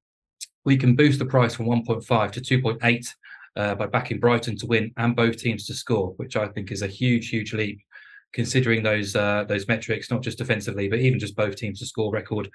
We 0.65 0.77
can 0.77 0.97
boost 0.97 1.19
the 1.19 1.27
price 1.27 1.55
from 1.55 1.67
1.5 1.67 2.33
to 2.33 2.41
2.8 2.41 3.15
uh, 3.61 3.75
by 3.75 3.87
backing 3.87 4.21
Brighton 4.21 4.57
to 4.59 4.67
win 4.67 4.93
and 4.97 5.15
both 5.15 5.37
teams 5.37 5.67
to 5.67 5.75
score, 5.75 6.09
which 6.17 6.35
I 6.37 6.47
think 6.49 6.73
is 6.73 6.83
a 6.83 6.87
huge, 6.87 7.29
huge 7.29 7.53
leap 7.53 7.81
considering 8.33 8.83
those 8.83 9.17
uh, 9.17 9.45
those 9.49 9.67
metrics, 9.69 10.11
not 10.11 10.23
just 10.23 10.39
defensively, 10.39 10.89
but 10.89 11.01
even 11.01 11.19
just 11.19 11.37
both 11.37 11.57
teams 11.57 11.81
to 11.81 11.87
score 11.87 12.13
record 12.13 12.49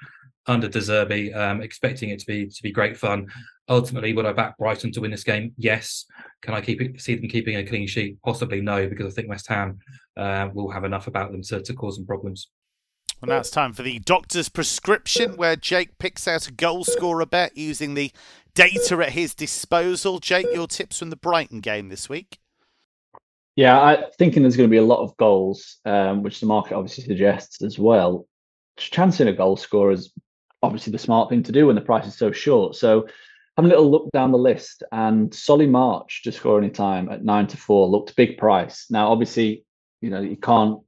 under 0.47 0.67
De 0.67 1.33
um, 1.33 1.61
expecting 1.61 2.09
it 2.09 2.19
to 2.19 2.25
be 2.25 2.47
to 2.47 2.63
be 2.63 2.71
great 2.71 2.97
fun. 2.97 3.27
Ultimately, 3.67 4.13
would 4.13 4.25
I 4.25 4.33
back 4.33 4.57
Brighton 4.57 4.91
to 4.93 5.01
win 5.01 5.11
this 5.11 5.23
game? 5.23 5.53
Yes. 5.57 6.05
Can 6.41 6.53
I 6.53 6.61
keep 6.61 6.81
it, 6.81 7.01
see 7.01 7.15
them 7.15 7.27
keeping 7.27 7.57
a 7.57 7.65
clean 7.65 7.87
sheet? 7.87 8.17
Possibly 8.23 8.61
no, 8.61 8.87
because 8.87 9.11
I 9.11 9.15
think 9.15 9.27
West 9.27 9.47
Ham 9.47 9.79
uh, 10.15 10.49
will 10.53 10.69
have 10.69 10.85
enough 10.85 11.07
about 11.07 11.31
them 11.31 11.41
to, 11.43 11.61
to 11.61 11.73
cause 11.73 11.95
some 11.95 12.05
problems. 12.05 12.49
Well, 13.25 13.37
now 13.37 13.39
it's 13.39 13.49
time 13.49 13.73
for 13.73 13.81
the 13.81 13.97
doctor's 13.97 14.49
prescription, 14.49 15.35
where 15.35 15.55
Jake 15.55 15.97
picks 15.97 16.27
out 16.27 16.47
a 16.47 16.51
goal 16.51 16.83
scorer 16.83 17.25
bet 17.25 17.57
using 17.57 17.95
the 17.95 18.11
data 18.53 19.03
at 19.03 19.13
his 19.13 19.33
disposal. 19.33 20.19
Jake, 20.19 20.45
your 20.53 20.67
tips 20.67 20.99
from 20.99 21.09
the 21.09 21.15
Brighton 21.15 21.59
game 21.59 21.89
this 21.89 22.07
week? 22.07 22.37
Yeah, 23.55 23.81
I'm 23.81 24.03
thinking 24.19 24.43
there's 24.43 24.55
going 24.55 24.69
to 24.69 24.71
be 24.71 24.77
a 24.77 24.83
lot 24.83 25.01
of 25.01 25.17
goals, 25.17 25.77
um, 25.85 26.21
which 26.21 26.39
the 26.39 26.45
market 26.45 26.75
obviously 26.75 27.03
suggests 27.05 27.63
as 27.63 27.79
well. 27.79 28.27
Chancing 28.77 29.27
a 29.27 29.33
goal 29.33 29.57
scorer 29.57 29.93
is 29.93 30.13
obviously 30.61 30.91
the 30.91 30.99
smart 30.99 31.31
thing 31.31 31.41
to 31.41 31.51
do 31.51 31.65
when 31.65 31.75
the 31.75 31.81
price 31.81 32.05
is 32.05 32.15
so 32.15 32.31
short. 32.31 32.75
So, 32.75 33.07
having 33.57 33.71
a 33.71 33.73
little 33.73 33.89
look 33.89 34.11
down 34.11 34.33
the 34.33 34.37
list, 34.37 34.83
and 34.91 35.33
Solly 35.33 35.65
March 35.65 36.21
to 36.25 36.31
score 36.31 36.59
any 36.59 36.69
time 36.69 37.09
at 37.09 37.25
nine 37.25 37.47
to 37.47 37.57
four 37.57 37.87
looked 37.87 38.15
big 38.15 38.37
price. 38.37 38.85
Now, 38.91 39.07
obviously, 39.07 39.65
you 40.01 40.11
know 40.11 40.21
you 40.21 40.37
can't 40.37 40.79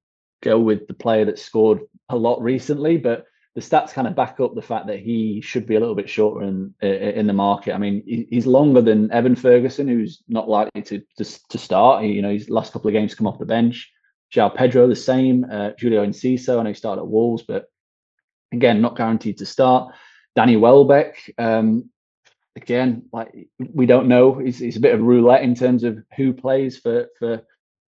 go 0.44 0.60
with 0.60 0.88
the 0.88 0.94
player 0.94 1.26
that 1.26 1.40
scored 1.40 1.80
a 2.10 2.16
lot 2.16 2.42
recently, 2.42 2.98
but 2.98 3.26
the 3.56 3.62
stats 3.62 3.92
kind 3.92 4.08
of 4.08 4.16
back 4.16 4.40
up 4.40 4.54
the 4.54 4.62
fact 4.62 4.86
that 4.86 5.00
he 5.00 5.42
should 5.42 5.66
be 5.66 5.76
a 5.76 5.80
little 5.80 5.96
bit 5.96 6.10
shorter 6.10 6.44
in 6.44 6.74
in 6.82 7.26
the 7.26 7.34
market. 7.34 7.74
I 7.74 7.80
mean, 7.80 8.04
he's 8.06 8.46
longer 8.46 8.82
than 8.82 9.12
Evan 9.12 9.36
Ferguson, 9.36 9.88
who's 9.88 10.22
not 10.28 10.48
likely 10.48 10.84
to 10.84 11.02
to, 11.18 11.48
to 11.50 11.58
start. 11.58 12.04
He, 12.04 12.12
you 12.12 12.22
know, 12.22 12.32
his 12.32 12.50
last 12.50 12.72
couple 12.72 12.88
of 12.88 12.94
games 12.94 13.16
come 13.16 13.28
off 13.28 13.40
the 13.40 13.46
bench. 13.46 13.92
João 14.32 14.54
Pedro 14.54 14.88
the 14.88 14.96
same. 14.96 15.46
Uh, 15.50 15.72
Julio 15.80 16.06
Enciso, 16.06 16.60
I 16.60 16.64
know 16.64 16.70
he 16.70 16.76
started 16.76 17.02
at 17.02 17.08
Wolves, 17.08 17.44
but 17.48 17.66
again, 18.52 18.82
not 18.82 18.96
guaranteed 18.96 19.38
to 19.40 19.46
start. 19.46 19.94
Danny 20.36 20.56
Welbeck, 20.56 21.34
um, 21.40 21.90
again, 22.56 23.06
like 23.12 23.50
we 23.74 23.86
don't 23.86 24.08
know. 24.08 24.40
It's, 24.40 24.62
it's 24.62 24.78
a 24.78 24.82
bit 24.82 24.94
of 24.94 25.02
roulette 25.02 25.44
in 25.44 25.56
terms 25.56 25.84
of 25.84 25.98
who 26.16 26.34
plays 26.34 26.78
for 26.78 27.08
for 27.18 27.42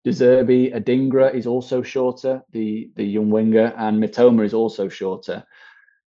De 0.08 0.13
Zerbi. 0.13 0.74
Adingra 0.74 1.36
is 1.36 1.46
also 1.46 1.82
shorter, 1.82 2.41
the 2.54 2.89
the 2.96 3.04
young 3.04 3.30
winger, 3.30 3.74
and 3.76 4.02
Mitoma 4.02 4.46
is 4.46 4.54
also 4.54 4.88
shorter 4.88 5.43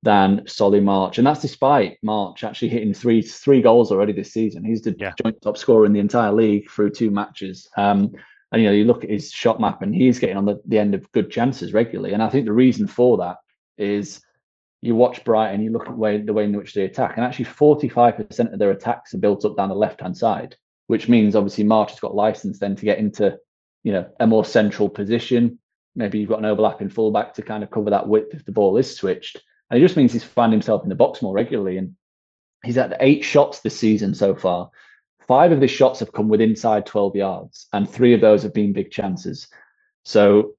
than 0.04 0.44
Solly 0.46 0.78
March, 0.78 1.18
and 1.18 1.26
that's 1.26 1.42
despite 1.42 1.98
March 2.00 2.44
actually 2.44 2.68
hitting 2.68 2.94
three 2.94 3.22
three 3.22 3.60
goals 3.60 3.90
already 3.90 4.12
this 4.12 4.32
season. 4.32 4.62
He's 4.62 4.82
the 4.82 4.94
yeah. 4.96 5.14
joint 5.20 5.42
top 5.42 5.56
scorer 5.58 5.84
in 5.84 5.92
the 5.92 5.98
entire 5.98 6.32
league 6.32 6.70
through 6.70 6.90
two 6.90 7.10
matches. 7.10 7.68
Um, 7.76 8.12
and 8.52 8.62
you 8.62 8.68
know, 8.68 8.74
you 8.74 8.84
look 8.84 9.02
at 9.02 9.10
his 9.10 9.32
shot 9.32 9.60
map, 9.60 9.82
and 9.82 9.92
he's 9.92 10.20
getting 10.20 10.36
on 10.36 10.44
the, 10.44 10.62
the 10.64 10.78
end 10.78 10.94
of 10.94 11.10
good 11.10 11.28
chances 11.28 11.72
regularly. 11.72 12.12
And 12.12 12.22
I 12.22 12.28
think 12.28 12.46
the 12.46 12.52
reason 12.52 12.86
for 12.86 13.18
that 13.18 13.38
is 13.78 14.20
you 14.80 14.94
watch 14.94 15.24
Brighton, 15.24 15.60
you 15.60 15.72
look 15.72 15.88
at 15.88 15.94
the 15.94 16.00
way, 16.00 16.22
the 16.22 16.32
way 16.32 16.44
in 16.44 16.56
which 16.56 16.72
they 16.72 16.84
attack, 16.84 17.16
and 17.16 17.26
actually 17.26 17.46
45% 17.46 18.52
of 18.52 18.60
their 18.60 18.70
attacks 18.70 19.12
are 19.12 19.18
built 19.18 19.44
up 19.44 19.56
down 19.56 19.70
the 19.70 19.74
left 19.74 20.02
hand 20.02 20.16
side, 20.16 20.54
which 20.86 21.08
means 21.08 21.34
obviously 21.34 21.64
March 21.64 21.90
has 21.90 21.98
got 21.98 22.14
license 22.14 22.60
then 22.60 22.76
to 22.76 22.84
get 22.84 22.98
into 22.98 23.36
you 23.88 23.94
know 23.94 24.06
a 24.20 24.26
more 24.26 24.44
central 24.44 24.90
position. 24.90 25.58
Maybe 25.96 26.18
you've 26.18 26.28
got 26.28 26.40
an 26.40 26.44
overlapping 26.44 26.90
fullback 26.90 27.32
to 27.34 27.42
kind 27.42 27.64
of 27.64 27.70
cover 27.70 27.88
that 27.88 28.06
width 28.06 28.34
if 28.34 28.44
the 28.44 28.52
ball 28.52 28.76
is 28.76 28.94
switched. 28.94 29.40
And 29.70 29.78
it 29.78 29.86
just 29.86 29.96
means 29.96 30.12
he's 30.12 30.22
finding 30.22 30.58
himself 30.58 30.82
in 30.82 30.90
the 30.90 30.94
box 30.94 31.22
more 31.22 31.32
regularly. 31.32 31.78
And 31.78 31.96
he's 32.62 32.74
had 32.74 32.98
eight 33.00 33.24
shots 33.24 33.60
this 33.60 33.78
season 33.78 34.14
so 34.14 34.34
far. 34.34 34.70
Five 35.26 35.52
of 35.52 35.62
his 35.62 35.70
shots 35.70 36.00
have 36.00 36.12
come 36.12 36.28
with 36.28 36.42
inside 36.42 36.84
12 36.84 37.16
yards, 37.16 37.66
and 37.72 37.88
three 37.88 38.12
of 38.12 38.20
those 38.20 38.42
have 38.42 38.52
been 38.52 38.74
big 38.74 38.90
chances. 38.90 39.48
So, 40.04 40.52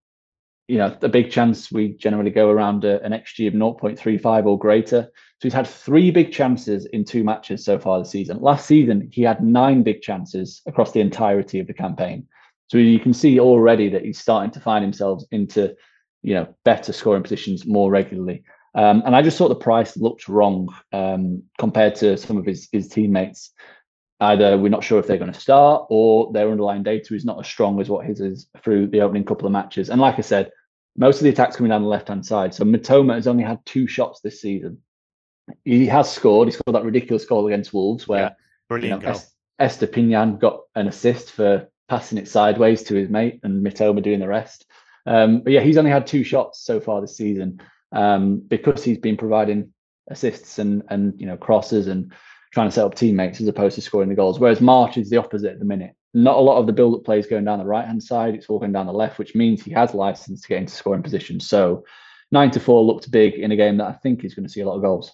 you 0.68 0.80
know, 0.80 0.98
the 1.00 1.08
big 1.08 1.30
chance 1.30 1.72
we 1.72 1.89
generally 1.89 2.32
go 2.32 2.50
around 2.50 2.84
a, 2.84 3.00
an 3.04 3.12
XG 3.12 3.48
of 3.48 3.54
0.35 3.54 4.46
or 4.48 4.58
greater. 4.58 5.04
So 5.04 5.44
he's 5.44 5.54
had 5.54 5.68
three 5.68 6.10
big 6.10 6.32
chances 6.32 6.88
in 6.88 7.06
two 7.06 7.24
matches 7.24 7.63
so 7.63 7.78
far 7.78 8.00
this 8.00 8.10
season. 8.10 8.42
Last 8.42 8.65
season, 8.65 9.08
he 9.12 9.22
had 9.22 9.44
nine 9.44 9.84
big 9.84 10.02
chances 10.02 10.63
across 10.65 10.92
the 10.94 11.02
entirety 11.02 11.60
of 11.60 11.68
the 11.68 11.74
campaign. 11.74 12.28
So 12.69 12.77
you 12.77 12.99
can 12.99 13.13
see 13.13 13.39
already 13.39 13.89
that 13.89 14.05
he's 14.05 14.19
starting 14.19 14.51
to 14.51 14.60
find 14.60 14.84
himself 14.84 15.23
into, 15.32 15.75
you 16.21 16.36
know, 16.36 16.55
better 16.63 16.93
scoring 16.93 17.23
positions 17.23 17.65
more 17.65 17.89
regularly. 17.89 18.43
Um, 18.75 19.01
and 19.05 19.15
I 19.15 19.23
just 19.23 19.38
thought 19.38 19.49
the 19.49 19.55
price 19.55 19.97
looked 19.97 20.27
wrong 20.27 20.69
um, 20.93 21.43
compared 21.58 21.95
to 21.95 22.17
some 22.17 22.38
of 22.38 22.45
his 22.45 22.69
his 22.71 22.88
teammates. 22.88 23.51
Either 24.21 24.58
we're 24.58 24.69
not 24.69 24.84
sure 24.84 24.99
if 24.99 25.08
they're 25.08 25.17
going 25.17 25.34
to 25.34 25.39
start, 25.39 25.88
or 25.89 26.32
their 26.34 26.51
underlying 26.51 26.84
data 26.84 27.15
is 27.15 27.25
not 27.25 27.39
as 27.39 27.47
strong 27.47 27.79
as 27.79 27.89
what 27.89 28.05
his 28.05 28.19
is 28.19 28.47
through 28.62 28.88
the 28.88 29.01
opening 29.01 29.23
couple 29.23 29.47
of 29.47 29.53
matches. 29.53 29.89
And 29.89 29.99
like 29.99 30.19
I 30.19 30.21
said, 30.21 30.51
most 30.97 31.17
of 31.17 31.23
the 31.23 31.29
attacks 31.29 31.55
coming 31.55 31.69
down 31.69 31.82
the 31.82 31.88
left 31.88 32.10
hand 32.10 32.25
side. 32.25 32.53
So 32.53 32.65
Mitoma 32.65 33.15
has 33.15 33.27
only 33.27 33.43
had 33.43 33.65
two 33.65 33.88
shots 33.88 34.19
this 34.19 34.41
season. 34.41 34.79
He 35.63 35.88
has 35.88 36.12
scored. 36.12 36.49
He 36.49 36.51
scored 36.51 36.75
that 36.75 36.84
ridiculous 36.84 37.25
goal 37.25 37.47
against 37.47 37.73
Wolves, 37.73 38.08
where 38.08 38.21
yeah, 38.21 38.29
brilliant 38.67 39.01
you 39.01 39.08
know, 39.08 39.19
Estupiñán 39.60 40.39
got 40.39 40.62
an 40.75 40.88
assist 40.88 41.32
for 41.32 41.67
passing 41.89 42.17
it 42.17 42.28
sideways 42.28 42.84
to 42.84 42.95
his 42.95 43.10
mate 43.10 43.39
and 43.43 43.65
Mitoma 43.65 44.02
doing 44.02 44.19
the 44.19 44.28
rest. 44.28 44.65
Um, 45.06 45.41
but 45.41 45.52
yeah, 45.52 45.62
he's 45.62 45.78
only 45.78 45.91
had 45.91 46.08
two 46.08 46.23
shots 46.23 46.63
so 46.63 46.80
far 46.80 47.02
this 47.02 47.17
season 47.17 47.62
um, 47.91 48.39
because 48.47 48.84
he's 48.84 48.99
been 48.99 49.17
providing 49.17 49.73
assists 50.12 50.58
and 50.60 50.84
and 50.89 51.19
you 51.19 51.28
know 51.28 51.38
crosses 51.38 51.88
and 51.88 52.12
trying 52.52 52.67
to 52.67 52.71
set 52.71 52.86
up 52.86 52.95
teammates 52.95 53.41
as 53.41 53.47
opposed 53.47 53.75
to 53.75 53.82
scoring 53.82 54.10
the 54.10 54.15
goals. 54.15 54.39
Whereas 54.39 54.62
March 54.62 54.97
is 54.97 55.10
the 55.10 55.17
opposite 55.17 55.52
at 55.52 55.60
the 55.60 55.65
minute. 55.65 55.95
Not 56.15 56.38
a 56.38 56.41
lot 56.41 56.58
of 56.58 56.65
the 56.65 56.73
build-up 56.73 57.04
plays 57.04 57.28
going 57.28 57.45
down 57.45 57.60
the 57.60 57.65
right 57.65 57.86
hand 57.86 58.02
side; 58.02 58.36
it's 58.36 58.47
all 58.47 58.60
going 58.60 58.71
down 58.71 58.88
the 58.88 58.93
left, 58.93 59.19
which 59.19 59.36
means 59.36 59.63
he 59.63 59.71
has 59.71 59.93
license 59.93 60.41
to 60.41 60.47
get 60.47 60.60
into 60.60 60.73
scoring 60.73 61.04
positions. 61.04 61.47
So 61.47 61.84
nine 62.32 62.52
to 62.52 62.60
four 62.60 62.84
looked 62.84 63.10
big 63.12 63.36
in 63.36 63.52
a 63.52 63.56
game 63.56 63.78
that 63.78 63.88
I 63.88 63.93
think 63.93 64.23
is 64.23 64.34
going 64.34 64.45
to 64.45 64.52
see 64.52 64.62
a 64.62 64.67
lot 64.67 64.75
of 64.75 64.82
goals. 64.82 65.12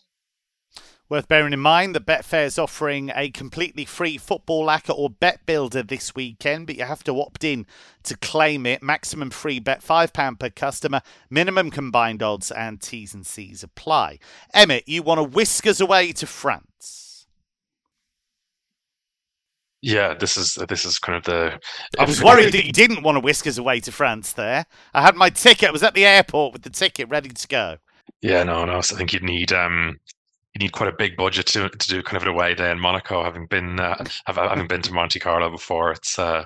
Worth 1.08 1.28
bearing 1.28 1.54
in 1.54 1.60
mind 1.60 1.94
that 1.94 2.08
Betfair 2.08 2.46
is 2.46 2.58
offering 2.58 3.12
a 3.14 3.30
completely 3.30 3.86
free 3.86 4.18
football 4.18 4.66
acca 4.66 4.98
or 4.98 5.12
bet 5.12 5.46
builder 5.46 5.84
this 5.84 6.16
weekend, 6.16 6.66
but 6.66 6.78
you 6.78 6.84
have 6.84 7.04
to 7.04 7.22
opt 7.22 7.44
in 7.44 7.68
to 8.04 8.18
claim 8.18 8.66
it. 8.66 8.82
Maximum 8.82 9.30
free 9.30 9.60
bet 9.60 9.82
£5 9.82 10.40
per 10.40 10.50
customer, 10.50 11.02
minimum 11.30 11.70
combined 11.70 12.24
odds, 12.24 12.50
and 12.50 12.82
T's 12.82 13.14
and 13.14 13.24
C's 13.24 13.62
apply. 13.62 14.18
Emmet, 14.52 14.88
you 14.88 15.04
want 15.04 15.20
to 15.20 15.24
whisk 15.24 15.68
us 15.68 15.80
away 15.80 16.12
to 16.14 16.26
France? 16.26 17.28
Yeah, 19.84 20.16
this 20.16 20.38
is 20.38 20.56
this 20.68 20.86
is 20.86 20.98
kind 20.98 21.16
of 21.16 21.26
the. 21.26 21.60
I 22.00 22.06
was 22.06 22.24
worried 22.24 22.54
that 22.54 22.66
you 22.66 22.72
didn't 22.72 23.04
want 23.04 23.18
to 23.18 23.20
whisk 23.20 23.46
us 23.46 23.60
away 23.60 23.80
to 23.82 23.92
France. 23.92 24.34
There, 24.34 24.66
I 24.96 25.02
had 25.04 25.16
my 25.16 25.30
ticket. 25.30 25.70
I 25.70 25.72
was 25.72 25.84
at 25.84 25.94
the 25.94 26.08
airport 26.08 26.54
with 26.54 26.64
the 26.64 26.72
ticket 26.72 27.08
ready 27.10 27.30
to 27.30 27.48
go. 27.48 27.78
Yeah, 28.24 28.42
no, 28.42 28.66
no. 28.66 28.82
So 28.82 28.96
I 28.96 28.98
think 28.98 29.14
you'd 29.14 29.22
need 29.22 29.54
um, 29.54 29.98
you 30.56 30.60
need 30.60 30.72
quite 30.72 30.90
a 30.90 30.96
big 30.98 31.18
budget 31.18 31.46
to 31.48 31.70
to 31.70 31.88
do 31.88 32.02
kind 32.02 32.18
of 32.18 32.24
an 32.24 32.30
away 32.30 32.56
day 32.56 32.72
in 32.72 32.80
Monaco. 32.80 33.24
Having 33.24 33.48
been 33.48 33.80
uh, 33.80 34.04
having 34.26 34.68
been 34.68 34.82
to 34.82 34.94
Monte 34.94 35.20
Carlo 35.20 35.52
before, 35.52 35.92
it's 35.92 36.18
uh, 36.18 36.46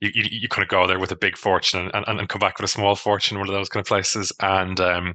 you, 0.00 0.10
you, 0.14 0.24
you 0.30 0.48
kind 0.48 0.62
of 0.62 0.68
go 0.68 0.86
there 0.86 0.98
with 0.98 1.10
a 1.10 1.16
big 1.16 1.38
fortune 1.38 1.90
and, 1.94 2.04
and, 2.06 2.20
and 2.20 2.28
come 2.28 2.38
back 2.38 2.58
with 2.58 2.68
a 2.68 2.72
small 2.72 2.94
fortune, 2.94 3.38
one 3.38 3.48
of 3.48 3.54
those 3.54 3.70
kind 3.70 3.80
of 3.80 3.88
places. 3.88 4.30
And 4.40 4.78
um, 4.78 5.14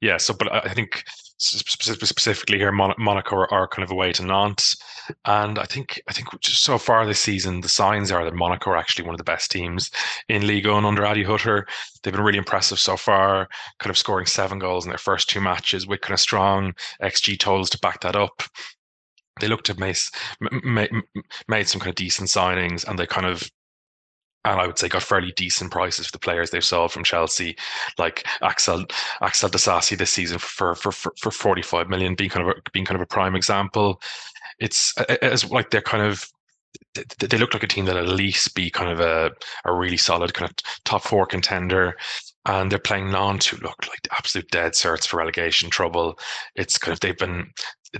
yeah, 0.00 0.16
so 0.16 0.34
but 0.34 0.52
I 0.52 0.74
think 0.74 1.04
specifically 1.38 2.58
here, 2.58 2.72
Monaco 2.72 3.36
are, 3.36 3.52
are 3.52 3.68
kind 3.68 3.84
of 3.84 3.92
away 3.92 4.12
to 4.12 4.24
Nantes. 4.24 4.76
And 5.24 5.58
I 5.58 5.64
think 5.64 6.00
I 6.08 6.12
think 6.12 6.28
so 6.42 6.78
far 6.78 7.06
this 7.06 7.20
season, 7.20 7.60
the 7.60 7.68
signs 7.68 8.10
are 8.10 8.24
that 8.24 8.34
Monaco 8.34 8.70
are 8.70 8.76
actually 8.76 9.04
one 9.04 9.14
of 9.14 9.18
the 9.18 9.24
best 9.24 9.50
teams 9.50 9.90
in 10.28 10.46
Liga 10.46 10.74
and 10.74 10.86
under 10.86 11.06
Adi 11.06 11.22
Hutter. 11.22 11.66
They've 12.02 12.12
been 12.12 12.22
really 12.22 12.38
impressive 12.38 12.78
so 12.78 12.96
far, 12.96 13.48
kind 13.78 13.90
of 13.90 13.98
scoring 13.98 14.26
seven 14.26 14.58
goals 14.58 14.84
in 14.84 14.90
their 14.90 14.98
first 14.98 15.28
two 15.28 15.40
matches 15.40 15.86
with 15.86 16.00
kind 16.00 16.14
of 16.14 16.20
strong 16.20 16.74
XG 17.02 17.38
totals 17.38 17.70
to 17.70 17.78
back 17.78 18.00
that 18.00 18.16
up. 18.16 18.42
They 19.40 19.48
looked 19.48 19.66
to 19.66 19.72
have 19.72 19.78
made, 19.78 20.90
made, 21.46 21.68
some 21.68 21.80
kind 21.80 21.90
of 21.90 21.94
decent 21.94 22.30
signings, 22.30 22.88
and 22.88 22.98
they 22.98 23.06
kind 23.06 23.26
of 23.26 23.50
and 24.46 24.60
I 24.60 24.66
would 24.66 24.78
say 24.78 24.88
got 24.88 25.02
fairly 25.02 25.32
decent 25.32 25.72
prices 25.72 26.06
for 26.06 26.12
the 26.12 26.20
players 26.20 26.50
they've 26.50 26.64
sold 26.64 26.92
from 26.92 27.02
Chelsea, 27.02 27.56
like 27.98 28.24
Axel 28.42 28.84
Axel 29.20 29.50
Disasi 29.50 29.98
this 29.98 30.10
season 30.10 30.38
for 30.38 30.74
for 30.76 30.92
for, 30.92 31.12
for 31.18 31.30
45 31.30 31.88
million, 31.88 32.14
being 32.14 32.30
kind 32.30 32.48
of 32.48 32.56
a, 32.56 32.70
being 32.72 32.84
kind 32.86 32.94
of 32.94 33.02
a 33.02 33.06
prime 33.06 33.34
example 33.34 34.00
it's 34.58 34.96
as 35.22 35.50
like 35.50 35.70
they're 35.70 35.82
kind 35.82 36.02
of 36.02 36.26
they 36.94 37.38
look 37.38 37.54
like 37.54 37.62
a 37.62 37.66
team 37.66 37.84
that 37.86 37.96
at 37.96 38.08
least 38.08 38.54
be 38.54 38.70
kind 38.70 38.90
of 38.90 39.00
a, 39.00 39.30
a 39.64 39.74
really 39.74 39.96
solid 39.96 40.34
kind 40.34 40.50
of 40.50 40.56
top 40.84 41.02
four 41.02 41.26
contender 41.26 41.94
and 42.46 42.70
they're 42.70 42.78
playing 42.78 43.10
Nantes 43.10 43.46
who 43.46 43.56
look 43.58 43.86
like 43.88 44.08
absolute 44.12 44.50
dead 44.50 44.72
certs 44.72 45.06
for 45.06 45.18
relegation 45.18 45.68
trouble. 45.68 46.18
It's 46.54 46.78
kind 46.78 46.92
of 46.92 47.00
they've 47.00 47.16
been 47.16 47.50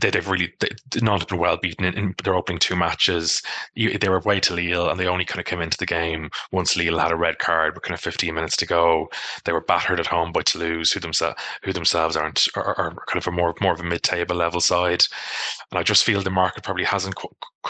they, 0.01 0.11
have 0.12 0.29
really 0.29 0.53
they, 0.61 0.68
not 1.01 1.27
been 1.29 1.38
well 1.38 1.57
beaten 1.57 1.85
in, 1.85 1.94
in, 1.94 2.14
their 2.25 2.35
opening 2.35 2.59
two 2.59 2.77
matches. 2.77 3.42
They 3.75 4.09
were 4.09 4.18
away 4.18 4.40
to 4.40 4.55
Lille, 4.55 4.90
and 4.90 4.99
they 4.99 5.07
only 5.07 5.25
kind 5.25 5.40
of 5.40 5.46
came 5.46 5.61
into 5.61 5.79
the 5.79 5.87
game 5.87 6.31
once 6.53 6.77
Lille 6.77 6.99
had 6.99 7.12
a 7.12 7.16
red 7.16 7.38
card 7.38 7.75
with 7.75 7.83
kind 7.83 7.94
of 7.94 8.01
15 8.01 8.35
minutes 8.35 8.57
to 8.59 8.66
go. 8.66 9.09
They 9.44 9.53
were 9.53 9.61
battered 9.61 10.01
at 10.01 10.07
home 10.07 10.33
by 10.33 10.42
Toulouse, 10.42 10.92
who 10.92 11.01
themselves 11.01 11.40
who 11.62 11.72
themselves 11.72 12.16
aren't 12.16 12.46
are, 12.55 12.79
are, 12.79 12.94
kind 13.07 13.18
of 13.18 13.27
a 13.27 13.31
more 13.31 13.55
more 13.61 13.72
of 13.72 13.81
a 13.81 13.85
mid-table 13.85 14.37
level 14.37 14.61
side. 14.61 15.05
And 15.70 15.79
I 15.79 15.83
just 15.83 16.05
feel 16.05 16.22
the 16.22 16.31
market 16.31 16.64
probably 16.64 16.85
hasn't 16.85 17.16
qu- 17.16 17.29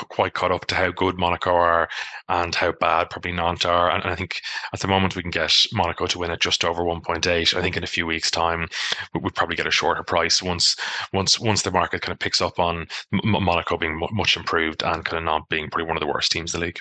quite 0.08 0.34
caught 0.34 0.52
up 0.52 0.66
to 0.66 0.74
how 0.74 0.90
good 0.90 1.18
Monaco 1.18 1.54
are 1.54 1.88
and 2.28 2.54
how 2.54 2.72
bad 2.72 3.10
probably 3.10 3.32
Nantes 3.32 3.64
are. 3.64 3.90
And, 3.90 4.02
and 4.02 4.12
I 4.12 4.16
think 4.16 4.40
at 4.72 4.80
the 4.80 4.88
moment 4.88 5.16
we 5.16 5.22
can 5.22 5.30
get 5.30 5.52
Monaco 5.72 6.06
to 6.06 6.18
win 6.18 6.30
at 6.30 6.40
just 6.40 6.64
over 6.64 6.82
1.8. 6.82 7.54
I 7.54 7.62
think 7.62 7.76
in 7.76 7.84
a 7.84 7.88
few 7.88 8.06
weeks' 8.06 8.30
time 8.30 8.68
we 9.14 9.20
would 9.20 9.34
probably 9.34 9.56
get 9.56 9.66
a 9.66 9.70
shorter 9.70 10.02
price 10.02 10.42
once 10.42 10.76
once 11.12 11.40
once 11.40 11.62
the 11.62 11.70
market 11.70 12.02
kind 12.02 12.12
of 12.12 12.18
picks 12.18 12.40
up 12.40 12.58
on 12.58 12.86
Monaco 13.12 13.76
being 13.76 14.00
much 14.12 14.36
improved 14.36 14.82
and 14.82 15.04
kind 15.04 15.18
of 15.18 15.24
not 15.24 15.48
being 15.48 15.68
probably 15.70 15.86
one 15.86 15.96
of 15.96 16.00
the 16.00 16.06
worst 16.06 16.32
teams 16.32 16.54
in 16.54 16.60
the 16.60 16.66
league. 16.66 16.78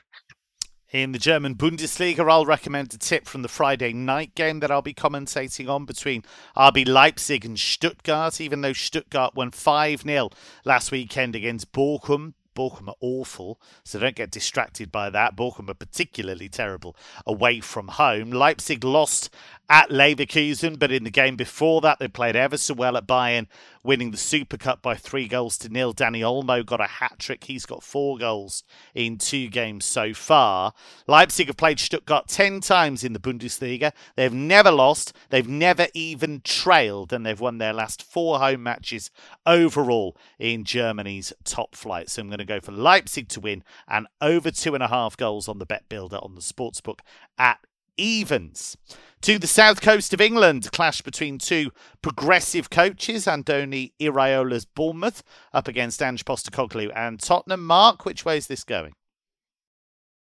In 0.91 1.11
the 1.11 1.19
German 1.19 1.55
Bundesliga, 1.55 2.29
I'll 2.29 2.45
recommend 2.45 2.93
a 2.93 2.97
tip 2.97 3.25
from 3.25 3.41
the 3.41 3.49
Friday 3.49 3.91
night 3.91 4.33
game 4.33 4.61
that 4.61 4.71
I'll 4.71 4.81
be 4.81 4.93
commentating 4.93 5.67
on 5.67 5.83
between 5.83 6.23
RB 6.55 6.87
Leipzig 6.87 7.43
and 7.43 7.59
Stuttgart. 7.59 8.39
Even 8.39 8.61
though 8.61 8.71
Stuttgart 8.71 9.35
won 9.35 9.51
5 9.51 10.03
0 10.03 10.29
last 10.63 10.91
weekend 10.91 11.35
against 11.35 11.73
Bochum, 11.73 12.33
Bochum 12.55 12.87
are 12.87 12.95
awful, 13.01 13.59
so 13.83 13.99
don't 13.99 14.15
get 14.15 14.31
distracted 14.31 14.91
by 14.91 15.09
that. 15.09 15.35
Bochum 15.35 15.69
are 15.69 15.75
particularly 15.75 16.49
terrible 16.49 16.95
away 17.27 17.59
from 17.59 17.89
home. 17.89 18.31
Leipzig 18.31 18.83
lost 18.83 19.29
at 19.69 19.89
Leverkusen, 19.89 20.79
but 20.79 20.91
in 20.91 21.03
the 21.03 21.11
game 21.11 21.35
before 21.35 21.81
that, 21.81 21.99
they 21.99 22.07
played 22.07 22.35
ever 22.35 22.57
so 22.57 22.73
well 22.73 22.97
at 22.97 23.07
Bayern, 23.07 23.47
winning 23.85 24.11
the 24.11 24.17
Super 24.17 24.57
Cup 24.57 24.81
by 24.81 24.95
three 24.95 25.27
goals 25.27 25.57
to 25.59 25.69
nil. 25.69 25.93
Dani 25.93 26.21
Olmo 26.21 26.65
got 26.65 26.81
a 26.81 26.85
hat 26.85 27.19
trick. 27.19 27.45
He's 27.45 27.65
got 27.65 27.83
four 27.83 28.17
goals 28.17 28.63
in 28.93 29.17
two 29.17 29.47
games 29.47 29.85
so 29.85 30.13
far. 30.13 30.73
Leipzig 31.07 31.47
have 31.47 31.57
played 31.57 31.79
Stuttgart 31.79 32.27
10 32.27 32.61
times 32.61 33.03
in 33.03 33.13
the 33.13 33.19
Bundesliga. 33.19 33.91
They've 34.15 34.33
never 34.33 34.71
lost, 34.71 35.13
they've 35.29 35.47
never 35.47 35.87
even 35.93 36.41
trailed, 36.43 37.13
and 37.13 37.25
they've 37.25 37.39
won 37.39 37.59
their 37.59 37.73
last 37.73 38.01
four 38.01 38.39
home 38.39 38.63
matches 38.63 39.11
overall 39.45 40.17
in 40.39 40.63
Germany's 40.63 41.31
top 41.43 41.75
flight. 41.75 42.09
So 42.09 42.21
I'm 42.21 42.27
going 42.27 42.39
to 42.39 42.45
go 42.45 42.59
for 42.59 42.71
Leipzig 42.71 43.29
to 43.29 43.39
win 43.39 43.63
and 43.87 44.07
over 44.19 44.51
two 44.51 44.73
and 44.73 44.83
a 44.83 44.87
half 44.87 45.15
goals 45.15 45.47
on 45.47 45.59
the 45.59 45.65
bet 45.65 45.87
builder 45.89 46.17
on 46.17 46.35
the 46.35 46.41
sportsbook 46.41 46.99
at 47.37 47.59
evens. 47.97 48.77
To 49.21 49.39
the 49.39 49.47
south 49.47 49.81
coast 49.81 50.13
of 50.13 50.21
England, 50.21 50.71
clash 50.71 51.01
between 51.01 51.39
two 51.39 51.71
progressive 52.03 52.69
coaches, 52.69 53.25
Andoni 53.25 53.93
Iraola's 53.99 54.65
Bournemouth 54.65 55.23
up 55.51 55.67
against 55.67 56.01
Ange 56.03 56.23
Postecoglou 56.25 56.91
and 56.95 57.19
Tottenham. 57.19 57.65
Mark, 57.65 58.05
which 58.05 58.23
way 58.23 58.37
is 58.37 58.45
this 58.45 58.63
going? 58.63 58.93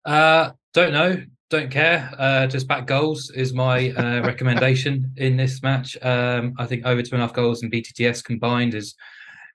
Uh, 0.03 0.51
don't 0.73 0.93
know, 0.93 1.21
don't 1.49 1.69
care. 1.69 2.09
Uh, 2.17 2.47
just 2.47 2.67
back 2.67 2.87
goals 2.87 3.29
is 3.29 3.53
my 3.53 3.91
uh, 3.91 4.21
recommendation 4.25 5.11
in 5.17 5.37
this 5.37 5.61
match. 5.61 5.95
Um, 6.01 6.53
I 6.57 6.65
think 6.65 6.85
over 6.85 7.01
two 7.01 7.13
and 7.13 7.21
a 7.21 7.27
half 7.27 7.35
goals 7.35 7.61
in 7.61 7.69
BTTS 7.69 8.23
combined 8.23 8.73
is 8.73 8.95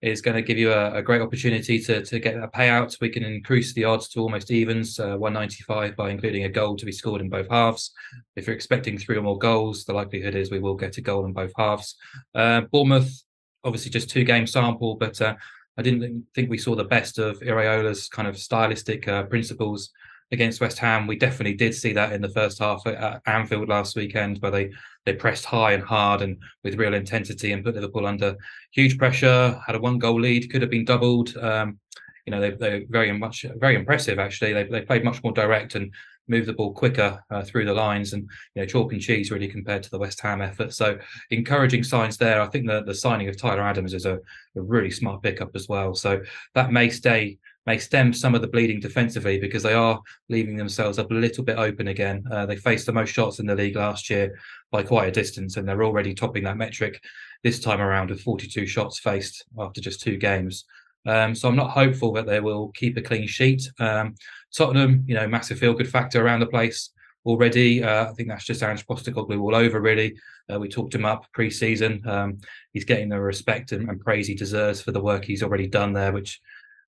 is 0.03 0.21
going 0.21 0.35
to 0.35 0.43
give 0.43 0.59
you 0.59 0.73
a, 0.73 0.95
a, 0.95 1.03
great 1.03 1.23
opportunity 1.23 1.79
to, 1.79 2.05
to 2.05 2.19
get 2.19 2.35
a 2.35 2.49
payout. 2.49 3.01
We 3.01 3.09
can 3.09 3.23
increase 3.23 3.73
the 3.73 3.85
odds 3.85 4.09
to 4.09 4.21
almost 4.21 4.51
evens, 4.51 4.99
uh, 4.99 5.17
195 5.17 5.95
by 5.97 6.11
including 6.11 6.45
a 6.45 6.49
goal 6.49 6.77
to 6.77 6.85
be 6.85 6.91
scored 6.91 7.21
in 7.21 7.29
both 7.29 7.49
halves. 7.49 7.93
If 8.35 8.47
you're 8.47 8.57
expecting 8.57 8.99
three 8.99 9.17
or 9.17 9.23
more 9.23 9.39
goals, 9.39 9.85
the 9.85 9.93
likelihood 9.93 10.35
is 10.35 10.51
we 10.51 10.59
will 10.59 10.75
get 10.75 10.99
a 10.99 11.01
goal 11.01 11.25
in 11.25 11.33
both 11.33 11.53
halves. 11.57 11.95
Uh, 12.35 12.63
Bournemouth, 12.63 13.23
obviously 13.63 13.93
just 13.93 14.11
two 14.11 14.25
game 14.25 14.47
sample, 14.47 14.97
but 14.97 15.21
uh, 15.21 15.37
I 15.79 15.83
didn't 15.83 16.27
think 16.35 16.51
we 16.51 16.59
saw 16.59 16.75
the 16.75 16.85
best 16.85 17.19
of 17.19 17.39
Iraola's 17.41 18.09
kind 18.09 18.27
of 18.27 18.37
stylistic 18.37 19.07
uh, 19.07 19.23
principles 19.25 19.91
against 20.33 20.61
West 20.61 20.79
Ham. 20.79 21.07
We 21.07 21.17
definitely 21.17 21.55
did 21.55 21.75
see 21.75 21.93
that 21.93 22.13
in 22.13 22.23
the 22.23 22.29
first 22.31 22.59
half 22.59 22.85
at 22.87 23.21
Anfield 23.27 23.69
last 23.69 23.95
weekend, 23.95 24.39
where 24.39 24.51
they 24.51 24.71
they 25.05 25.13
pressed 25.13 25.45
high 25.45 25.73
and 25.73 25.83
hard 25.83 26.23
and 26.23 26.39
with 26.65 26.77
real 26.77 26.95
intensity 26.95 27.53
and 27.53 27.65
put 27.65 27.75
Liverpool 27.75 28.07
under 28.07 28.37
huge 28.73 28.99
pressure. 28.99 29.61
Had 29.67 29.77
a 29.77 29.81
one 29.81 29.99
goal 29.99 30.21
lead, 30.21 30.51
could 30.51 30.63
have 30.63 30.71
been 30.71 30.85
doubled. 30.85 31.37
Um, 31.37 31.79
you 32.27 32.31
know, 32.31 32.41
they, 32.41 32.51
they're 32.53 32.83
very 32.89 33.13
much 33.13 33.45
very 33.57 33.75
impressive. 33.75 34.19
Actually, 34.19 34.55
they 34.55 34.65
they 34.65 34.83
played 34.83 35.05
much 35.05 35.23
more 35.23 35.33
direct 35.33 35.75
and 35.75 35.93
moved 36.29 36.47
the 36.47 36.53
ball 36.53 36.73
quicker 36.73 37.23
uh, 37.31 37.43
through 37.43 37.65
the 37.65 37.75
lines 37.75 38.13
and 38.13 38.23
you 38.55 38.63
know 38.63 38.67
chalk 38.67 38.93
and 38.93 39.03
cheese 39.03 39.31
really 39.31 39.49
compared 39.49 39.83
to 39.83 39.91
the 39.91 39.99
West 39.99 40.21
Ham 40.21 40.41
effort. 40.41 40.73
So 40.73 40.99
encouraging 41.31 41.85
signs 41.85 42.17
there. 42.17 42.41
I 42.41 42.47
think 42.47 42.67
the 42.67 42.83
the 42.83 42.95
signing 42.95 43.29
of 43.29 43.37
Tyler 43.37 43.63
Adams 43.63 43.93
is 43.93 44.07
a, 44.07 44.15
a 44.15 44.63
really 44.63 44.91
smart 44.91 45.23
pickup 45.23 45.51
as 45.55 45.69
well. 45.69 45.95
So 45.95 46.23
that 46.55 46.73
may 46.73 46.89
stay 46.89 47.39
may 47.67 47.79
stem 47.79 48.13
some 48.13 48.35
of 48.35 48.43
the 48.43 48.49
bleeding 48.49 48.81
defensively 48.81 49.39
because 49.39 49.63
they 49.63 49.75
are 49.75 50.01
leaving 50.29 50.57
themselves 50.57 50.99
up 50.99 51.11
a 51.11 51.15
little 51.15 51.45
bit 51.45 51.59
open 51.59 51.89
again. 51.89 52.25
Uh, 52.31 52.47
they 52.47 52.57
faced 52.57 52.87
the 52.87 52.93
most 52.93 53.11
shots 53.11 53.39
in 53.39 53.47
the 53.47 53.55
league 53.55 53.77
last 53.77 54.11
year 54.11 54.39
by 54.71 54.83
quite 54.83 55.09
a 55.09 55.13
distance, 55.13 55.57
and 55.57 55.69
they're 55.69 55.85
already 55.85 56.15
topping 56.15 56.45
that 56.45 56.57
metric 56.57 57.03
this 57.43 57.61
time 57.61 57.81
around 57.81 58.11
with 58.11 58.21
42 58.21 58.67
shots 58.67 58.99
faced 58.99 59.45
after 59.59 59.81
just 59.81 60.01
two 60.01 60.17
games. 60.17 60.65
Um, 61.07 61.35
so 61.35 61.49
I'm 61.49 61.57
not 61.57 61.71
hopeful 61.71 62.13
that 62.13 62.27
they 62.27 62.41
will 62.41 62.69
keep 62.71 62.97
a 62.97 63.03
clean 63.03 63.27
sheet. 63.27 63.69
Um, 63.79 64.15
Tottenham, 64.57 65.05
you 65.07 65.15
know, 65.15 65.27
massive 65.27 65.59
feel 65.59 65.75
good 65.75 65.91
factor 65.91 66.25
around 66.25 66.41
the 66.41 66.47
place 66.47 66.91
already. 67.25 67.83
Uh, 67.83 68.11
I 68.11 68.13
think 68.13 68.29
that's 68.29 68.45
just 68.45 68.63
Ange 68.63 68.87
Postecoglou 68.87 69.41
all 69.41 69.55
over, 69.55 69.81
really. 69.81 70.15
Uh, 70.53 70.59
we 70.59 70.69
talked 70.69 70.95
him 70.95 71.05
up 71.05 71.27
pre-season. 71.33 72.03
Um, 72.07 72.39
he's 72.73 72.85
getting 72.85 73.09
the 73.09 73.21
respect 73.21 73.73
and, 73.73 73.89
and, 73.89 74.01
praise 74.01 74.27
he 74.27 74.35
deserves 74.35 74.81
for 74.81 74.93
the 74.93 75.01
work 75.01 75.25
he's 75.25 75.43
already 75.43 75.69
done 75.69 75.93
there, 75.93 76.13
which 76.13 76.41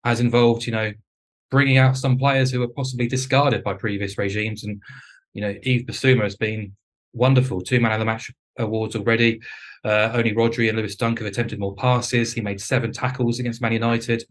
has 0.04 0.20
involved, 0.20 0.66
you 0.66 0.72
know, 0.72 0.92
bringing 1.50 1.78
out 1.78 1.96
some 1.96 2.18
players 2.18 2.50
who 2.50 2.60
were 2.60 2.68
possibly 2.68 3.06
discarded 3.06 3.64
by 3.64 3.74
previous 3.74 4.18
regimes. 4.18 4.64
And, 4.64 4.80
you 5.32 5.42
know, 5.42 5.54
Yves 5.64 5.84
Bissouma 5.84 6.22
has 6.22 6.36
been 6.36 6.74
wonderful. 7.12 7.60
Two 7.60 7.80
man 7.80 7.92
of 7.92 8.00
the 8.00 8.04
match 8.04 8.30
awards 8.58 8.96
already. 8.96 9.40
Uh, 9.84 10.10
only 10.14 10.32
Rodri 10.32 10.68
and 10.68 10.78
Lewis 10.78 10.96
Dunk 10.96 11.18
have 11.18 11.28
attempted 11.28 11.58
more 11.58 11.74
passes. 11.74 12.32
He 12.32 12.40
made 12.40 12.60
seven 12.60 12.92
tackles 12.92 13.38
against 13.38 13.60
Man 13.62 13.72
United. 13.72 14.24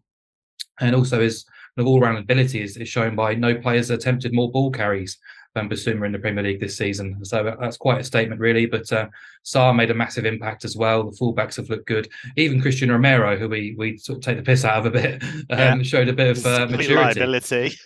And 0.80 0.95
also 0.95 1.21
his 1.21 1.45
all 1.78 1.99
round 1.99 2.17
ability 2.17 2.61
is, 2.61 2.78
is, 2.78 2.88
shown 2.88 3.15
by 3.15 3.34
no 3.34 3.55
players 3.55 3.89
attempted 3.89 4.34
more 4.34 4.51
ball 4.51 4.71
carries 4.71 5.17
Van 5.54 5.70
Bissouma 5.70 6.08
in 6.08 6.12
the 6.12 6.20
Premier 6.20 6.43
League 6.43 6.60
this 6.60 6.76
season. 6.76 7.24
So 7.24 7.56
that's 7.60 7.78
quite 7.78 8.01
a 8.01 8.04
statement, 8.04 8.41
really. 8.41 8.66
But 8.66 8.91
uh, 8.91 9.08
Sarr 9.45 9.76
made 9.76 9.91
a 9.91 9.93
massive 9.93 10.26
impact 10.26 10.66
as 10.66 10.76
well. 10.76 11.04
The 11.04 11.18
fullbacks 11.18 11.58
have 11.58 11.70
looked 11.70 11.86
good. 11.86 12.10
Even 12.38 12.60
Cristian 12.60 12.89
Romero, 12.89 13.38
who 13.38 13.47
we 13.47 13.76
we 13.78 13.97
sort 13.97 14.18
of 14.18 14.24
take 14.24 14.38
the 14.38 14.43
piss 14.43 14.66
out 14.66 14.80
of 14.80 14.86
a 14.88 14.91
bit, 14.91 15.24
um, 15.24 15.30
yeah. 15.49 15.84
showed 15.84 16.10
a 16.10 16.14
bit 16.14 16.38
of 16.38 16.45
uh, 16.45 16.66
maturity. 16.68 17.20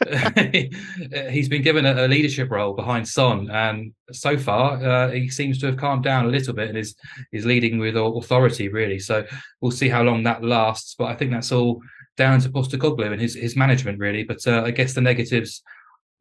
He's 1.30 1.50
been 1.50 1.62
given 1.62 1.86
a, 1.86 2.06
a, 2.06 2.08
leadership 2.08 2.50
role 2.52 2.74
behind 2.74 3.06
Son, 3.06 3.50
and 3.52 3.92
so 4.14 4.38
far 4.38 4.82
uh, 4.82 5.12
he 5.12 5.30
seems 5.30 5.60
to 5.60 5.66
have 5.66 5.78
calmed 5.78 6.04
down 6.04 6.26
a 6.26 6.30
little 6.30 6.54
bit 6.54 6.70
and 6.70 6.78
is 6.78 6.96
is 7.34 7.46
leading 7.46 7.80
with 7.80 7.98
authority, 7.98 8.70
really. 8.70 9.00
So 9.00 9.26
we'll 9.60 9.72
see 9.72 9.90
how 9.90 10.04
long 10.04 10.24
that 10.24 10.44
lasts. 10.44 10.96
But 10.98 11.06
I 11.06 11.16
think 11.16 11.32
that's 11.32 11.52
all 11.52 11.82
down 12.16 12.40
to 12.40 12.50
Postecoglou 12.50 13.12
and 13.12 13.22
his 13.22 13.36
his 13.36 13.58
management, 13.58 14.00
really. 14.00 14.24
But 14.24 14.46
uh, 14.48 14.64
I 14.66 14.72
guess 14.72 14.94
the 14.94 15.02
negatives 15.02 15.64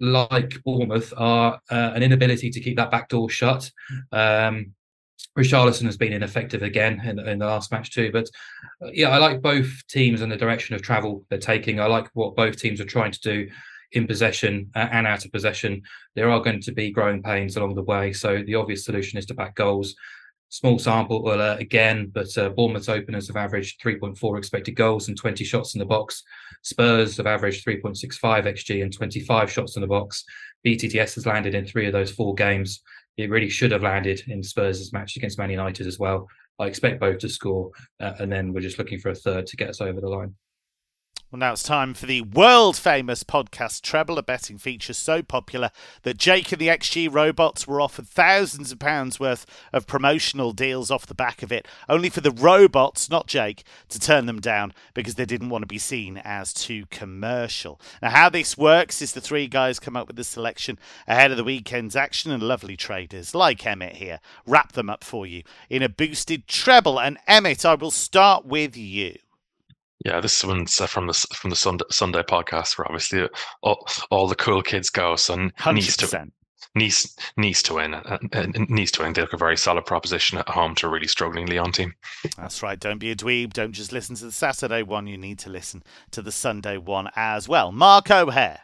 like 0.00 0.62
Bournemouth 0.64 1.12
are 1.16 1.60
uh, 1.70 1.92
an 1.94 2.02
inability 2.02 2.50
to 2.50 2.60
keep 2.60 2.76
that 2.76 2.90
back 2.90 3.08
door 3.08 3.30
shut. 3.30 3.70
Um, 4.12 4.74
Richarlison 5.38 5.84
has 5.84 5.96
been 5.96 6.12
ineffective 6.12 6.62
again 6.62 7.00
in, 7.04 7.18
in 7.18 7.38
the 7.38 7.46
last 7.46 7.70
match 7.70 7.92
too. 7.92 8.10
But 8.10 8.28
uh, 8.82 8.90
yeah, 8.92 9.10
I 9.10 9.18
like 9.18 9.42
both 9.42 9.70
teams 9.88 10.20
and 10.20 10.32
the 10.32 10.36
direction 10.36 10.74
of 10.74 10.82
travel 10.82 11.24
they're 11.28 11.38
taking. 11.38 11.80
I 11.80 11.86
like 11.86 12.08
what 12.14 12.36
both 12.36 12.56
teams 12.56 12.80
are 12.80 12.86
trying 12.86 13.12
to 13.12 13.20
do 13.20 13.48
in 13.92 14.06
possession 14.06 14.70
uh, 14.74 14.88
and 14.90 15.06
out 15.06 15.24
of 15.24 15.32
possession. 15.32 15.82
There 16.14 16.30
are 16.30 16.40
going 16.40 16.60
to 16.62 16.72
be 16.72 16.90
growing 16.90 17.22
pains 17.22 17.56
along 17.56 17.74
the 17.74 17.82
way. 17.82 18.12
So 18.12 18.42
the 18.42 18.54
obvious 18.54 18.84
solution 18.84 19.18
is 19.18 19.26
to 19.26 19.34
back 19.34 19.54
goals 19.54 19.94
small 20.48 20.78
sample 20.78 21.28
uh, 21.28 21.56
again, 21.58 22.10
but 22.12 22.36
uh, 22.38 22.50
Bournemouth's 22.50 22.88
openers 22.88 23.26
have 23.28 23.36
averaged 23.36 23.80
3.4 23.80 24.38
expected 24.38 24.72
goals 24.72 25.08
and 25.08 25.16
20 25.16 25.44
shots 25.44 25.74
in 25.74 25.78
the 25.78 25.84
box. 25.84 26.22
Spurs 26.62 27.16
have 27.16 27.26
averaged 27.26 27.66
3.65 27.66 28.44
xg 28.46 28.82
and 28.82 28.92
25 28.92 29.50
shots 29.50 29.76
in 29.76 29.82
the 29.82 29.88
box. 29.88 30.24
BTTS 30.66 31.14
has 31.16 31.26
landed 31.26 31.54
in 31.54 31.66
three 31.66 31.86
of 31.86 31.92
those 31.92 32.10
four 32.10 32.34
games. 32.34 32.82
It 33.16 33.30
really 33.30 33.48
should 33.48 33.72
have 33.72 33.82
landed 33.82 34.22
in 34.28 34.42
Spurs' 34.42 34.92
match 34.92 35.16
against 35.16 35.38
Man 35.38 35.50
United 35.50 35.86
as 35.86 35.98
well. 35.98 36.28
I 36.58 36.66
expect 36.66 37.00
both 37.00 37.18
to 37.18 37.28
score, 37.28 37.70
uh, 38.00 38.12
and 38.18 38.32
then 38.32 38.52
we're 38.52 38.60
just 38.60 38.78
looking 38.78 38.98
for 38.98 39.10
a 39.10 39.14
third 39.14 39.46
to 39.48 39.56
get 39.56 39.68
us 39.68 39.80
over 39.80 40.00
the 40.00 40.08
line. 40.08 40.34
Well, 41.36 41.48
now 41.48 41.52
it's 41.52 41.62
time 41.62 41.92
for 41.92 42.06
the 42.06 42.22
world 42.22 42.78
famous 42.78 43.22
podcast 43.22 43.82
Treble, 43.82 44.16
a 44.16 44.22
betting 44.22 44.56
feature 44.56 44.94
so 44.94 45.22
popular 45.22 45.70
that 46.00 46.16
Jake 46.16 46.50
and 46.50 46.58
the 46.58 46.68
XG 46.68 47.12
robots 47.12 47.66
were 47.66 47.78
offered 47.78 48.08
thousands 48.08 48.72
of 48.72 48.78
pounds 48.78 49.20
worth 49.20 49.44
of 49.70 49.86
promotional 49.86 50.52
deals 50.52 50.90
off 50.90 51.04
the 51.04 51.14
back 51.14 51.42
of 51.42 51.52
it, 51.52 51.68
only 51.90 52.08
for 52.08 52.22
the 52.22 52.30
robots, 52.30 53.10
not 53.10 53.26
Jake, 53.26 53.64
to 53.90 54.00
turn 54.00 54.24
them 54.24 54.40
down 54.40 54.72
because 54.94 55.16
they 55.16 55.26
didn't 55.26 55.50
want 55.50 55.60
to 55.60 55.66
be 55.66 55.76
seen 55.76 56.22
as 56.24 56.54
too 56.54 56.86
commercial. 56.88 57.78
Now, 58.00 58.08
how 58.08 58.30
this 58.30 58.56
works 58.56 59.02
is 59.02 59.12
the 59.12 59.20
three 59.20 59.46
guys 59.46 59.78
come 59.78 59.94
up 59.94 60.06
with 60.06 60.16
the 60.16 60.24
selection 60.24 60.78
ahead 61.06 61.32
of 61.32 61.36
the 61.36 61.44
weekend's 61.44 61.96
action, 61.96 62.32
and 62.32 62.42
lovely 62.42 62.78
traders 62.78 63.34
like 63.34 63.66
Emmet 63.66 63.96
here 63.96 64.20
wrap 64.46 64.72
them 64.72 64.88
up 64.88 65.04
for 65.04 65.26
you 65.26 65.42
in 65.68 65.82
a 65.82 65.90
boosted 65.90 66.48
treble. 66.48 66.98
And 66.98 67.18
Emmet, 67.28 67.66
I 67.66 67.74
will 67.74 67.90
start 67.90 68.46
with 68.46 68.74
you. 68.74 69.16
Yeah, 70.04 70.20
this 70.20 70.44
one's 70.44 70.80
uh, 70.80 70.86
from 70.86 71.06
the 71.06 71.14
from 71.34 71.50
the 71.50 71.56
Sunday, 71.56 71.84
Sunday 71.90 72.22
podcast, 72.22 72.76
where 72.76 72.86
obviously 72.86 73.22
uh, 73.22 73.28
all, 73.62 73.86
all 74.10 74.28
the 74.28 74.34
cool 74.34 74.62
kids 74.62 74.90
go. 74.90 75.16
So 75.16 75.36
needs 75.72 75.96
to 75.96 76.30
needs 76.74 77.16
needs 77.36 77.62
to 77.64 77.74
win. 77.74 77.94
Uh, 77.94 78.18
uh, 78.32 78.46
needs 78.68 78.92
to 78.92 79.02
win. 79.02 79.14
They 79.14 79.22
look 79.22 79.32
a 79.32 79.38
very 79.38 79.56
solid 79.56 79.86
proposition 79.86 80.38
at 80.38 80.48
home 80.48 80.74
to 80.76 80.86
a 80.86 80.90
really 80.90 81.08
struggling 81.08 81.46
Lyon 81.46 81.72
team. 81.72 81.94
That's 82.36 82.62
right. 82.62 82.78
Don't 82.78 82.98
be 82.98 83.10
a 83.10 83.16
dweeb. 83.16 83.52
Don't 83.52 83.72
just 83.72 83.92
listen 83.92 84.14
to 84.16 84.26
the 84.26 84.32
Saturday 84.32 84.82
one. 84.82 85.06
You 85.06 85.16
need 85.16 85.38
to 85.40 85.50
listen 85.50 85.82
to 86.12 86.22
the 86.22 86.32
Sunday 86.32 86.76
one 86.76 87.08
as 87.16 87.48
well. 87.48 87.72
Mark 87.72 88.10
O'Haire. 88.10 88.60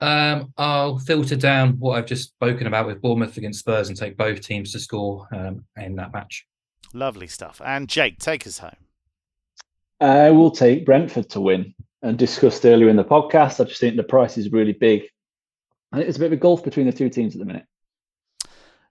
Um, 0.00 0.52
I'll 0.58 0.98
filter 0.98 1.36
down 1.36 1.78
what 1.78 1.96
I've 1.96 2.06
just 2.06 2.30
spoken 2.30 2.66
about 2.66 2.86
with 2.86 3.00
Bournemouth 3.00 3.36
against 3.36 3.60
Spurs 3.60 3.88
and 3.88 3.96
take 3.96 4.18
both 4.18 4.40
teams 4.40 4.72
to 4.72 4.80
score 4.80 5.26
um, 5.32 5.64
in 5.76 5.94
that 5.96 6.12
match. 6.12 6.46
Lovely 6.92 7.26
stuff. 7.26 7.62
And 7.64 7.88
Jake, 7.88 8.18
take 8.18 8.46
us 8.46 8.58
home. 8.58 8.83
I 10.04 10.30
will 10.30 10.50
take 10.50 10.84
Brentford 10.84 11.30
to 11.30 11.40
win. 11.40 11.74
And 12.02 12.18
discussed 12.18 12.66
earlier 12.66 12.90
in 12.90 12.96
the 12.96 13.04
podcast, 13.04 13.60
I 13.60 13.64
just 13.64 13.80
think 13.80 13.96
the 13.96 14.02
price 14.02 14.36
is 14.36 14.52
really 14.52 14.74
big. 14.74 15.04
I 15.90 15.96
think 15.96 16.06
there's 16.06 16.16
a 16.16 16.20
bit 16.20 16.26
of 16.26 16.32
a 16.32 16.36
gulf 16.36 16.62
between 16.62 16.84
the 16.84 16.92
two 16.92 17.08
teams 17.08 17.34
at 17.34 17.38
the 17.38 17.46
minute. 17.46 17.64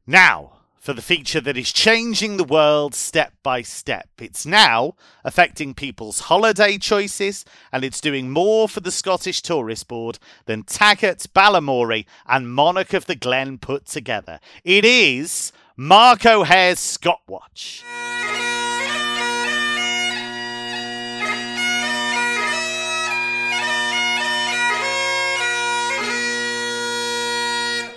Now, 0.07 0.53
for 0.84 0.93
the 0.93 1.01
feature 1.01 1.39
that 1.39 1.55
is 1.55 1.72
changing 1.72 2.36
the 2.38 2.43
world 2.43 2.95
step 2.95 3.34
by 3.43 3.61
step. 3.61 4.09
It's 4.20 4.45
now 4.45 4.95
affecting 5.24 5.74
people's 5.76 6.22
holiday 6.22 6.78
choices, 6.78 7.45
and 7.72 7.86
it's 7.86 8.01
doing 8.01 8.32
more 8.32 8.68
for 8.68 8.82
the 8.82 8.91
Scottish 8.91 9.41
Tourist 9.41 9.88
Board 9.88 10.20
than 10.45 10.64
Taggart, 10.64 11.28
Balamory, 11.34 12.05
and 12.28 12.51
Monarch 12.51 12.93
of 12.93 13.05
the 13.05 13.16
Glen 13.16 13.59
put 13.59 13.86
together. 13.86 14.39
It 14.66 14.84
is 14.84 15.53
Mark 15.78 16.26
O'Haire's 16.26 16.80
Scott 16.80 17.22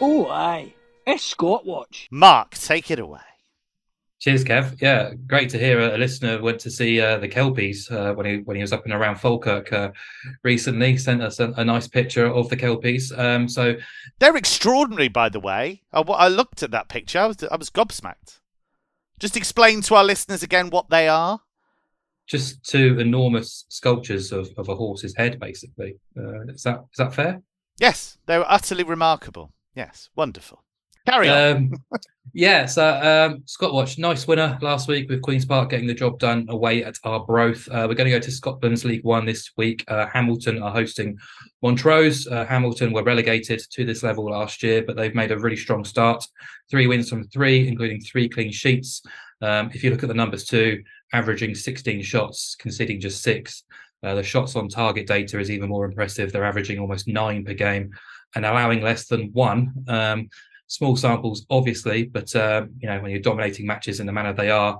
Oh, 0.01 0.27
aye. 0.29 0.75
It's 1.07 1.25
Scott 1.25 1.65
Watch. 1.65 2.09
Mark, 2.11 2.51
take 2.51 2.91
it 2.91 2.99
away. 2.99 3.21
Cheers, 4.19 4.45
Kev. 4.45 4.81
Yeah, 4.81 5.13
great 5.27 5.51
to 5.51 5.59
hear 5.59 5.79
a, 5.79 5.97
listener 5.97 6.41
went 6.41 6.59
to 6.61 6.71
see 6.71 7.01
uh, 7.01 7.19
the 7.19 7.29
Kelpies 7.29 7.91
uh, 7.91 8.13
when 8.15 8.27
he 8.27 8.37
when 8.39 8.57
he 8.57 8.63
was 8.63 8.73
up 8.73 8.85
and 8.85 8.95
around 8.95 9.17
Falkirk 9.17 9.73
uh, 9.73 9.91
recently. 10.43 10.97
Sent 10.97 11.23
us 11.23 11.39
a, 11.39 11.53
a, 11.57 11.65
nice 11.65 11.87
picture 11.87 12.27
of 12.27 12.49
the 12.49 12.57
Kelpies. 12.57 13.17
Um, 13.17 13.47
so 13.49 13.77
they're 14.19 14.37
extraordinary, 14.37 15.09
by 15.09 15.29
the 15.29 15.41
way. 15.41 15.83
I, 15.93 16.01
I 16.01 16.29
looked 16.29 16.63
at 16.63 16.71
that 16.71 16.89
picture. 16.89 17.19
I 17.19 17.27
was 17.27 17.43
I 17.45 17.57
was 17.57 17.71
gobsmacked. 17.71 18.41
Just 19.19 19.37
explain 19.37 19.81
to 19.83 19.95
our 19.95 20.05
listeners 20.05 20.43
again 20.43 20.71
what 20.71 20.91
they 20.91 21.09
are. 21.09 21.41
Just 22.27 22.65
two 22.65 22.99
enormous 22.99 23.67
sculptures 23.69 24.33
of, 24.33 24.49
of 24.57 24.69
a 24.69 24.75
horse's 24.75 25.15
head, 25.17 25.39
basically. 25.39 25.97
Uh, 26.19 26.41
is 26.49 26.63
that 26.65 26.81
is 26.91 26.97
that 26.99 27.15
fair? 27.15 27.43
Yes, 27.79 28.17
they 28.27 28.39
were 28.39 28.51
utterly 28.51 28.83
remarkable. 28.83 29.53
Yes, 29.77 30.09
wonderful. 30.17 30.65
Carry 31.07 31.29
on. 31.29 31.57
Um, 31.57 32.01
yeah, 32.33 32.67
so 32.67 32.85
um, 32.85 33.43
Scott 33.47 33.73
Watch, 33.73 33.99
nice 33.99 34.27
winner 34.27 34.59
last 34.61 34.89
week 34.89 35.09
with 35.09 35.23
Queen's 35.23 35.45
Park 35.45 35.71
getting 35.71 35.87
the 35.87 35.95
job 35.95 36.19
done 36.19 36.47
away 36.49 36.83
at 36.83 36.99
Arbroath. 37.05 37.69
Uh, 37.69 37.87
we're 37.89 37.95
going 37.95 38.11
to 38.11 38.19
go 38.19 38.19
to 38.19 38.31
Scotland's 38.31 38.85
League 38.85 39.05
One 39.05 39.25
this 39.25 39.53
week. 39.57 39.85
Uh, 39.87 40.07
Hamilton 40.07 40.63
are 40.63 40.73
hosting 40.73 41.17
Montrose. 41.63 42.27
Uh, 42.27 42.45
Hamilton 42.45 42.93
were 42.93 43.05
relegated 43.05 43.61
to 43.71 43.85
this 43.85 44.03
level 44.03 44.25
last 44.31 44.63
year, 44.63 44.83
but 44.85 44.97
they've 44.97 45.15
made 45.15 45.31
a 45.31 45.39
really 45.39 45.57
strong 45.57 45.85
start. 45.85 46.25
Three 46.71 46.87
wins 46.87 47.09
from 47.09 47.29
three, 47.29 47.69
including 47.69 48.01
three 48.01 48.29
clean 48.29 48.51
sheets. 48.51 49.03
Um, 49.43 49.71
if 49.73 49.85
you 49.85 49.91
look 49.91 50.03
at 50.03 50.09
the 50.09 50.15
numbers 50.15 50.45
too, 50.45 50.83
averaging 51.13 51.55
16 51.55 52.03
shots, 52.03 52.57
conceding 52.59 52.99
just 52.99 53.23
six. 53.23 53.63
Uh, 54.03 54.15
the 54.15 54.23
shots 54.23 54.57
on 54.57 54.69
target 54.69 55.07
data 55.07 55.39
is 55.39 55.51
even 55.51 55.69
more 55.69 55.85
impressive. 55.85 56.33
They're 56.33 56.45
averaging 56.45 56.79
almost 56.79 57.07
nine 57.07 57.45
per 57.45 57.55
game 57.55 57.93
and 58.37 58.45
allowing 58.45 58.83
less 58.83 59.07
than 59.07 59.33
one. 59.33 59.73
Um, 59.89 60.29
small 60.69 60.97
samples, 60.97 61.47
obviously, 61.51 62.05
but 62.05 62.35
uh, 62.37 62.67
you 62.79 62.89
know 62.89 63.01
when 63.01 63.11
you're 63.11 63.21
dominating 63.21 63.67
matches 63.67 63.99
in 63.99 64.07
the 64.07 64.13
manner 64.13 64.33
they 64.33 64.51
are, 64.51 64.79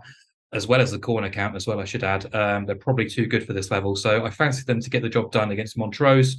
as 0.53 0.67
well 0.67 0.81
as 0.81 0.93
the 0.93 0.99
corner 0.99 1.31
count 1.31 1.57
as 1.57 1.67
well, 1.67 1.81
I 1.81 1.85
should 1.85 2.05
add, 2.05 2.33
um, 2.35 2.67
they're 2.67 2.77
probably 2.77 3.09
too 3.09 3.27
good 3.27 3.47
for 3.47 3.55
this 3.55 3.71
level. 3.71 3.97
So 3.97 4.25
I 4.25 4.31
fancy 4.31 4.63
them 4.65 4.81
to 4.81 4.91
get 4.91 5.03
the 5.03 5.09
job 5.09 5.33
done 5.33 5.51
against 5.51 5.77
Montrose, 5.77 6.37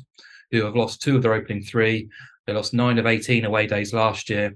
who 0.52 0.64
have 0.64 0.76
lost 0.76 1.02
two 1.02 1.18
of 1.18 1.24
their 1.24 1.34
opening 1.34 1.62
three. 1.62 2.08
They 2.46 2.54
lost 2.54 2.74
nine 2.74 3.00
of 3.00 3.06
18 3.06 3.44
away 3.44 3.68
days 3.68 3.94
last 3.94 4.30
year. 4.30 4.56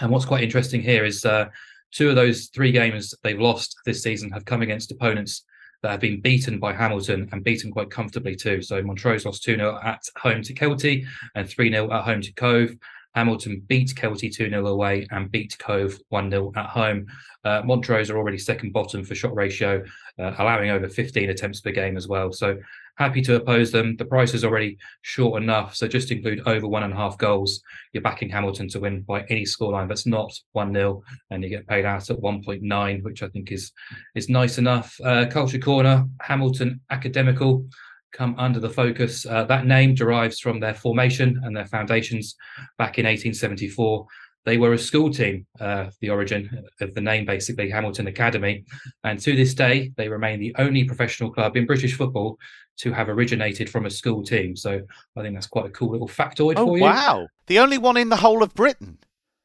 And 0.00 0.10
what's 0.10 0.24
quite 0.24 0.44
interesting 0.44 0.80
here 0.80 1.04
is 1.04 1.24
uh, 1.24 1.46
two 1.90 2.08
of 2.08 2.14
those 2.14 2.46
three 2.54 2.70
games 2.70 3.14
they've 3.22 3.40
lost 3.40 3.76
this 3.84 4.02
season 4.02 4.30
have 4.30 4.44
come 4.44 4.62
against 4.62 4.92
opponents 4.92 5.44
that 5.82 5.90
have 5.90 6.00
been 6.00 6.20
beaten 6.20 6.58
by 6.58 6.72
Hamilton 6.72 7.28
and 7.32 7.44
beaten 7.44 7.70
quite 7.70 7.90
comfortably 7.90 8.34
too. 8.34 8.62
So 8.62 8.82
Montrose 8.82 9.24
lost 9.24 9.44
2 9.44 9.56
0 9.56 9.78
at 9.82 10.02
home 10.16 10.42
to 10.42 10.54
Kelty 10.54 11.06
and 11.34 11.48
3 11.48 11.70
0 11.70 11.92
at 11.92 12.04
home 12.04 12.20
to 12.22 12.32
Cove. 12.32 12.74
Hamilton 13.14 13.62
beat 13.66 13.94
Kelty 13.94 14.32
2 14.32 14.50
0 14.50 14.66
away 14.66 15.06
and 15.10 15.30
beat 15.30 15.56
Cove 15.58 15.98
1 16.08 16.30
0 16.30 16.52
at 16.56 16.66
home. 16.66 17.06
Uh, 17.44 17.62
Montrose 17.64 18.10
are 18.10 18.18
already 18.18 18.38
second 18.38 18.72
bottom 18.72 19.04
for 19.04 19.14
shot 19.14 19.34
ratio, 19.34 19.82
uh, 20.18 20.34
allowing 20.38 20.70
over 20.70 20.88
15 20.88 21.30
attempts 21.30 21.60
per 21.60 21.70
game 21.70 21.96
as 21.96 22.08
well. 22.08 22.32
So 22.32 22.58
happy 22.96 23.22
to 23.22 23.36
oppose 23.36 23.70
them. 23.70 23.96
The 23.96 24.04
price 24.04 24.34
is 24.34 24.44
already 24.44 24.76
short 25.02 25.42
enough. 25.42 25.74
So 25.74 25.86
just 25.86 26.10
include 26.10 26.42
over 26.46 26.66
one 26.66 26.82
and 26.82 26.92
a 26.92 26.96
half 26.96 27.16
goals. 27.16 27.62
You're 27.92 28.02
backing 28.02 28.28
Hamilton 28.28 28.68
to 28.70 28.80
win 28.80 29.02
by 29.02 29.22
any 29.28 29.44
scoreline 29.44 29.88
that's 29.88 30.06
not 30.06 30.32
1 30.52 30.74
0, 30.74 31.02
and 31.30 31.42
you 31.42 31.48
get 31.48 31.66
paid 31.66 31.84
out 31.84 32.10
at 32.10 32.18
1.9, 32.18 33.02
which 33.02 33.22
I 33.22 33.28
think 33.28 33.52
is 33.52 33.72
is 34.14 34.28
nice 34.28 34.58
enough. 34.58 34.94
Uh, 35.02 35.26
Culture 35.26 35.58
Corner, 35.58 36.04
Hamilton 36.20 36.80
Academical 36.90 37.64
come 38.12 38.34
under 38.38 38.60
the 38.60 38.70
focus. 38.70 39.26
Uh, 39.26 39.44
that 39.44 39.66
name 39.66 39.94
derives 39.94 40.40
from 40.40 40.60
their 40.60 40.74
formation 40.74 41.40
and 41.44 41.56
their 41.56 41.66
foundations 41.66 42.36
back 42.78 42.98
in 42.98 43.04
1874. 43.04 44.06
they 44.44 44.56
were 44.56 44.72
a 44.72 44.78
school 44.78 45.10
team, 45.10 45.46
uh, 45.60 45.90
the 46.00 46.08
origin 46.08 46.64
of 46.80 46.94
the 46.94 47.00
name, 47.00 47.26
basically, 47.26 47.68
Hamilton 47.68 48.06
Academy. 48.06 48.64
And 49.04 49.20
to 49.20 49.36
this 49.36 49.52
day, 49.52 49.92
they 49.96 50.08
remain 50.08 50.40
the 50.40 50.54
only 50.58 50.84
professional 50.84 51.30
club 51.30 51.56
in 51.56 51.66
British 51.66 51.94
football 51.94 52.38
to 52.78 52.92
have 52.92 53.08
originated 53.08 53.68
from 53.68 53.84
a 53.84 53.90
school 53.90 54.22
team. 54.22 54.56
So 54.56 54.80
I 55.16 55.22
think 55.22 55.34
that's 55.34 55.48
quite 55.48 55.66
a 55.66 55.70
cool 55.70 55.90
little 55.90 56.08
factoid 56.08 56.54
oh, 56.56 56.66
for 56.66 56.78
you. 56.78 56.84
Wow. 56.84 57.28
The 57.46 57.58
only 57.58 57.76
one 57.76 57.96
in 57.96 58.08
the 58.08 58.16
whole 58.16 58.42
of 58.42 58.54
Britain. 58.54 58.98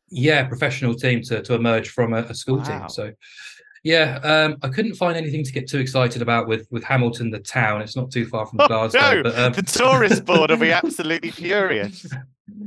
Yeah, 0.10 0.46
professional 0.48 0.94
team 0.94 1.22
to, 1.24 1.42
to 1.42 1.56
emerge 1.56 1.90
from 1.90 2.14
a, 2.14 2.22
a 2.24 2.36
school 2.36 2.60
Wow. 2.60 2.64
team. 2.64 2.90
So 2.90 3.12
yeah, 3.84 4.20
um, 4.24 4.58
I 4.64 4.70
couldn't 4.70 4.96
find 4.96 5.18
anything 5.18 5.44
to 5.44 5.52
get 5.52 5.68
too 5.70 5.80
excited 5.80 6.22
about 6.22 6.48
with 6.48 6.68
with 6.72 6.84
Hamilton, 6.84 7.30
the 7.32 7.40
town. 7.40 7.82
It's 7.82 7.96
not 7.96 8.12
too 8.12 8.26
far 8.26 8.46
from 8.46 8.62
Oh, 8.62 8.68
Glasgow. 8.68 9.00
no. 9.18 9.24
but, 9.24 9.38
um, 9.40 9.54
the 9.54 9.64
tourist 9.64 10.26
board 10.30 10.50
will 10.50 10.58
be 10.58 10.72
absolutely 10.72 11.32
furious. 11.32 12.06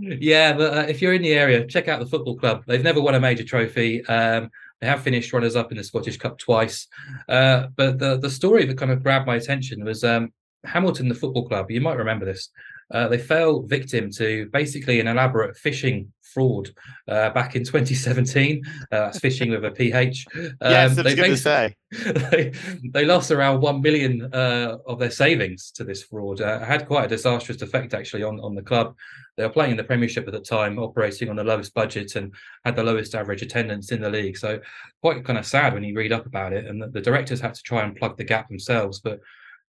yeah, 0.00 0.52
but 0.52 0.76
uh, 0.76 0.86
if 0.88 1.00
you're 1.02 1.14
in 1.14 1.22
the 1.22 1.32
area, 1.32 1.66
check 1.66 1.88
out 1.88 2.00
the 2.00 2.06
football 2.06 2.36
club. 2.36 2.64
They've 2.66 2.82
never 2.82 3.00
won 3.00 3.14
a 3.14 3.20
major 3.20 3.44
trophy. 3.44 4.04
Um, 4.06 4.50
they 4.80 4.86
have 4.86 5.02
finished 5.02 5.32
runners 5.32 5.56
up 5.56 5.70
in 5.72 5.78
the 5.78 5.84
Scottish 5.84 6.18
Cup 6.18 6.38
twice. 6.38 6.86
Uh, 7.28 7.68
but 7.76 7.98
the 7.98 8.18
the 8.18 8.30
story 8.30 8.64
that 8.66 8.76
kind 8.78 8.90
of 8.92 9.02
grabbed 9.02 9.26
my 9.26 9.36
attention 9.36 9.84
was 9.84 10.04
um, 10.04 10.32
Hamilton, 10.64 11.08
the 11.08 11.14
football 11.14 11.48
club. 11.48 11.70
You 11.70 11.80
might 11.80 11.96
remember 11.96 12.26
this. 12.26 12.50
Uh, 12.90 13.08
they 13.08 13.18
fell 13.18 13.62
victim 13.62 14.10
to 14.10 14.48
basically 14.52 15.00
an 15.00 15.08
elaborate 15.08 15.56
phishing 15.56 16.08
fraud 16.36 16.70
uh, 17.08 17.30
back 17.30 17.56
in 17.56 17.64
2017. 17.64 18.62
Uh, 18.66 18.80
that's 18.90 19.18
phishing 19.18 19.50
with 19.50 19.64
a 19.64 19.70
PH. 19.70 20.26
yes, 20.34 20.52
I 20.60 20.84
was 20.84 20.98
Um, 20.98 21.04
they 21.04 21.14
going 21.14 21.30
to 21.30 21.36
say. 21.36 21.74
they, 22.30 22.52
they 22.92 23.04
lost 23.06 23.30
around 23.30 23.62
1 23.62 23.80
million 23.80 24.28
uh, 24.34 24.76
of 24.86 24.98
their 24.98 25.10
savings 25.10 25.70
to 25.72 25.84
this 25.84 26.02
fraud. 26.02 26.40
Uh, 26.40 26.60
it 26.60 26.66
had 26.66 26.86
quite 26.86 27.06
a 27.06 27.08
disastrous 27.08 27.62
effect 27.62 27.94
actually 27.94 28.22
on, 28.22 28.38
on 28.40 28.54
the 28.54 28.62
club. 28.62 28.94
They 29.36 29.44
were 29.44 29.52
playing 29.52 29.72
in 29.72 29.76
the 29.76 29.84
Premiership 29.84 30.26
at 30.26 30.32
the 30.32 30.40
time, 30.40 30.78
operating 30.78 31.28
on 31.28 31.36
the 31.36 31.44
lowest 31.44 31.72
budget 31.74 32.16
and 32.16 32.34
had 32.64 32.76
the 32.76 32.84
lowest 32.84 33.14
average 33.14 33.42
attendance 33.42 33.90
in 33.92 34.00
the 34.00 34.10
league. 34.10 34.36
So 34.36 34.60
quite 35.02 35.24
kind 35.24 35.38
of 35.38 35.46
sad 35.46 35.74
when 35.74 35.84
you 35.84 35.96
read 35.96 36.12
up 36.12 36.26
about 36.26 36.52
it. 36.52 36.66
And 36.66 36.82
the, 36.82 36.88
the 36.88 37.00
directors 37.00 37.40
had 37.40 37.54
to 37.54 37.62
try 37.62 37.82
and 37.82 37.96
plug 37.96 38.16
the 38.16 38.24
gap 38.24 38.48
themselves, 38.48 39.00
but 39.00 39.20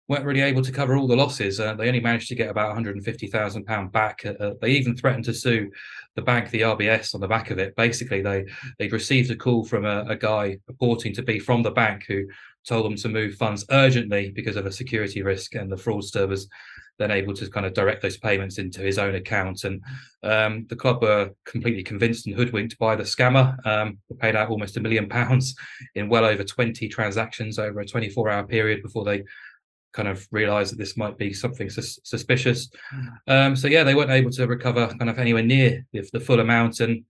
weren't 0.07 0.25
really 0.25 0.41
able 0.41 0.61
to 0.61 0.71
cover 0.71 0.95
all 0.95 1.07
the 1.07 1.15
losses. 1.15 1.59
Uh, 1.59 1.73
they 1.73 1.87
only 1.87 1.99
managed 1.99 2.27
to 2.29 2.35
get 2.35 2.49
about 2.49 2.75
£150,000 2.75 3.91
back. 3.91 4.25
Uh, 4.25 4.51
they 4.61 4.71
even 4.71 4.95
threatened 4.95 5.25
to 5.25 5.33
sue 5.33 5.69
the 6.15 6.21
bank, 6.21 6.49
the 6.49 6.61
RBS, 6.61 7.15
on 7.15 7.21
the 7.21 7.27
back 7.27 7.49
of 7.49 7.57
it. 7.57 7.75
Basically, 7.75 8.21
they 8.21 8.45
they'd 8.77 8.93
received 8.93 9.31
a 9.31 9.35
call 9.35 9.65
from 9.65 9.85
a, 9.85 10.05
a 10.07 10.15
guy 10.15 10.57
purporting 10.67 11.13
to 11.15 11.23
be 11.23 11.39
from 11.39 11.63
the 11.63 11.71
bank 11.71 12.05
who 12.07 12.25
told 12.67 12.85
them 12.85 12.95
to 12.95 13.09
move 13.09 13.35
funds 13.35 13.65
urgently 13.71 14.31
because 14.31 14.55
of 14.55 14.65
a 14.65 14.71
security 14.71 15.21
risk, 15.21 15.55
and 15.55 15.71
the 15.71 15.75
fraudster 15.75 16.27
was 16.27 16.47
then 16.97 17.11
able 17.11 17.33
to 17.33 17.49
kind 17.49 17.65
of 17.65 17.73
direct 17.73 18.01
those 18.01 18.17
payments 18.17 18.57
into 18.57 18.81
his 18.81 18.97
own 18.97 19.15
account. 19.15 19.63
And 19.65 19.81
um, 20.23 20.65
the 20.69 20.75
club 20.75 21.01
were 21.01 21.31
completely 21.45 21.83
convinced 21.83 22.25
and 22.25 22.35
hoodwinked 22.35 22.77
by 22.77 22.95
the 22.95 23.03
scammer. 23.03 23.55
Um, 23.67 23.97
they 24.09 24.15
paid 24.15 24.35
out 24.35 24.49
almost 24.49 24.77
a 24.77 24.79
million 24.79 25.09
pounds 25.09 25.55
in 25.95 26.09
well 26.09 26.25
over 26.25 26.43
20 26.43 26.87
transactions 26.87 27.59
over 27.59 27.81
a 27.81 27.85
24 27.85 28.29
hour 28.29 28.47
period 28.47 28.81
before 28.81 29.03
they 29.03 29.23
kind 29.95 30.07
of 30.09 30.27
realized 30.31 30.73
that 30.73 30.77
this 30.77 30.97
might 30.97 31.17
be 31.17 31.33
something 31.33 31.69
sus- 31.69 31.99
suspicious. 32.03 32.69
Um, 33.27 33.55
so 33.55 33.67
yeah, 33.67 33.83
they 33.83 33.95
weren't 33.95 34.11
able 34.11 34.31
to 34.31 34.45
recover 34.45 34.87
kind 34.99 35.09
of 35.09 35.17
anywhere 35.17 35.43
near 35.43 35.85
the, 35.93 36.07
the 36.13 36.19
full 36.19 36.39
amount, 36.41 36.81
and 36.81 37.03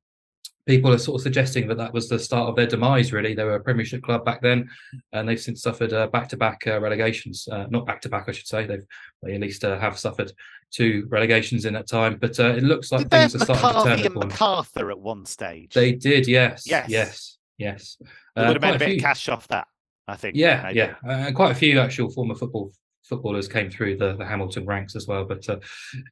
people 0.67 0.91
are 0.91 0.97
sort 0.97 1.19
of 1.19 1.23
suggesting 1.23 1.67
that 1.67 1.77
that 1.77 1.93
was 1.93 2.07
the 2.09 2.19
start 2.19 2.47
of 2.49 2.55
their 2.55 2.67
demise. 2.67 3.11
Really, 3.11 3.33
they 3.33 3.43
were 3.43 3.55
a 3.55 3.63
Premiership 3.63 4.03
club 4.03 4.23
back 4.23 4.41
then, 4.41 4.69
and 5.13 5.27
they've 5.27 5.39
since 5.41 5.61
suffered 5.61 5.93
uh, 5.93 6.07
back-to-back 6.07 6.59
uh, 6.67 6.79
relegations. 6.79 7.47
Uh, 7.51 7.65
not 7.69 7.85
back-to-back, 7.87 8.25
I 8.27 8.31
should 8.31 8.47
say. 8.47 8.65
They've 8.65 8.85
they 9.23 9.33
at 9.35 9.41
least 9.41 9.65
uh, 9.65 9.79
have 9.79 9.97
suffered 9.97 10.31
two 10.71 11.07
relegations 11.09 11.65
in 11.65 11.73
that 11.73 11.87
time. 11.87 12.17
But 12.19 12.39
uh, 12.39 12.49
it 12.55 12.63
looks 12.63 12.91
like 12.91 13.09
Did 13.09 13.11
things 13.11 13.35
are 13.35 13.39
starting 13.45 13.55
to 13.55 13.61
turn 13.61 13.73
McCarthy 13.73 14.01
the 14.01 14.05
and 14.07 14.15
corner. 14.15 14.35
McArthur 14.35 14.91
at 14.91 14.99
one 14.99 15.25
stage? 15.25 15.73
They 15.73 15.91
did, 15.93 16.27
yes, 16.27 16.63
Yes. 16.67 16.89
yes, 16.89 17.37
yes. 17.57 17.97
They 18.35 18.41
Uh, 18.43 18.47
would 18.47 18.55
have 18.57 18.61
made 18.61 18.67
quite 18.69 18.75
a 18.75 18.79
bit 18.79 18.85
few- 18.89 18.95
of 18.97 19.01
cash 19.01 19.29
off 19.29 19.47
that, 19.49 19.67
I 20.07 20.15
think. 20.15 20.35
yeah, 20.35 20.63
maybe. 20.63 20.77
yeah, 20.77 20.95
uh, 21.07 21.31
quite 21.31 21.51
a 21.51 21.55
few 21.55 21.79
actual 21.79 22.09
former 22.09 22.35
football 22.35 22.71
footballers 23.03 23.47
came 23.47 23.69
through 23.69 23.97
the, 23.97 24.15
the 24.15 24.25
Hamilton 24.25 24.65
ranks 24.65 24.95
as 24.95 25.07
well. 25.07 25.25
But 25.25 25.47
uh, 25.49 25.59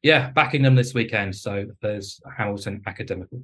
yeah, 0.04 0.30
backing 0.32 0.62
them 0.62 0.76
this 0.76 0.94
weekend. 0.94 1.36
So 1.36 1.66
there's 1.82 2.22
Hamilton 2.38 2.82
Academical. 2.86 3.44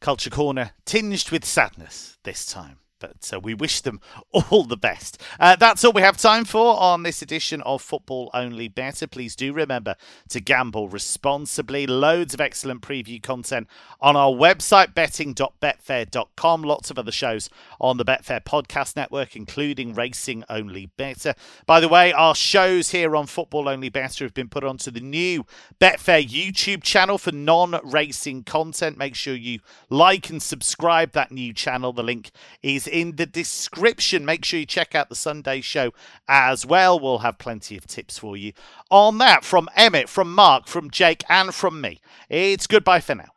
Culture 0.00 0.30
Corner 0.30 0.72
tinged 0.84 1.30
with 1.30 1.44
sadness 1.44 2.18
this 2.24 2.46
time. 2.46 2.78
But 3.00 3.30
uh, 3.32 3.40
we 3.40 3.54
wish 3.54 3.80
them 3.80 4.00
all 4.32 4.64
the 4.64 4.76
best. 4.76 5.20
Uh, 5.40 5.56
that's 5.56 5.84
all 5.84 5.92
we 5.92 6.02
have 6.02 6.16
time 6.16 6.44
for 6.44 6.78
on 6.78 7.02
this 7.02 7.22
edition 7.22 7.60
of 7.62 7.82
Football 7.82 8.30
Only 8.32 8.68
Bettor. 8.68 9.06
Please 9.06 9.34
do 9.34 9.52
remember 9.52 9.96
to 10.28 10.40
gamble 10.40 10.88
responsibly. 10.88 11.86
Loads 11.86 12.34
of 12.34 12.40
excellent 12.40 12.82
preview 12.82 13.20
content 13.22 13.66
on 14.00 14.16
our 14.16 14.30
website, 14.30 14.94
betting.betfair.com. 14.94 16.62
Lots 16.62 16.90
of 16.90 16.98
other 16.98 17.10
shows 17.10 17.50
on 17.80 17.96
the 17.96 18.04
Betfair 18.04 18.44
Podcast 18.44 18.96
Network, 18.96 19.34
including 19.34 19.94
Racing 19.94 20.44
Only 20.48 20.86
Bettor. 20.96 21.34
By 21.66 21.80
the 21.80 21.88
way, 21.88 22.12
our 22.12 22.34
shows 22.34 22.90
here 22.90 23.16
on 23.16 23.26
Football 23.26 23.68
Only 23.68 23.88
Bettor 23.88 24.24
have 24.24 24.34
been 24.34 24.48
put 24.48 24.64
onto 24.64 24.90
the 24.90 25.00
new 25.00 25.46
Betfair 25.80 26.26
YouTube 26.26 26.82
channel 26.82 27.18
for 27.18 27.32
non 27.32 27.80
racing 27.82 28.44
content. 28.44 28.98
Make 28.98 29.14
sure 29.14 29.34
you 29.34 29.60
like 29.88 30.28
and 30.30 30.42
subscribe 30.42 31.12
that 31.12 31.32
new 31.32 31.52
channel. 31.52 31.92
The 31.92 32.02
link 32.02 32.30
is 32.62 32.88
in 32.90 33.16
the 33.16 33.26
description. 33.26 34.24
Make 34.24 34.44
sure 34.44 34.60
you 34.60 34.66
check 34.66 34.94
out 34.94 35.08
the 35.08 35.14
Sunday 35.14 35.60
show 35.60 35.92
as 36.28 36.66
well. 36.66 36.98
We'll 36.98 37.18
have 37.18 37.38
plenty 37.38 37.76
of 37.76 37.86
tips 37.86 38.18
for 38.18 38.36
you 38.36 38.52
on 38.90 39.18
that 39.18 39.44
from 39.44 39.68
Emmet, 39.76 40.08
from 40.08 40.34
Mark, 40.34 40.66
from 40.66 40.90
Jake, 40.90 41.24
and 41.28 41.54
from 41.54 41.80
me. 41.80 42.00
It's 42.28 42.66
goodbye 42.66 43.00
for 43.00 43.14
now. 43.14 43.30